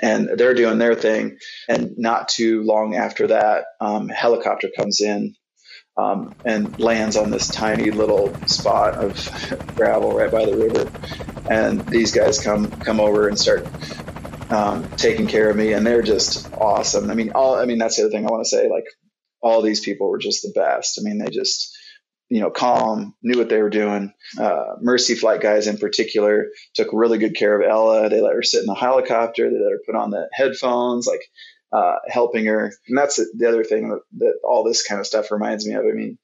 And 0.01 0.31
they're 0.39 0.55
doing 0.55 0.79
their 0.79 0.95
thing. 0.95 1.39
And 1.69 1.99
not 1.99 2.29
too 2.29 2.63
long 2.63 2.95
after 2.95 3.27
that, 3.27 3.65
um, 3.81 4.09
helicopter 4.09 4.71
comes 4.75 5.01
in 5.01 5.35
um, 5.97 6.35
and 6.45 6.79
lands 6.81 7.17
on 7.17 7.31
this 7.31 7.49
tiny 7.49 7.91
little 7.91 8.35
spot 8.47 8.95
of 8.95 9.67
gravel 9.77 10.15
right 10.15 10.31
by 10.31 10.47
the 10.47 10.57
river. 10.57 10.91
And 11.51 11.83
these 11.87 12.13
guys 12.13 12.41
come 12.41 12.71
come 12.71 13.01
over 13.01 13.29
and 13.29 13.39
start 13.39 13.67
um, 14.53 14.89
taking 14.97 15.27
care 15.27 15.51
of 15.51 15.57
me, 15.57 15.73
and 15.73 15.87
they're 15.87 16.03
just 16.03 16.53
awesome. 16.53 17.11
I 17.11 17.15
mean, 17.15 17.33
all 17.35 17.57
I 17.57 17.65
mean 17.65 17.79
that's 17.79 17.97
the 17.97 18.03
other 18.03 18.11
thing 18.11 18.27
I 18.27 18.31
want 18.31 18.45
to 18.45 18.49
say. 18.49 18.69
Like 18.69 18.87
all 19.41 19.63
these 19.63 19.81
people 19.81 20.09
were 20.09 20.19
just 20.19 20.43
the 20.43 20.53
best. 20.55 21.01
I 21.01 21.03
mean, 21.03 21.19
they 21.19 21.31
just 21.31 21.77
you 22.33 22.41
know, 22.41 22.51
calm, 22.51 23.15
knew 23.23 23.37
what 23.37 23.51
they 23.51 23.61
were 23.61 23.69
doing. 23.69 24.11
Uh, 24.41 24.77
Mercy 24.81 25.15
Flight 25.15 25.43
guys 25.43 25.67
in 25.67 25.77
particular 25.77 26.47
took 26.75 26.89
really 26.91 27.19
good 27.19 27.37
care 27.37 27.61
of 27.61 27.69
Ella. 27.69 28.09
They 28.09 28.23
let 28.23 28.35
her 28.35 28.43
sit 28.43 28.61
in 28.61 28.67
the 28.67 28.75
helicopter. 28.75 29.51
They 29.51 29.59
let 29.59 29.73
her 29.73 29.83
put 29.85 29.97
on 29.97 30.11
the 30.11 30.31
headphones, 30.33 31.07
like 31.07 31.21
uh, 31.75 31.97
helping 32.09 32.47
her. 32.47 32.73
And 32.89 32.97
that's 32.97 33.17
the 33.17 33.47
other 33.47 33.65
thing 33.65 33.91
that, 33.91 34.01
that, 34.17 34.35
all 34.45 34.65
this 34.65 34.83
kind 34.83 34.99
of 34.99 35.07
stuff 35.07 35.31
reminds 35.31 35.67
me 35.67 35.75
of. 35.75 35.85
I 35.85 35.93
mean, 35.93 36.17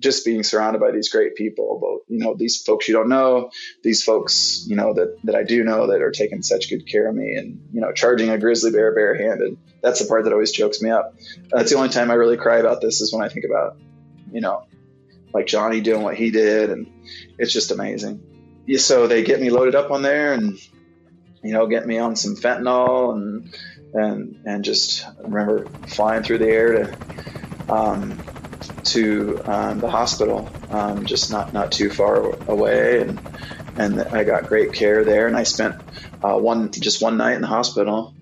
just 0.00 0.24
being 0.24 0.42
surrounded 0.42 0.80
by 0.80 0.90
these 0.90 1.08
great 1.08 1.36
people, 1.36 1.78
but 1.80 2.12
you 2.12 2.18
know, 2.18 2.34
these 2.34 2.62
folks 2.62 2.88
you 2.88 2.94
don't 2.94 3.08
know, 3.08 3.50
these 3.82 4.02
folks, 4.02 4.64
you 4.66 4.76
know, 4.76 4.94
that, 4.94 5.16
that 5.24 5.34
I 5.34 5.44
do 5.44 5.62
know 5.62 5.86
that 5.86 6.02
are 6.02 6.10
taking 6.10 6.42
such 6.42 6.68
good 6.68 6.86
care 6.86 7.08
of 7.08 7.14
me 7.14 7.34
and, 7.34 7.60
you 7.72 7.80
know, 7.80 7.92
charging 7.92 8.30
a 8.30 8.38
grizzly 8.38 8.70
bear 8.70 8.94
barehanded. 8.94 9.56
That's 9.82 10.00
the 10.00 10.06
part 10.06 10.24
that 10.24 10.32
always 10.32 10.52
chokes 10.52 10.82
me 10.82 10.90
up. 10.90 11.14
That's 11.50 11.70
the 11.70 11.76
only 11.76 11.90
time 11.90 12.10
I 12.10 12.14
really 12.14 12.36
cry 12.36 12.58
about 12.58 12.80
this 12.80 13.00
is 13.00 13.12
when 13.12 13.22
I 13.22 13.28
think 13.28 13.44
about, 13.44 13.76
you 14.32 14.40
know, 14.40 14.66
like 15.34 15.46
Johnny 15.46 15.80
doing 15.80 16.02
what 16.02 16.14
he 16.14 16.30
did, 16.30 16.70
and 16.70 16.90
it's 17.38 17.52
just 17.52 17.72
amazing. 17.72 18.62
So 18.78 19.06
they 19.06 19.24
get 19.24 19.40
me 19.40 19.50
loaded 19.50 19.74
up 19.74 19.90
on 19.90 20.00
there, 20.00 20.32
and 20.32 20.56
you 21.42 21.52
know, 21.52 21.66
get 21.66 21.86
me 21.86 21.98
on 21.98 22.16
some 22.16 22.36
fentanyl, 22.36 23.12
and 23.12 23.54
and 23.92 24.40
and 24.46 24.64
just 24.64 25.04
remember 25.18 25.66
flying 25.88 26.22
through 26.22 26.38
the 26.38 26.48
air 26.48 26.72
to 26.72 27.72
um, 27.72 28.18
to 28.84 29.40
um, 29.44 29.80
the 29.80 29.90
hospital, 29.90 30.48
um, 30.70 31.06
just 31.06 31.30
not 31.30 31.52
not 31.52 31.72
too 31.72 31.90
far 31.90 32.34
away, 32.48 33.00
and 33.00 33.20
and 33.76 34.00
I 34.00 34.24
got 34.24 34.46
great 34.46 34.72
care 34.72 35.04
there, 35.04 35.26
and 35.26 35.36
I 35.36 35.42
spent 35.42 35.76
uh, 36.22 36.38
one 36.38 36.70
just 36.70 37.02
one 37.02 37.16
night 37.16 37.34
in 37.34 37.40
the 37.40 37.48
hospital. 37.48 38.14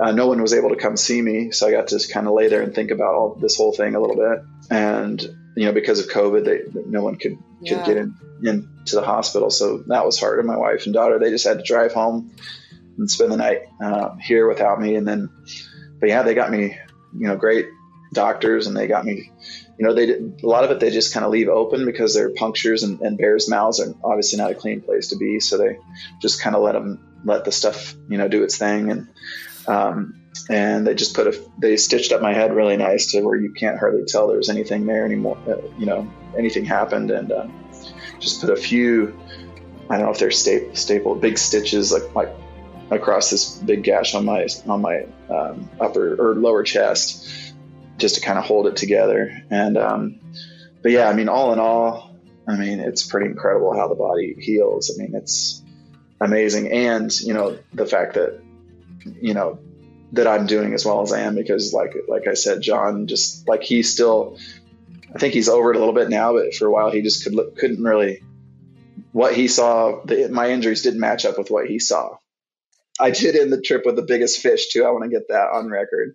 Uh, 0.00 0.12
no 0.12 0.28
one 0.28 0.40
was 0.40 0.54
able 0.54 0.70
to 0.70 0.76
come 0.76 0.96
see 0.96 1.20
me, 1.20 1.50
so 1.50 1.68
I 1.68 1.70
got 1.72 1.88
to 1.88 2.00
kind 2.10 2.26
of 2.26 2.32
lay 2.32 2.48
there 2.48 2.62
and 2.62 2.74
think 2.74 2.90
about 2.90 3.14
all 3.14 3.34
this 3.34 3.56
whole 3.56 3.72
thing 3.72 3.94
a 3.94 4.00
little 4.00 4.16
bit. 4.16 4.44
And 4.70 5.20
you 5.56 5.66
know, 5.66 5.72
because 5.72 6.00
of 6.00 6.10
COVID, 6.10 6.44
they, 6.44 6.60
no 6.86 7.02
one 7.02 7.16
could, 7.16 7.36
could 7.60 7.68
yeah. 7.68 7.86
get 7.86 7.96
in, 7.96 8.14
into 8.42 8.96
the 8.96 9.02
hospital. 9.02 9.50
So 9.50 9.78
that 9.88 10.04
was 10.04 10.18
hard. 10.18 10.38
And 10.38 10.48
my 10.48 10.56
wife 10.56 10.86
and 10.86 10.94
daughter, 10.94 11.18
they 11.18 11.30
just 11.30 11.46
had 11.46 11.58
to 11.58 11.64
drive 11.64 11.92
home 11.92 12.34
and 12.98 13.10
spend 13.10 13.32
the 13.32 13.36
night 13.36 13.62
uh, 13.82 14.16
here 14.16 14.48
without 14.48 14.80
me. 14.80 14.96
And 14.96 15.06
then, 15.06 15.28
but 16.00 16.08
yeah, 16.08 16.22
they 16.22 16.34
got 16.34 16.50
me, 16.50 16.78
you 17.14 17.28
know, 17.28 17.36
great 17.36 17.66
doctors 18.12 18.66
and 18.66 18.76
they 18.76 18.86
got 18.86 19.04
me, 19.04 19.30
you 19.78 19.86
know, 19.86 19.94
they 19.94 20.06
did 20.06 20.40
a 20.42 20.46
lot 20.46 20.64
of 20.64 20.70
it. 20.70 20.80
They 20.80 20.90
just 20.90 21.14
kind 21.14 21.24
of 21.24 21.32
leave 21.32 21.48
open 21.48 21.84
because 21.84 22.14
they're 22.14 22.30
punctures 22.34 22.82
and, 22.82 23.00
and 23.00 23.18
bears' 23.18 23.48
mouths 23.48 23.80
are 23.80 23.94
obviously 24.04 24.38
not 24.38 24.50
a 24.50 24.54
clean 24.54 24.80
place 24.80 25.08
to 25.08 25.16
be. 25.16 25.40
So 25.40 25.58
they 25.58 25.78
just 26.20 26.40
kind 26.40 26.54
of 26.54 26.62
let 26.62 26.72
them, 26.72 27.20
let 27.24 27.44
the 27.44 27.52
stuff, 27.52 27.94
you 28.08 28.18
know, 28.18 28.28
do 28.28 28.42
its 28.42 28.58
thing. 28.58 28.90
And, 28.90 29.08
um, 29.66 30.22
and 30.50 30.86
they 30.86 30.94
just 30.94 31.14
put 31.14 31.26
a 31.26 31.40
they 31.58 31.76
stitched 31.76 32.12
up 32.12 32.20
my 32.20 32.32
head 32.32 32.54
really 32.54 32.76
nice 32.76 33.12
to 33.12 33.20
where 33.20 33.36
you 33.36 33.52
can't 33.52 33.78
hardly 33.78 34.04
tell 34.04 34.28
there's 34.28 34.48
anything 34.48 34.86
there 34.86 35.04
anymore 35.04 35.38
uh, 35.46 35.56
you 35.78 35.86
know 35.86 36.10
anything 36.36 36.64
happened 36.64 37.10
and 37.10 37.30
uh, 37.30 37.46
just 38.18 38.40
put 38.40 38.50
a 38.50 38.56
few 38.56 39.16
i 39.90 39.96
don't 39.96 40.06
know 40.06 40.10
if 40.10 40.18
they're 40.18 40.30
staple 40.30 40.74
staple 40.74 41.14
big 41.14 41.36
stitches 41.38 41.92
like 41.92 42.14
like 42.14 42.34
across 42.90 43.30
this 43.30 43.56
big 43.58 43.82
gash 43.82 44.14
on 44.14 44.24
my 44.24 44.46
on 44.66 44.80
my 44.80 45.06
um, 45.30 45.68
upper 45.80 46.14
or 46.14 46.34
lower 46.34 46.62
chest 46.62 47.51
just 47.98 48.16
to 48.16 48.20
kind 48.20 48.38
of 48.38 48.44
hold 48.44 48.66
it 48.66 48.76
together 48.76 49.42
and 49.50 49.76
um, 49.76 50.20
but 50.82 50.92
yeah 50.92 51.08
i 51.08 51.12
mean 51.12 51.28
all 51.28 51.52
in 51.52 51.58
all 51.58 52.16
i 52.48 52.56
mean 52.56 52.80
it's 52.80 53.06
pretty 53.06 53.26
incredible 53.26 53.76
how 53.76 53.88
the 53.88 53.94
body 53.94 54.34
heals 54.38 54.90
i 54.94 55.02
mean 55.02 55.14
it's 55.14 55.62
amazing 56.20 56.70
and 56.70 57.20
you 57.20 57.34
know 57.34 57.58
the 57.72 57.86
fact 57.86 58.14
that 58.14 58.40
you 59.20 59.34
know 59.34 59.58
that 60.12 60.26
I'm 60.26 60.46
doing 60.46 60.74
as 60.74 60.84
well 60.84 61.02
as 61.02 61.12
I 61.12 61.20
am 61.20 61.34
because 61.34 61.72
like 61.72 61.94
like 62.08 62.28
I 62.28 62.34
said, 62.34 62.62
John 62.62 63.06
just 63.06 63.48
like 63.48 63.62
he 63.62 63.82
still 63.82 64.38
I 65.14 65.18
think 65.18 65.34
he's 65.34 65.48
over 65.48 65.72
it 65.72 65.76
a 65.76 65.78
little 65.78 65.94
bit 65.94 66.08
now, 66.08 66.32
but 66.34 66.54
for 66.54 66.66
a 66.66 66.70
while 66.70 66.90
he 66.90 67.02
just 67.02 67.24
could 67.24 67.34
look, 67.34 67.56
couldn't 67.56 67.82
really 67.82 68.22
what 69.12 69.34
he 69.34 69.48
saw. 69.48 70.02
The, 70.04 70.28
my 70.28 70.50
injuries 70.50 70.82
didn't 70.82 71.00
match 71.00 71.24
up 71.24 71.38
with 71.38 71.50
what 71.50 71.66
he 71.66 71.78
saw. 71.78 72.16
I 73.00 73.10
did 73.10 73.36
end 73.36 73.52
the 73.52 73.60
trip 73.60 73.84
with 73.84 73.96
the 73.96 74.02
biggest 74.02 74.40
fish 74.40 74.68
too. 74.68 74.84
I 74.84 74.90
want 74.90 75.04
to 75.04 75.10
get 75.10 75.28
that 75.28 75.50
on 75.52 75.68
record 75.68 76.14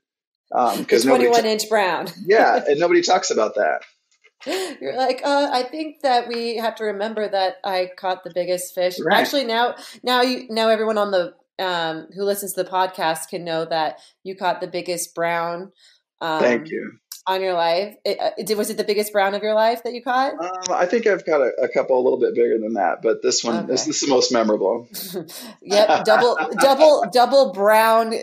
because 0.50 1.06
um, 1.06 1.12
21 1.12 1.46
inch 1.46 1.70
brown. 1.70 2.08
yeah, 2.26 2.64
and 2.68 2.80
nobody 2.80 3.02
talks 3.02 3.32
about 3.32 3.56
that. 3.56 3.82
You're 4.80 4.96
like, 4.96 5.22
uh, 5.24 5.50
I 5.52 5.64
think 5.64 6.02
that 6.04 6.28
we 6.28 6.58
have 6.58 6.76
to 6.76 6.86
remember 6.86 7.28
that 7.28 7.58
I 7.64 7.90
caught 7.98 8.24
the 8.24 8.32
biggest 8.34 8.74
fish. 8.74 8.98
Right. 9.00 9.20
Actually, 9.20 9.46
now, 9.46 9.76
now 10.04 10.22
you, 10.22 10.48
now 10.50 10.70
everyone 10.70 10.98
on 10.98 11.12
the 11.12 11.34
um, 11.60 12.08
who 12.16 12.24
listens 12.24 12.54
to 12.54 12.64
the 12.64 12.70
podcast 12.70 13.30
can 13.30 13.44
know 13.44 13.66
that 13.66 14.00
you 14.24 14.36
caught 14.36 14.62
the 14.62 14.68
biggest 14.68 15.16
brown. 15.16 15.72
Um, 16.22 16.40
Thank 16.40 16.70
you. 16.70 17.00
On 17.30 17.42
your 17.42 17.56
life, 17.56 17.94
it, 18.06 18.20
uh, 18.22 18.56
was 18.56 18.70
it 18.70 18.78
the 18.78 18.86
biggest 18.86 19.12
brown 19.12 19.34
of 19.34 19.44
your 19.44 19.54
life 19.54 19.84
that 19.84 19.94
you 19.94 20.02
caught? 20.02 20.34
Um, 20.42 20.50
I 20.70 20.86
think 20.86 21.08
I've 21.08 21.26
got 21.26 21.42
a, 21.42 21.52
a, 21.64 21.68
couple 21.68 22.00
a 22.00 22.02
little 22.02 22.18
bit 22.18 22.34
bigger 22.34 22.58
than 22.58 22.76
that, 22.76 23.02
but 23.02 23.22
this 23.22 23.44
one 23.44 23.58
okay. 23.58 23.68
this, 23.68 23.84
this, 23.84 24.02
is 24.02 24.08
the 24.08 24.16
most 24.16 24.32
memorable. 24.32 24.88
yep, 25.62 26.06
double, 26.06 26.38
double, 26.62 27.04
double 27.12 27.52
brown. 27.52 28.14
you 28.14 28.22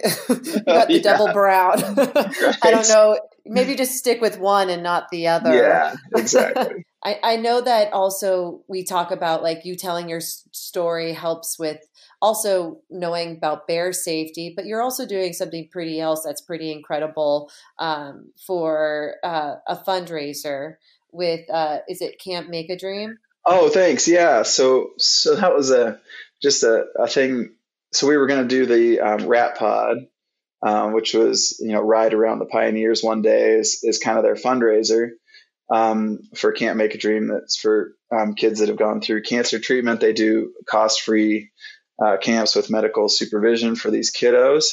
got 0.65 0.89
the 0.89 1.01
yeah. 1.03 1.03
double 1.03 1.35
brown. 1.35 1.83
right. 1.97 2.57
I 2.63 2.71
don't 2.71 2.89
know. 2.89 3.21
Maybe 3.45 3.75
just 3.75 3.93
stick 3.93 4.23
with 4.23 4.39
one 4.39 4.71
and 4.71 4.83
not 4.83 5.11
the 5.11 5.29
other. 5.29 5.55
Yeah, 5.55 5.97
exactly. 6.17 6.87
I, 7.05 7.19
I 7.23 7.37
know 7.37 7.61
that 7.61 7.93
also 7.93 8.63
we 8.67 8.83
talk 8.83 9.11
about 9.11 9.43
like 9.43 9.65
you 9.65 9.77
telling 9.77 10.09
your 10.09 10.21
story 10.21 11.13
helps 11.13 11.59
with 11.59 11.79
also 12.23 12.81
knowing 12.89 13.37
about 13.37 13.69
bear 13.69 13.93
safety, 13.93 14.55
but 14.57 14.65
you're 14.65 14.83
also 14.83 15.07
doing 15.07 15.35
something 15.35 15.69
pretty 15.71 16.01
else 16.01 16.25
that's 16.25 16.41
pretty 16.41 16.73
incredible 16.73 17.51
um, 17.79 18.33
for 18.47 19.17
uh, 19.23 19.57
a 19.69 19.77
fundraiser 19.77 20.77
with 21.13 21.49
uh, 21.51 21.79
is 21.89 22.01
it 22.01 22.19
Camp 22.19 22.49
Mak-A-Dream? 22.49 23.19
Oh, 23.45 23.69
thanks. 23.69 24.09
Yeah. 24.09 24.43
So 24.43 24.93
so 24.99 25.37
that 25.37 25.55
was 25.55 25.71
a 25.71 26.01
just 26.43 26.63
a, 26.63 26.87
a 26.99 27.07
thing. 27.07 27.55
So 27.93 28.09
we 28.09 28.17
were 28.17 28.27
going 28.27 28.49
to 28.49 28.49
do 28.49 28.65
the 28.65 29.01
um, 29.01 29.21
RATPOD, 29.21 30.07
um, 30.67 30.93
which 30.95 31.13
was 31.13 31.59
you 31.61 31.73
know 31.73 31.83
ride 31.83 32.15
around 32.15 32.39
the 32.39 32.47
Pioneers 32.47 33.03
one 33.03 33.21
day 33.21 33.53
is 33.53 33.81
is 33.83 33.99
kind 33.99 34.17
of 34.17 34.25
their 34.25 34.35
fundraiser 34.35 35.11
um, 35.71 36.21
for 36.35 36.53
Camp 36.53 36.77
Mak-A-Dream. 36.77 37.29
That's 37.29 37.57
for 37.57 37.93
um, 38.13 38.35
kids 38.35 38.61
that 38.61 38.69
have 38.69 38.79
gone 38.79 39.01
through 39.01 39.23
cancer 39.23 39.59
treatment. 39.59 40.01
They 40.01 40.13
do 40.13 40.53
cost 40.69 41.03
free 41.03 41.51
uh, 42.05 42.17
camps 42.17 42.55
with 42.55 42.71
medical 42.71 43.09
supervision 43.09 43.77
for 43.77 43.91
these 43.91 44.13
kiddos. 44.13 44.67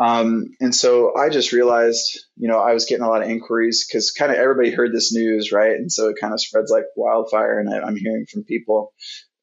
Um, 0.00 0.56
and 0.60 0.74
so 0.74 1.14
I 1.14 1.28
just 1.28 1.52
realized, 1.52 2.24
you 2.36 2.48
know, 2.48 2.58
I 2.58 2.72
was 2.72 2.86
getting 2.86 3.04
a 3.04 3.08
lot 3.08 3.22
of 3.22 3.28
inquiries 3.28 3.86
because 3.86 4.12
kind 4.12 4.32
of 4.32 4.38
everybody 4.38 4.70
heard 4.70 4.94
this 4.94 5.12
news, 5.12 5.52
right? 5.52 5.72
And 5.72 5.92
so 5.92 6.08
it 6.08 6.16
kind 6.18 6.32
of 6.32 6.40
spreads 6.40 6.70
like 6.70 6.84
wildfire. 6.96 7.58
And 7.58 7.72
I, 7.72 7.86
am 7.86 7.96
hearing 7.96 8.24
from 8.30 8.44
people. 8.44 8.94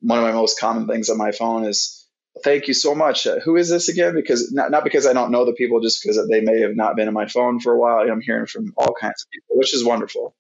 One 0.02 0.18
of 0.18 0.24
my 0.24 0.32
most 0.32 0.60
common 0.60 0.88
things 0.88 1.10
on 1.10 1.18
my 1.18 1.32
phone 1.32 1.64
is, 1.64 2.08
"Thank 2.44 2.68
you 2.68 2.74
so 2.74 2.96
much. 2.96 3.28
Uh, 3.28 3.40
who 3.40 3.56
is 3.56 3.70
this 3.70 3.88
again?" 3.88 4.16
Because 4.16 4.52
not, 4.52 4.72
not 4.72 4.84
because 4.84 5.06
I 5.06 5.14
don't 5.14 5.32
know 5.32 5.46
the 5.46 5.54
people, 5.54 5.80
just 5.80 6.02
because 6.02 6.20
they 6.28 6.42
may 6.42 6.62
have 6.62 6.76
not 6.76 6.96
been 6.96 7.08
in 7.08 7.14
my 7.14 7.28
phone 7.28 7.60
for 7.60 7.74
a 7.74 7.80
while. 7.80 8.00
I'm 8.10 8.22
hearing 8.22 8.48
from 8.48 8.74
all 8.78 8.94
kinds 9.00 9.24
of 9.24 9.30
people, 9.32 9.58
which 9.58 9.76
is 9.76 9.84
wonderful. 9.84 10.36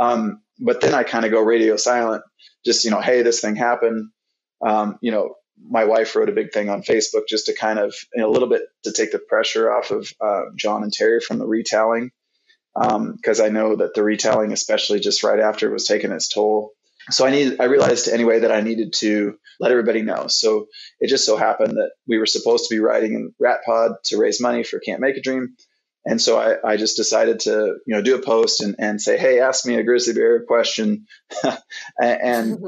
Um, 0.00 0.42
but 0.58 0.80
then 0.80 0.94
I 0.94 1.04
kind 1.04 1.24
of 1.24 1.30
go 1.30 1.40
radio 1.40 1.76
silent. 1.76 2.24
Just 2.64 2.84
you 2.84 2.90
know, 2.90 3.00
hey, 3.00 3.22
this 3.22 3.40
thing 3.40 3.56
happened. 3.56 4.10
Um, 4.66 4.98
you 5.00 5.12
know, 5.12 5.34
my 5.68 5.84
wife 5.84 6.16
wrote 6.16 6.28
a 6.28 6.32
big 6.32 6.52
thing 6.52 6.68
on 6.68 6.82
Facebook 6.82 7.28
just 7.28 7.46
to 7.46 7.54
kind 7.54 7.78
of 7.78 7.94
a 8.18 8.26
little 8.26 8.48
bit 8.48 8.62
to 8.84 8.92
take 8.92 9.12
the 9.12 9.18
pressure 9.18 9.72
off 9.72 9.90
of 9.90 10.12
uh, 10.20 10.44
John 10.56 10.82
and 10.82 10.92
Terry 10.92 11.20
from 11.20 11.38
the 11.38 11.46
retelling 11.46 12.10
because 12.74 13.40
um, 13.40 13.46
I 13.46 13.48
know 13.48 13.76
that 13.76 13.94
the 13.94 14.02
retelling, 14.02 14.52
especially 14.52 15.00
just 15.00 15.22
right 15.22 15.40
after, 15.40 15.68
it 15.68 15.72
was 15.72 15.86
taking 15.86 16.12
its 16.12 16.28
toll. 16.28 16.72
So 17.10 17.26
I 17.26 17.30
need 17.30 17.60
I 17.60 17.64
realized 17.64 18.08
anyway 18.08 18.40
that 18.40 18.52
I 18.52 18.60
needed 18.60 18.92
to 18.94 19.36
let 19.58 19.72
everybody 19.72 20.02
know. 20.02 20.26
So 20.28 20.66
it 21.00 21.08
just 21.08 21.24
so 21.26 21.36
happened 21.36 21.76
that 21.76 21.92
we 22.06 22.18
were 22.18 22.26
supposed 22.26 22.68
to 22.68 22.74
be 22.74 22.80
riding 22.80 23.14
in 23.14 23.34
RATPOD 23.42 23.96
to 24.04 24.18
raise 24.18 24.40
money 24.40 24.62
for 24.62 24.78
Camp 24.78 25.00
Mak-A-Dream, 25.00 25.56
and 26.04 26.20
so 26.20 26.38
I, 26.38 26.72
I, 26.72 26.76
just 26.76 26.96
decided 26.96 27.40
to, 27.40 27.76
you 27.86 27.94
know, 27.94 28.00
do 28.00 28.16
a 28.16 28.22
post 28.22 28.62
and, 28.62 28.74
and 28.78 29.00
say, 29.00 29.18
hey, 29.18 29.40
ask 29.40 29.66
me 29.66 29.74
a 29.74 29.82
grizzly 29.82 30.14
bear 30.14 30.42
question, 30.44 31.06
and, 31.44 31.58
and 32.00 32.58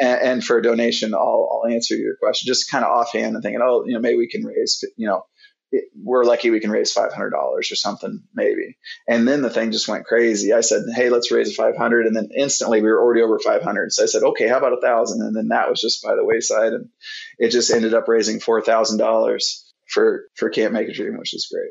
and 0.00 0.44
for 0.44 0.58
a 0.58 0.62
donation, 0.62 1.14
I'll 1.14 1.48
I'll 1.64 1.72
answer 1.72 1.96
your 1.96 2.16
question. 2.16 2.46
Just 2.46 2.70
kind 2.70 2.84
of 2.84 2.90
offhand 2.90 3.34
and 3.34 3.42
thinking, 3.42 3.62
oh, 3.62 3.84
you 3.86 3.94
know, 3.94 4.00
maybe 4.00 4.18
we 4.18 4.28
can 4.28 4.44
raise, 4.44 4.84
you 4.96 5.06
know, 5.06 5.24
it, 5.70 5.84
we're 5.96 6.24
lucky 6.24 6.50
we 6.50 6.60
can 6.60 6.70
raise 6.70 6.92
five 6.92 7.14
hundred 7.14 7.30
dollars 7.30 7.72
or 7.72 7.76
something, 7.76 8.22
maybe. 8.34 8.76
And 9.08 9.26
then 9.26 9.40
the 9.40 9.48
thing 9.48 9.72
just 9.72 9.88
went 9.88 10.04
crazy. 10.04 10.52
I 10.52 10.60
said, 10.60 10.82
hey, 10.94 11.08
let's 11.08 11.32
raise 11.32 11.54
five 11.54 11.78
hundred, 11.78 12.06
and 12.06 12.14
then 12.14 12.28
instantly 12.36 12.82
we 12.82 12.88
were 12.88 13.00
already 13.00 13.22
over 13.22 13.38
five 13.38 13.62
hundred. 13.62 13.92
So 13.92 14.02
I 14.02 14.06
said, 14.06 14.22
okay, 14.22 14.48
how 14.48 14.58
about 14.58 14.74
a 14.74 14.82
thousand? 14.82 15.22
And 15.22 15.34
then 15.34 15.48
that 15.48 15.70
was 15.70 15.80
just 15.80 16.02
by 16.02 16.14
the 16.14 16.26
wayside, 16.26 16.74
and 16.74 16.90
it 17.38 17.50
just 17.50 17.70
ended 17.70 17.94
up 17.94 18.06
raising 18.06 18.38
four 18.38 18.60
thousand 18.60 18.98
dollars 18.98 19.72
for 19.88 20.26
for 20.36 20.50
Camp 20.50 20.74
Mak-A-Dream, 20.74 21.16
which 21.16 21.34
is 21.34 21.50
great. 21.50 21.70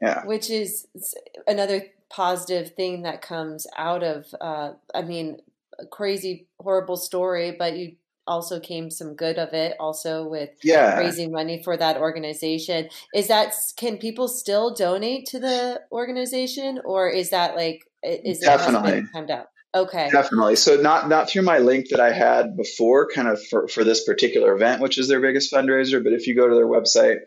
Yeah. 0.00 0.24
Which 0.24 0.50
is 0.50 0.86
another 1.46 1.86
positive 2.10 2.74
thing 2.74 3.02
that 3.02 3.22
comes 3.22 3.66
out 3.76 4.02
of, 4.02 4.26
uh, 4.40 4.72
I 4.94 5.02
mean, 5.02 5.38
a 5.78 5.86
crazy, 5.86 6.46
horrible 6.58 6.96
story, 6.96 7.54
but 7.58 7.76
you 7.76 7.96
also 8.26 8.60
came 8.60 8.90
some 8.90 9.14
good 9.14 9.38
of 9.38 9.52
it 9.52 9.76
also 9.80 10.28
with 10.28 10.50
yeah. 10.62 10.98
raising 10.98 11.32
money 11.32 11.62
for 11.62 11.76
that 11.76 11.96
organization. 11.96 12.88
Is 13.14 13.28
that 13.28 13.54
can 13.76 13.98
people 13.98 14.28
still 14.28 14.74
donate 14.74 15.26
to 15.26 15.40
the 15.40 15.82
organization 15.90 16.80
or 16.84 17.08
is 17.08 17.30
that 17.30 17.56
like 17.56 17.86
is 18.02 18.38
definitely. 18.38 18.98
it 18.98 19.06
timed 19.12 19.30
out? 19.30 19.46
Okay. 19.74 20.10
Definitely. 20.10 20.56
So 20.56 20.76
not 20.76 21.08
not 21.08 21.28
through 21.28 21.42
my 21.42 21.58
link 21.58 21.88
that 21.90 22.00
i 22.00 22.12
had 22.12 22.56
before 22.56 23.08
kind 23.08 23.28
of 23.28 23.40
for, 23.46 23.68
for 23.68 23.84
this 23.84 24.04
particular 24.04 24.52
event 24.54 24.80
which 24.80 24.98
is 24.98 25.08
their 25.08 25.20
biggest 25.20 25.52
fundraiser 25.52 26.02
but 26.02 26.12
if 26.12 26.26
you 26.26 26.34
go 26.34 26.48
to 26.48 26.54
their 26.54 26.66
website 26.66 27.18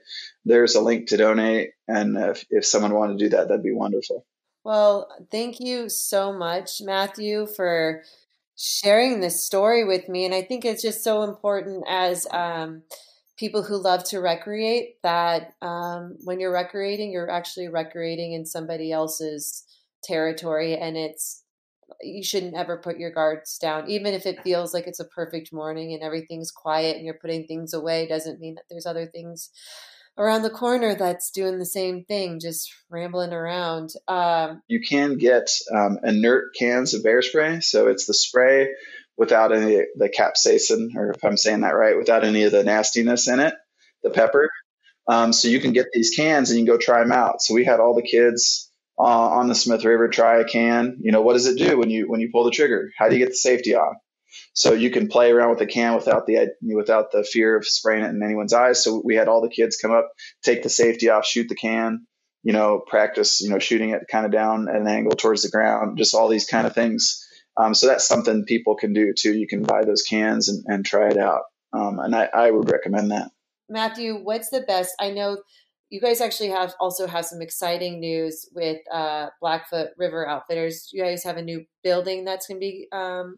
there's 0.46 0.76
a 0.76 0.82
link 0.82 1.08
to 1.10 1.18
donate. 1.18 1.72
And 1.88 2.18
if, 2.18 2.46
if 2.50 2.66
someone 2.66 2.94
wanted 2.94 3.20
to 3.20 3.26
do 3.26 3.30
that, 3.30 3.48
that'd 3.48 3.64
be 3.64 3.74
wonderful. 3.74 4.26
Well, 4.64 5.10
thank 5.30 5.60
you 5.60 5.90
so 5.90 6.32
much, 6.32 6.82
Matthew, 6.82 7.48
for 7.48 8.04
sharing 8.56 9.20
this 9.20 9.46
story 9.46 9.84
with 9.84 10.08
me. 10.08 10.26
And 10.26 10.34
I 10.34 10.42
think 10.42 10.64
it's 10.64 10.82
just 10.82 11.04
so 11.04 11.24
important 11.24 11.84
as 11.90 12.28
um, 12.32 12.84
people 13.38 13.64
who 13.64 13.82
love 13.82 14.04
to 14.06 14.20
recreate 14.20 15.02
that 15.04 15.54
um, 15.62 16.18
when 16.24 16.40
you're 16.40 16.54
recreating, 16.54 17.12
you're 17.12 17.32
actually 17.32 17.68
recreating 17.68 18.34
in 18.34 18.46
somebody 18.46 18.92
else's 18.92 19.66
territory. 20.04 20.78
And 20.78 20.96
it's, 20.96 21.44
you 22.02 22.24
shouldn't 22.24 22.56
ever 22.56 22.78
put 22.78 22.98
your 23.00 23.12
guards 23.12 23.58
down, 23.58 23.90
even 23.90 24.14
if 24.14 24.26
it 24.26 24.44
feels 24.44 24.74
like 24.74 24.88
it's 24.88 25.00
a 25.00 25.06
perfect 25.06 25.52
morning 25.52 25.94
and 25.94 26.04
everything's 26.04 26.52
quiet 26.52 26.96
and 26.96 27.06
you're 27.06 27.16
putting 27.16 27.48
things 27.48 27.74
away. 27.74 28.08
Doesn't 28.08 28.40
mean 28.40 28.56
that 28.56 28.64
there's 28.70 28.86
other 28.86 29.08
things 29.08 29.50
around 30.18 30.44
the 30.44 30.50
corner 30.50 30.96
that's 30.96 31.32
doing 31.32 31.60
the 31.60 31.66
same 31.66 32.06
thing, 32.06 32.40
just 32.40 32.74
rambling 32.90 33.34
around. 33.34 33.90
Um, 34.08 34.62
you 34.68 34.82
can 34.82 35.18
get 35.18 35.50
um, 35.74 36.00
inert 36.04 36.56
cans 36.58 36.94
of 36.94 37.04
bear 37.04 37.22
spray. 37.22 37.60
So 37.62 37.88
it's 37.88 38.06
the 38.06 38.14
spray 38.14 38.70
without 39.18 39.54
any 39.54 39.82
the 39.96 40.10
capsaicin, 40.10 40.96
or 40.96 41.12
if 41.12 41.24
I'm 41.24 41.38
saying 41.38 41.62
that 41.62 41.76
right, 41.76 41.98
without 41.98 42.24
any 42.24 42.44
of 42.44 42.52
the 42.52 42.64
nastiness 42.64 43.28
in 43.28 43.40
it, 43.40 43.54
the 44.04 44.10
pepper. 44.10 44.50
Um, 45.08 45.34
so 45.34 45.48
you 45.48 45.60
can 45.60 45.74
get 45.74 45.88
these 45.92 46.12
cans 46.16 46.50
and 46.50 46.60
you 46.60 46.66
can 46.66 46.74
go 46.74 46.80
try 46.80 47.00
them 47.00 47.12
out. 47.12 47.42
So 47.42 47.54
we 47.54 47.66
had 47.66 47.80
all 47.80 47.94
the 47.94 48.08
kids 48.08 48.72
uh, 48.98 49.04
on 49.04 49.48
the 49.48 49.56
Smith 49.56 49.84
River 49.84 50.08
try 50.08 50.40
a 50.40 50.46
can. 50.46 51.00
You 51.02 51.12
know, 51.12 51.22
what 51.22 51.34
does 51.34 51.48
it 51.48 51.58
do 51.58 51.78
when 51.78 51.90
you 51.90 52.10
when 52.10 52.22
you 52.22 52.30
pull 52.32 52.46
the 52.46 52.52
trigger? 52.52 52.92
How 52.98 53.10
do 53.10 53.16
you 53.16 53.24
get 53.24 53.32
the 53.32 53.36
safety 53.36 53.76
off? 53.76 53.96
So 54.54 54.74
you 54.74 54.90
can 54.90 55.08
play 55.08 55.32
around 55.32 55.52
with 55.52 55.60
the 55.60 55.66
can 55.66 55.96
without 55.96 56.26
the 56.26 56.50
without 56.62 57.12
the 57.12 57.24
fear 57.24 57.56
of 57.58 57.68
spraying 57.68 58.04
it 58.04 58.10
in 58.10 58.24
anyone's 58.24 58.54
eyes. 58.54 58.84
So 58.84 59.02
we 59.04 59.16
had 59.16 59.28
all 59.28 59.42
the 59.42 59.50
kids 59.50 59.78
come 59.78 59.92
up, 59.92 60.12
take 60.44 60.64
the 60.64 60.70
safety 60.70 61.10
off, 61.10 61.26
shoot 61.26 61.50
the 61.50 61.56
can, 61.56 62.06
you 62.44 62.54
know, 62.54 62.80
practice, 62.80 63.42
you 63.42 63.50
know, 63.50 63.60
shooting 63.60 63.92
it 63.92 64.04
kind 64.10 64.26
of 64.26 64.32
down 64.32 64.68
at 64.70 64.76
an 64.76 64.88
angle 64.88 65.16
towards 65.16 65.44
the 65.44 65.50
ground, 65.50 65.98
just 65.98 66.16
all 66.16 66.28
these 66.28 66.46
kind 66.46 66.68
of 66.68 66.74
things. 66.74 67.28
Um, 67.56 67.74
so 67.74 67.88
that's 67.88 68.08
something 68.08 68.46
people 68.46 68.76
can 68.76 68.94
do 68.94 69.14
too. 69.18 69.34
You 69.34 69.48
can 69.48 69.64
buy 69.64 69.84
those 69.86 70.02
cans 70.02 70.50
and, 70.50 70.64
and 70.68 70.86
try 70.86 71.10
it 71.10 71.18
out. 71.18 71.44
Um, 71.72 72.00
and 72.00 72.16
I, 72.16 72.30
I 72.34 72.52
would 72.52 72.70
recommend 72.72 73.12
that. 73.12 73.32
Matthew, 73.70 74.16
what's 74.16 74.50
the 74.50 74.62
best? 74.62 74.94
I 75.00 75.12
know 75.12 75.38
you 75.90 76.02
guys 76.02 76.22
actually 76.22 76.50
have 76.50 76.74
also 76.80 77.06
have 77.06 77.26
some 77.26 77.42
exciting 77.42 78.00
news 78.00 78.50
with 78.54 78.80
uh, 78.92 79.28
Blackfoot 79.40 79.90
River 79.98 80.28
Outfitters. 80.28 80.90
You 80.92 81.04
guys 81.04 81.24
have 81.24 81.38
a 81.38 81.42
new 81.42 81.66
building 81.84 82.26
that's 82.26 82.48
going 82.48 82.60
to 82.60 82.66
be 82.66 82.88
um, 82.92 83.38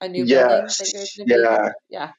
a 0.00 0.08
new 0.08 0.24
yes. 0.24 0.78
building 0.78 1.26
yeah. 1.28 1.72
Yeah. 1.88 2.10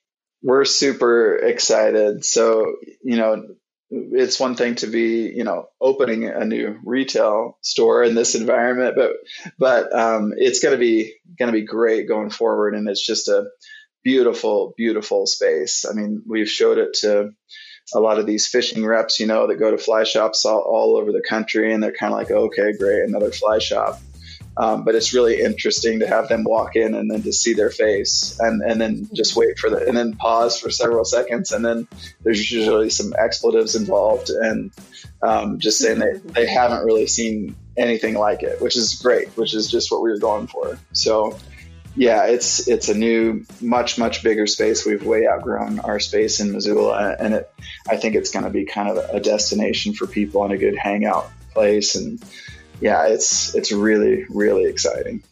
We're 0.42 0.66
super 0.66 1.36
excited. 1.36 2.24
So, 2.24 2.76
you 3.04 3.18
know, 3.18 3.44
it's 3.90 4.40
one 4.40 4.56
thing 4.56 4.76
to 4.76 4.88
be, 4.88 5.32
you 5.36 5.44
know, 5.44 5.68
opening 5.80 6.28
a 6.28 6.46
new 6.46 6.80
retail 6.84 7.58
store 7.62 8.04
in 8.04 8.16
this 8.16 8.36
environment, 8.36 8.96
but 8.96 9.12
but 9.60 9.94
um, 9.96 10.34
it's 10.38 10.60
going 10.60 10.74
to 10.74 10.80
be 10.80 11.16
going 11.38 11.52
to 11.52 11.58
be 11.58 11.66
great 11.66 12.08
going 12.08 12.30
forward, 12.30 12.76
and 12.76 12.90
it's 12.90 13.06
just 13.06 13.28
a 13.28 13.46
beautiful, 14.04 14.74
beautiful 14.78 15.26
space. 15.28 15.86
I 15.90 15.94
mean, 15.94 16.24
we've 16.28 16.50
showed 16.50 16.78
it 16.78 16.94
to 17.02 17.32
a 17.94 18.00
lot 18.00 18.20
of 18.20 18.26
these 18.26 18.48
fishing 18.48 18.86
reps, 18.86 19.20
you 19.20 19.28
know, 19.28 19.48
that 19.48 19.60
go 19.60 19.72
to 19.72 19.78
fly 19.78 20.04
shops 20.04 20.46
all, 20.46 20.60
all 20.60 20.98
over 20.98 21.12
the 21.12 21.24
country, 21.28 21.74
and 21.74 21.84
they're 21.84 21.92
kind 21.92 22.14
of 22.14 22.20
like, 22.20 22.32
okay, 22.32 22.74
great, 22.78 23.08
another 23.08 23.32
fly 23.32 23.60
shop. 23.60 24.00
Um, 24.58 24.84
but 24.86 24.96
it's 24.96 25.14
really 25.14 25.42
interesting 25.42 26.00
to 26.00 26.08
have 26.08 26.30
them 26.30 26.46
walk 26.46 26.76
in 26.76 26.96
and 26.96 27.12
then 27.12 27.24
to 27.24 27.34
see 27.34 27.54
their 27.54 27.70
face 27.70 28.38
and, 28.40 28.62
and 28.62 28.80
then 28.80 29.10
just 29.14 29.36
wait 29.36 29.60
for 29.60 29.70
the 29.70 29.86
and 29.86 29.98
then 29.98 30.16
pause 30.16 30.58
for 30.58 30.70
several 30.70 31.04
seconds 31.04 31.52
and 31.52 31.66
then 31.66 31.90
there's 32.24 32.50
usually 32.50 32.90
some 32.90 33.14
expletives 33.20 33.76
involved 33.76 34.30
and 34.30 34.72
um, 35.22 35.60
just 35.60 35.80
saying 35.80 36.00
they, 36.00 36.14
they 36.24 36.46
haven't 36.46 36.86
really 36.86 37.08
seen 37.08 37.56
anything 37.78 38.16
like 38.16 38.44
it, 38.44 38.62
which 38.62 38.76
is 38.76 38.96
great, 38.96 39.30
which 39.38 39.54
is 39.54 39.70
just 39.70 39.92
what 39.92 40.02
we 40.02 40.10
were 40.10 40.20
going 40.20 40.48
for. 40.48 40.80
So 40.94 41.38
yeah, 41.96 42.26
it's 42.26 42.68
it's 42.68 42.90
a 42.90 42.94
new, 42.94 43.46
much 43.62 43.98
much 43.98 44.22
bigger 44.22 44.48
space. 44.48 44.86
We've 44.86 45.04
way 45.04 45.28
outgrown 45.28 45.80
our 45.80 46.00
space 46.00 46.40
in 46.40 46.52
Missoula, 46.52 47.16
and 47.18 47.36
it 47.36 47.50
I 47.90 47.96
think 47.96 48.16
it's 48.16 48.32
going 48.32 48.44
to 48.46 48.52
be 48.52 48.66
kind 48.66 48.90
of 48.90 48.98
a 48.98 49.20
destination 49.20 49.94
for 49.94 50.06
people 50.06 50.44
and 50.44 50.54
a 50.54 50.58
good 50.58 50.76
hangout 50.76 51.32
place. 51.54 51.96
And 51.96 52.22
yeah, 52.82 53.08
it's 53.08 53.56
it's 53.56 53.72
really 53.72 54.26
really 54.30 54.66
exciting. 54.66 55.24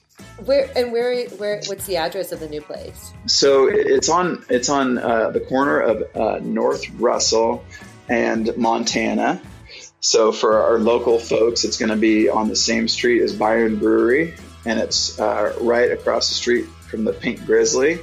Where 0.45 0.69
and 0.75 0.91
where 0.91 1.27
where 1.29 1.61
what's 1.67 1.85
the 1.85 1.97
address 1.97 2.31
of 2.31 2.39
the 2.39 2.49
new 2.49 2.61
place? 2.61 3.13
So 3.27 3.67
it's 3.67 4.09
on 4.09 4.45
it's 4.49 4.69
on 4.69 4.97
uh, 4.97 5.29
the 5.29 5.39
corner 5.39 5.79
of 5.79 6.15
uh, 6.15 6.39
North 6.41 6.89
Russell 6.91 7.63
and 8.09 8.55
Montana. 8.57 9.41
So 9.99 10.31
for 10.31 10.61
our 10.61 10.79
local 10.79 11.17
folks, 11.17 11.63
it's 11.63 11.77
going 11.77 11.91
to 11.91 11.95
be 11.95 12.27
on 12.27 12.49
the 12.49 12.55
same 12.55 12.89
street 12.89 13.21
as 13.21 13.33
Bayern 13.33 13.79
Brewery, 13.79 14.33
and 14.65 14.79
it's 14.79 15.17
uh, 15.17 15.55
right 15.61 15.91
across 15.91 16.27
the 16.27 16.35
street 16.35 16.65
from 16.89 17.05
the 17.05 17.13
Pink 17.13 17.45
Grizzly. 17.45 17.99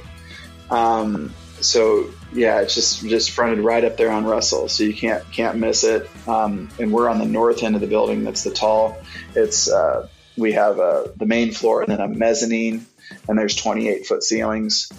Um, 0.71 1.31
so 1.61 2.09
yeah, 2.33 2.61
it's 2.61 2.75
just 2.75 3.01
just 3.01 3.31
fronted 3.31 3.59
right 3.59 3.83
up 3.83 3.97
there 3.97 4.11
on 4.11 4.25
Russell, 4.25 4.67
so 4.67 4.83
you 4.83 4.93
can't 4.93 5.23
can't 5.31 5.57
miss 5.57 5.83
it. 5.83 6.09
Um, 6.27 6.69
and 6.79 6.91
we're 6.91 7.09
on 7.09 7.19
the 7.19 7.25
north 7.25 7.63
end 7.63 7.75
of 7.75 7.81
the 7.81 7.87
building. 7.87 8.23
That's 8.23 8.43
the 8.43 8.51
tall. 8.51 8.97
It's 9.35 9.69
uh, 9.69 10.07
we 10.37 10.53
have 10.53 10.79
uh, 10.79 11.07
the 11.15 11.25
main 11.25 11.51
floor 11.51 11.81
and 11.81 11.91
then 11.91 12.01
a 12.01 12.07
mezzanine, 12.07 12.85
and 13.27 13.37
there's 13.37 13.55
28 13.55 14.05
foot 14.05 14.23
ceilings. 14.23 14.91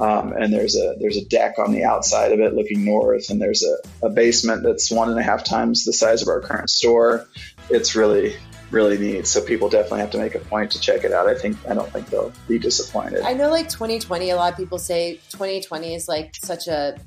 Um, 0.00 0.32
and 0.32 0.52
there's 0.52 0.76
a 0.76 0.94
there's 1.00 1.16
a 1.16 1.24
deck 1.24 1.58
on 1.58 1.72
the 1.72 1.84
outside 1.84 2.32
of 2.32 2.40
it 2.40 2.54
looking 2.54 2.84
north, 2.84 3.30
and 3.30 3.40
there's 3.40 3.64
a, 3.64 4.06
a 4.06 4.10
basement 4.10 4.62
that's 4.62 4.90
one 4.90 5.10
and 5.10 5.18
a 5.18 5.22
half 5.22 5.44
times 5.44 5.84
the 5.84 5.92
size 5.92 6.22
of 6.22 6.28
our 6.28 6.40
current 6.40 6.70
store. 6.70 7.26
It's 7.68 7.96
really 7.96 8.36
really 8.70 8.98
neat. 8.98 9.26
So 9.26 9.40
people 9.40 9.68
definitely 9.68 10.00
have 10.00 10.10
to 10.10 10.18
make 10.18 10.34
a 10.34 10.40
point 10.40 10.70
to 10.72 10.80
check 10.80 11.04
it 11.04 11.12
out. 11.12 11.28
I 11.28 11.34
think 11.34 11.56
I 11.68 11.74
don't 11.74 11.90
think 11.92 12.08
they'll 12.08 12.32
be 12.46 12.58
disappointed. 12.58 13.22
I 13.22 13.34
know, 13.34 13.50
like 13.50 13.68
2020, 13.68 14.30
a 14.30 14.36
lot 14.36 14.52
of 14.52 14.58
people 14.58 14.78
say 14.78 15.20
2020 15.30 15.94
is 15.94 16.08
like 16.08 16.34
such 16.36 16.68
a 16.68 16.98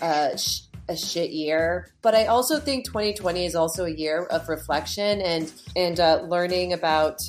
a, 0.00 0.38
sh- 0.38 0.62
a 0.88 0.96
shit 0.96 1.30
year, 1.30 1.90
but 2.02 2.14
I 2.14 2.26
also 2.26 2.60
think 2.60 2.84
2020 2.84 3.44
is 3.44 3.54
also 3.54 3.84
a 3.84 3.90
year 3.90 4.24
of 4.24 4.48
reflection 4.48 5.20
and 5.20 5.52
and 5.76 5.98
uh, 5.98 6.22
learning 6.22 6.72
about 6.72 7.20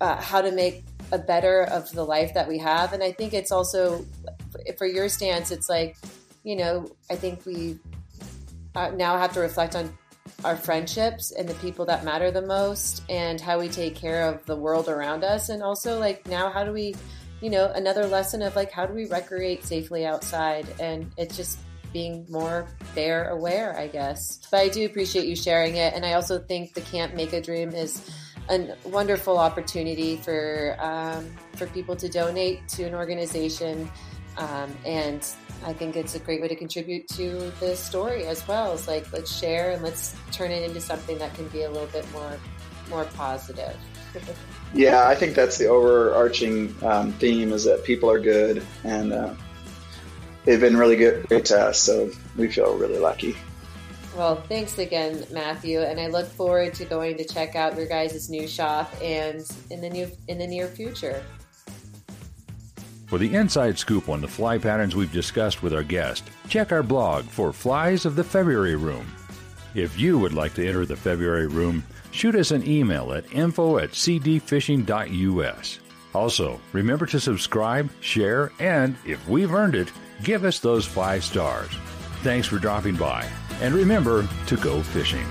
uh, 0.00 0.16
how 0.16 0.40
to 0.40 0.52
make 0.52 0.84
a 1.12 1.18
better 1.18 1.64
of 1.64 1.90
the 1.92 2.04
life 2.04 2.34
that 2.34 2.46
we 2.46 2.58
have. 2.58 2.92
And 2.92 3.02
I 3.02 3.12
think 3.12 3.34
it's 3.34 3.50
also 3.50 4.04
for 4.78 4.86
your 4.86 5.08
stance, 5.08 5.50
it's 5.50 5.68
like 5.68 5.96
you 6.42 6.56
know, 6.56 6.90
I 7.10 7.16
think 7.16 7.44
we 7.44 7.78
uh, 8.74 8.90
now 8.90 9.18
have 9.18 9.32
to 9.34 9.40
reflect 9.40 9.76
on 9.76 9.96
our 10.44 10.56
friendships 10.56 11.32
and 11.32 11.48
the 11.48 11.54
people 11.54 11.84
that 11.86 12.04
matter 12.04 12.30
the 12.30 12.42
most 12.42 13.02
and 13.08 13.40
how 13.40 13.58
we 13.58 13.68
take 13.68 13.94
care 13.94 14.26
of 14.26 14.44
the 14.46 14.56
world 14.56 14.88
around 14.88 15.24
us. 15.24 15.48
And 15.48 15.62
also 15.62 15.98
like 15.98 16.26
now 16.26 16.50
how 16.50 16.64
do 16.64 16.72
we 16.72 16.94
you 17.40 17.50
know 17.50 17.70
another 17.74 18.06
lesson 18.06 18.42
of 18.42 18.54
like 18.54 18.70
how 18.70 18.86
do 18.86 18.92
we 18.92 19.06
recreate 19.06 19.64
safely 19.64 20.04
outside 20.04 20.66
and 20.78 21.10
it's 21.16 21.36
just 21.36 21.58
being 21.92 22.24
more 22.28 22.68
fair 22.94 23.30
aware 23.30 23.76
i 23.78 23.86
guess. 23.86 24.40
But 24.50 24.60
i 24.60 24.68
do 24.68 24.84
appreciate 24.86 25.26
you 25.26 25.36
sharing 25.36 25.76
it. 25.76 25.94
And 25.94 26.04
i 26.04 26.14
also 26.14 26.38
think 26.38 26.74
the 26.74 26.82
Camp 26.82 27.14
Mak-A-Dream 27.14 27.70
is 27.70 28.08
a 28.48 28.74
wonderful 28.84 29.38
opportunity 29.38 30.16
for 30.16 30.76
um, 30.80 31.30
for 31.56 31.66
people 31.68 31.96
to 31.96 32.08
donate 32.08 32.66
to 32.68 32.84
an 32.84 32.94
organization 32.94 33.90
um, 34.36 34.76
and 34.84 35.26
I 35.64 35.72
think 35.72 35.96
it's 35.96 36.14
a 36.14 36.18
great 36.18 36.40
way 36.40 36.48
to 36.48 36.56
contribute 36.56 37.06
to 37.08 37.52
the 37.60 37.76
story 37.76 38.26
as 38.26 38.46
well. 38.48 38.72
It's 38.72 38.88
like 38.88 39.12
let's 39.12 39.36
share 39.36 39.72
and 39.72 39.82
let's 39.82 40.14
turn 40.32 40.50
it 40.50 40.62
into 40.62 40.80
something 40.80 41.18
that 41.18 41.34
can 41.34 41.48
be 41.48 41.62
a 41.62 41.70
little 41.70 41.88
bit 41.88 42.10
more 42.12 42.38
more 42.88 43.04
positive. 43.04 43.76
yeah, 44.74 45.06
I 45.06 45.14
think 45.14 45.34
that's 45.34 45.58
the 45.58 45.66
overarching 45.66 46.74
um, 46.82 47.12
theme 47.12 47.52
is 47.52 47.64
that 47.64 47.84
people 47.84 48.10
are 48.10 48.18
good 48.18 48.66
and 48.84 49.12
uh, 49.12 49.34
they've 50.44 50.60
been 50.60 50.76
really 50.76 50.96
good 50.96 51.26
great 51.28 51.44
to 51.46 51.60
us. 51.60 51.78
So 51.78 52.10
we 52.36 52.48
feel 52.48 52.76
really 52.76 52.98
lucky. 52.98 53.36
Well, 54.16 54.36
thanks 54.42 54.76
again, 54.78 55.24
Matthew, 55.30 55.80
and 55.80 56.00
I 56.00 56.08
look 56.08 56.26
forward 56.26 56.74
to 56.74 56.84
going 56.84 57.16
to 57.18 57.24
check 57.24 57.54
out 57.54 57.76
your 57.76 57.86
guys' 57.86 58.28
new 58.28 58.48
shop 58.48 58.92
and 59.00 59.48
in 59.70 59.80
the 59.80 59.88
new 59.88 60.10
in 60.26 60.38
the 60.38 60.46
near 60.46 60.66
future. 60.66 61.22
For 63.10 63.18
the 63.18 63.34
inside 63.34 63.76
scoop 63.76 64.08
on 64.08 64.20
the 64.20 64.28
fly 64.28 64.56
patterns 64.56 64.94
we've 64.94 65.12
discussed 65.12 65.64
with 65.64 65.74
our 65.74 65.82
guest, 65.82 66.30
check 66.48 66.70
our 66.70 66.84
blog 66.84 67.24
for 67.24 67.52
Flies 67.52 68.06
of 68.06 68.14
the 68.14 68.22
February 68.22 68.76
Room. 68.76 69.04
If 69.74 69.98
you 69.98 70.16
would 70.16 70.32
like 70.32 70.54
to 70.54 70.64
enter 70.64 70.86
the 70.86 70.94
February 70.94 71.48
Room, 71.48 71.82
shoot 72.12 72.36
us 72.36 72.52
an 72.52 72.64
email 72.68 73.12
at 73.12 73.32
info 73.32 73.78
at 73.78 73.90
cdfishing.us. 73.90 75.80
Also, 76.14 76.60
remember 76.72 77.04
to 77.06 77.18
subscribe, 77.18 77.90
share, 78.00 78.52
and 78.60 78.94
if 79.04 79.28
we've 79.28 79.54
earned 79.54 79.74
it, 79.74 79.90
give 80.22 80.44
us 80.44 80.60
those 80.60 80.86
five 80.86 81.24
stars. 81.24 81.70
Thanks 82.22 82.46
for 82.46 82.60
dropping 82.60 82.94
by, 82.94 83.28
and 83.60 83.74
remember 83.74 84.28
to 84.46 84.56
go 84.56 84.82
fishing. 84.82 85.26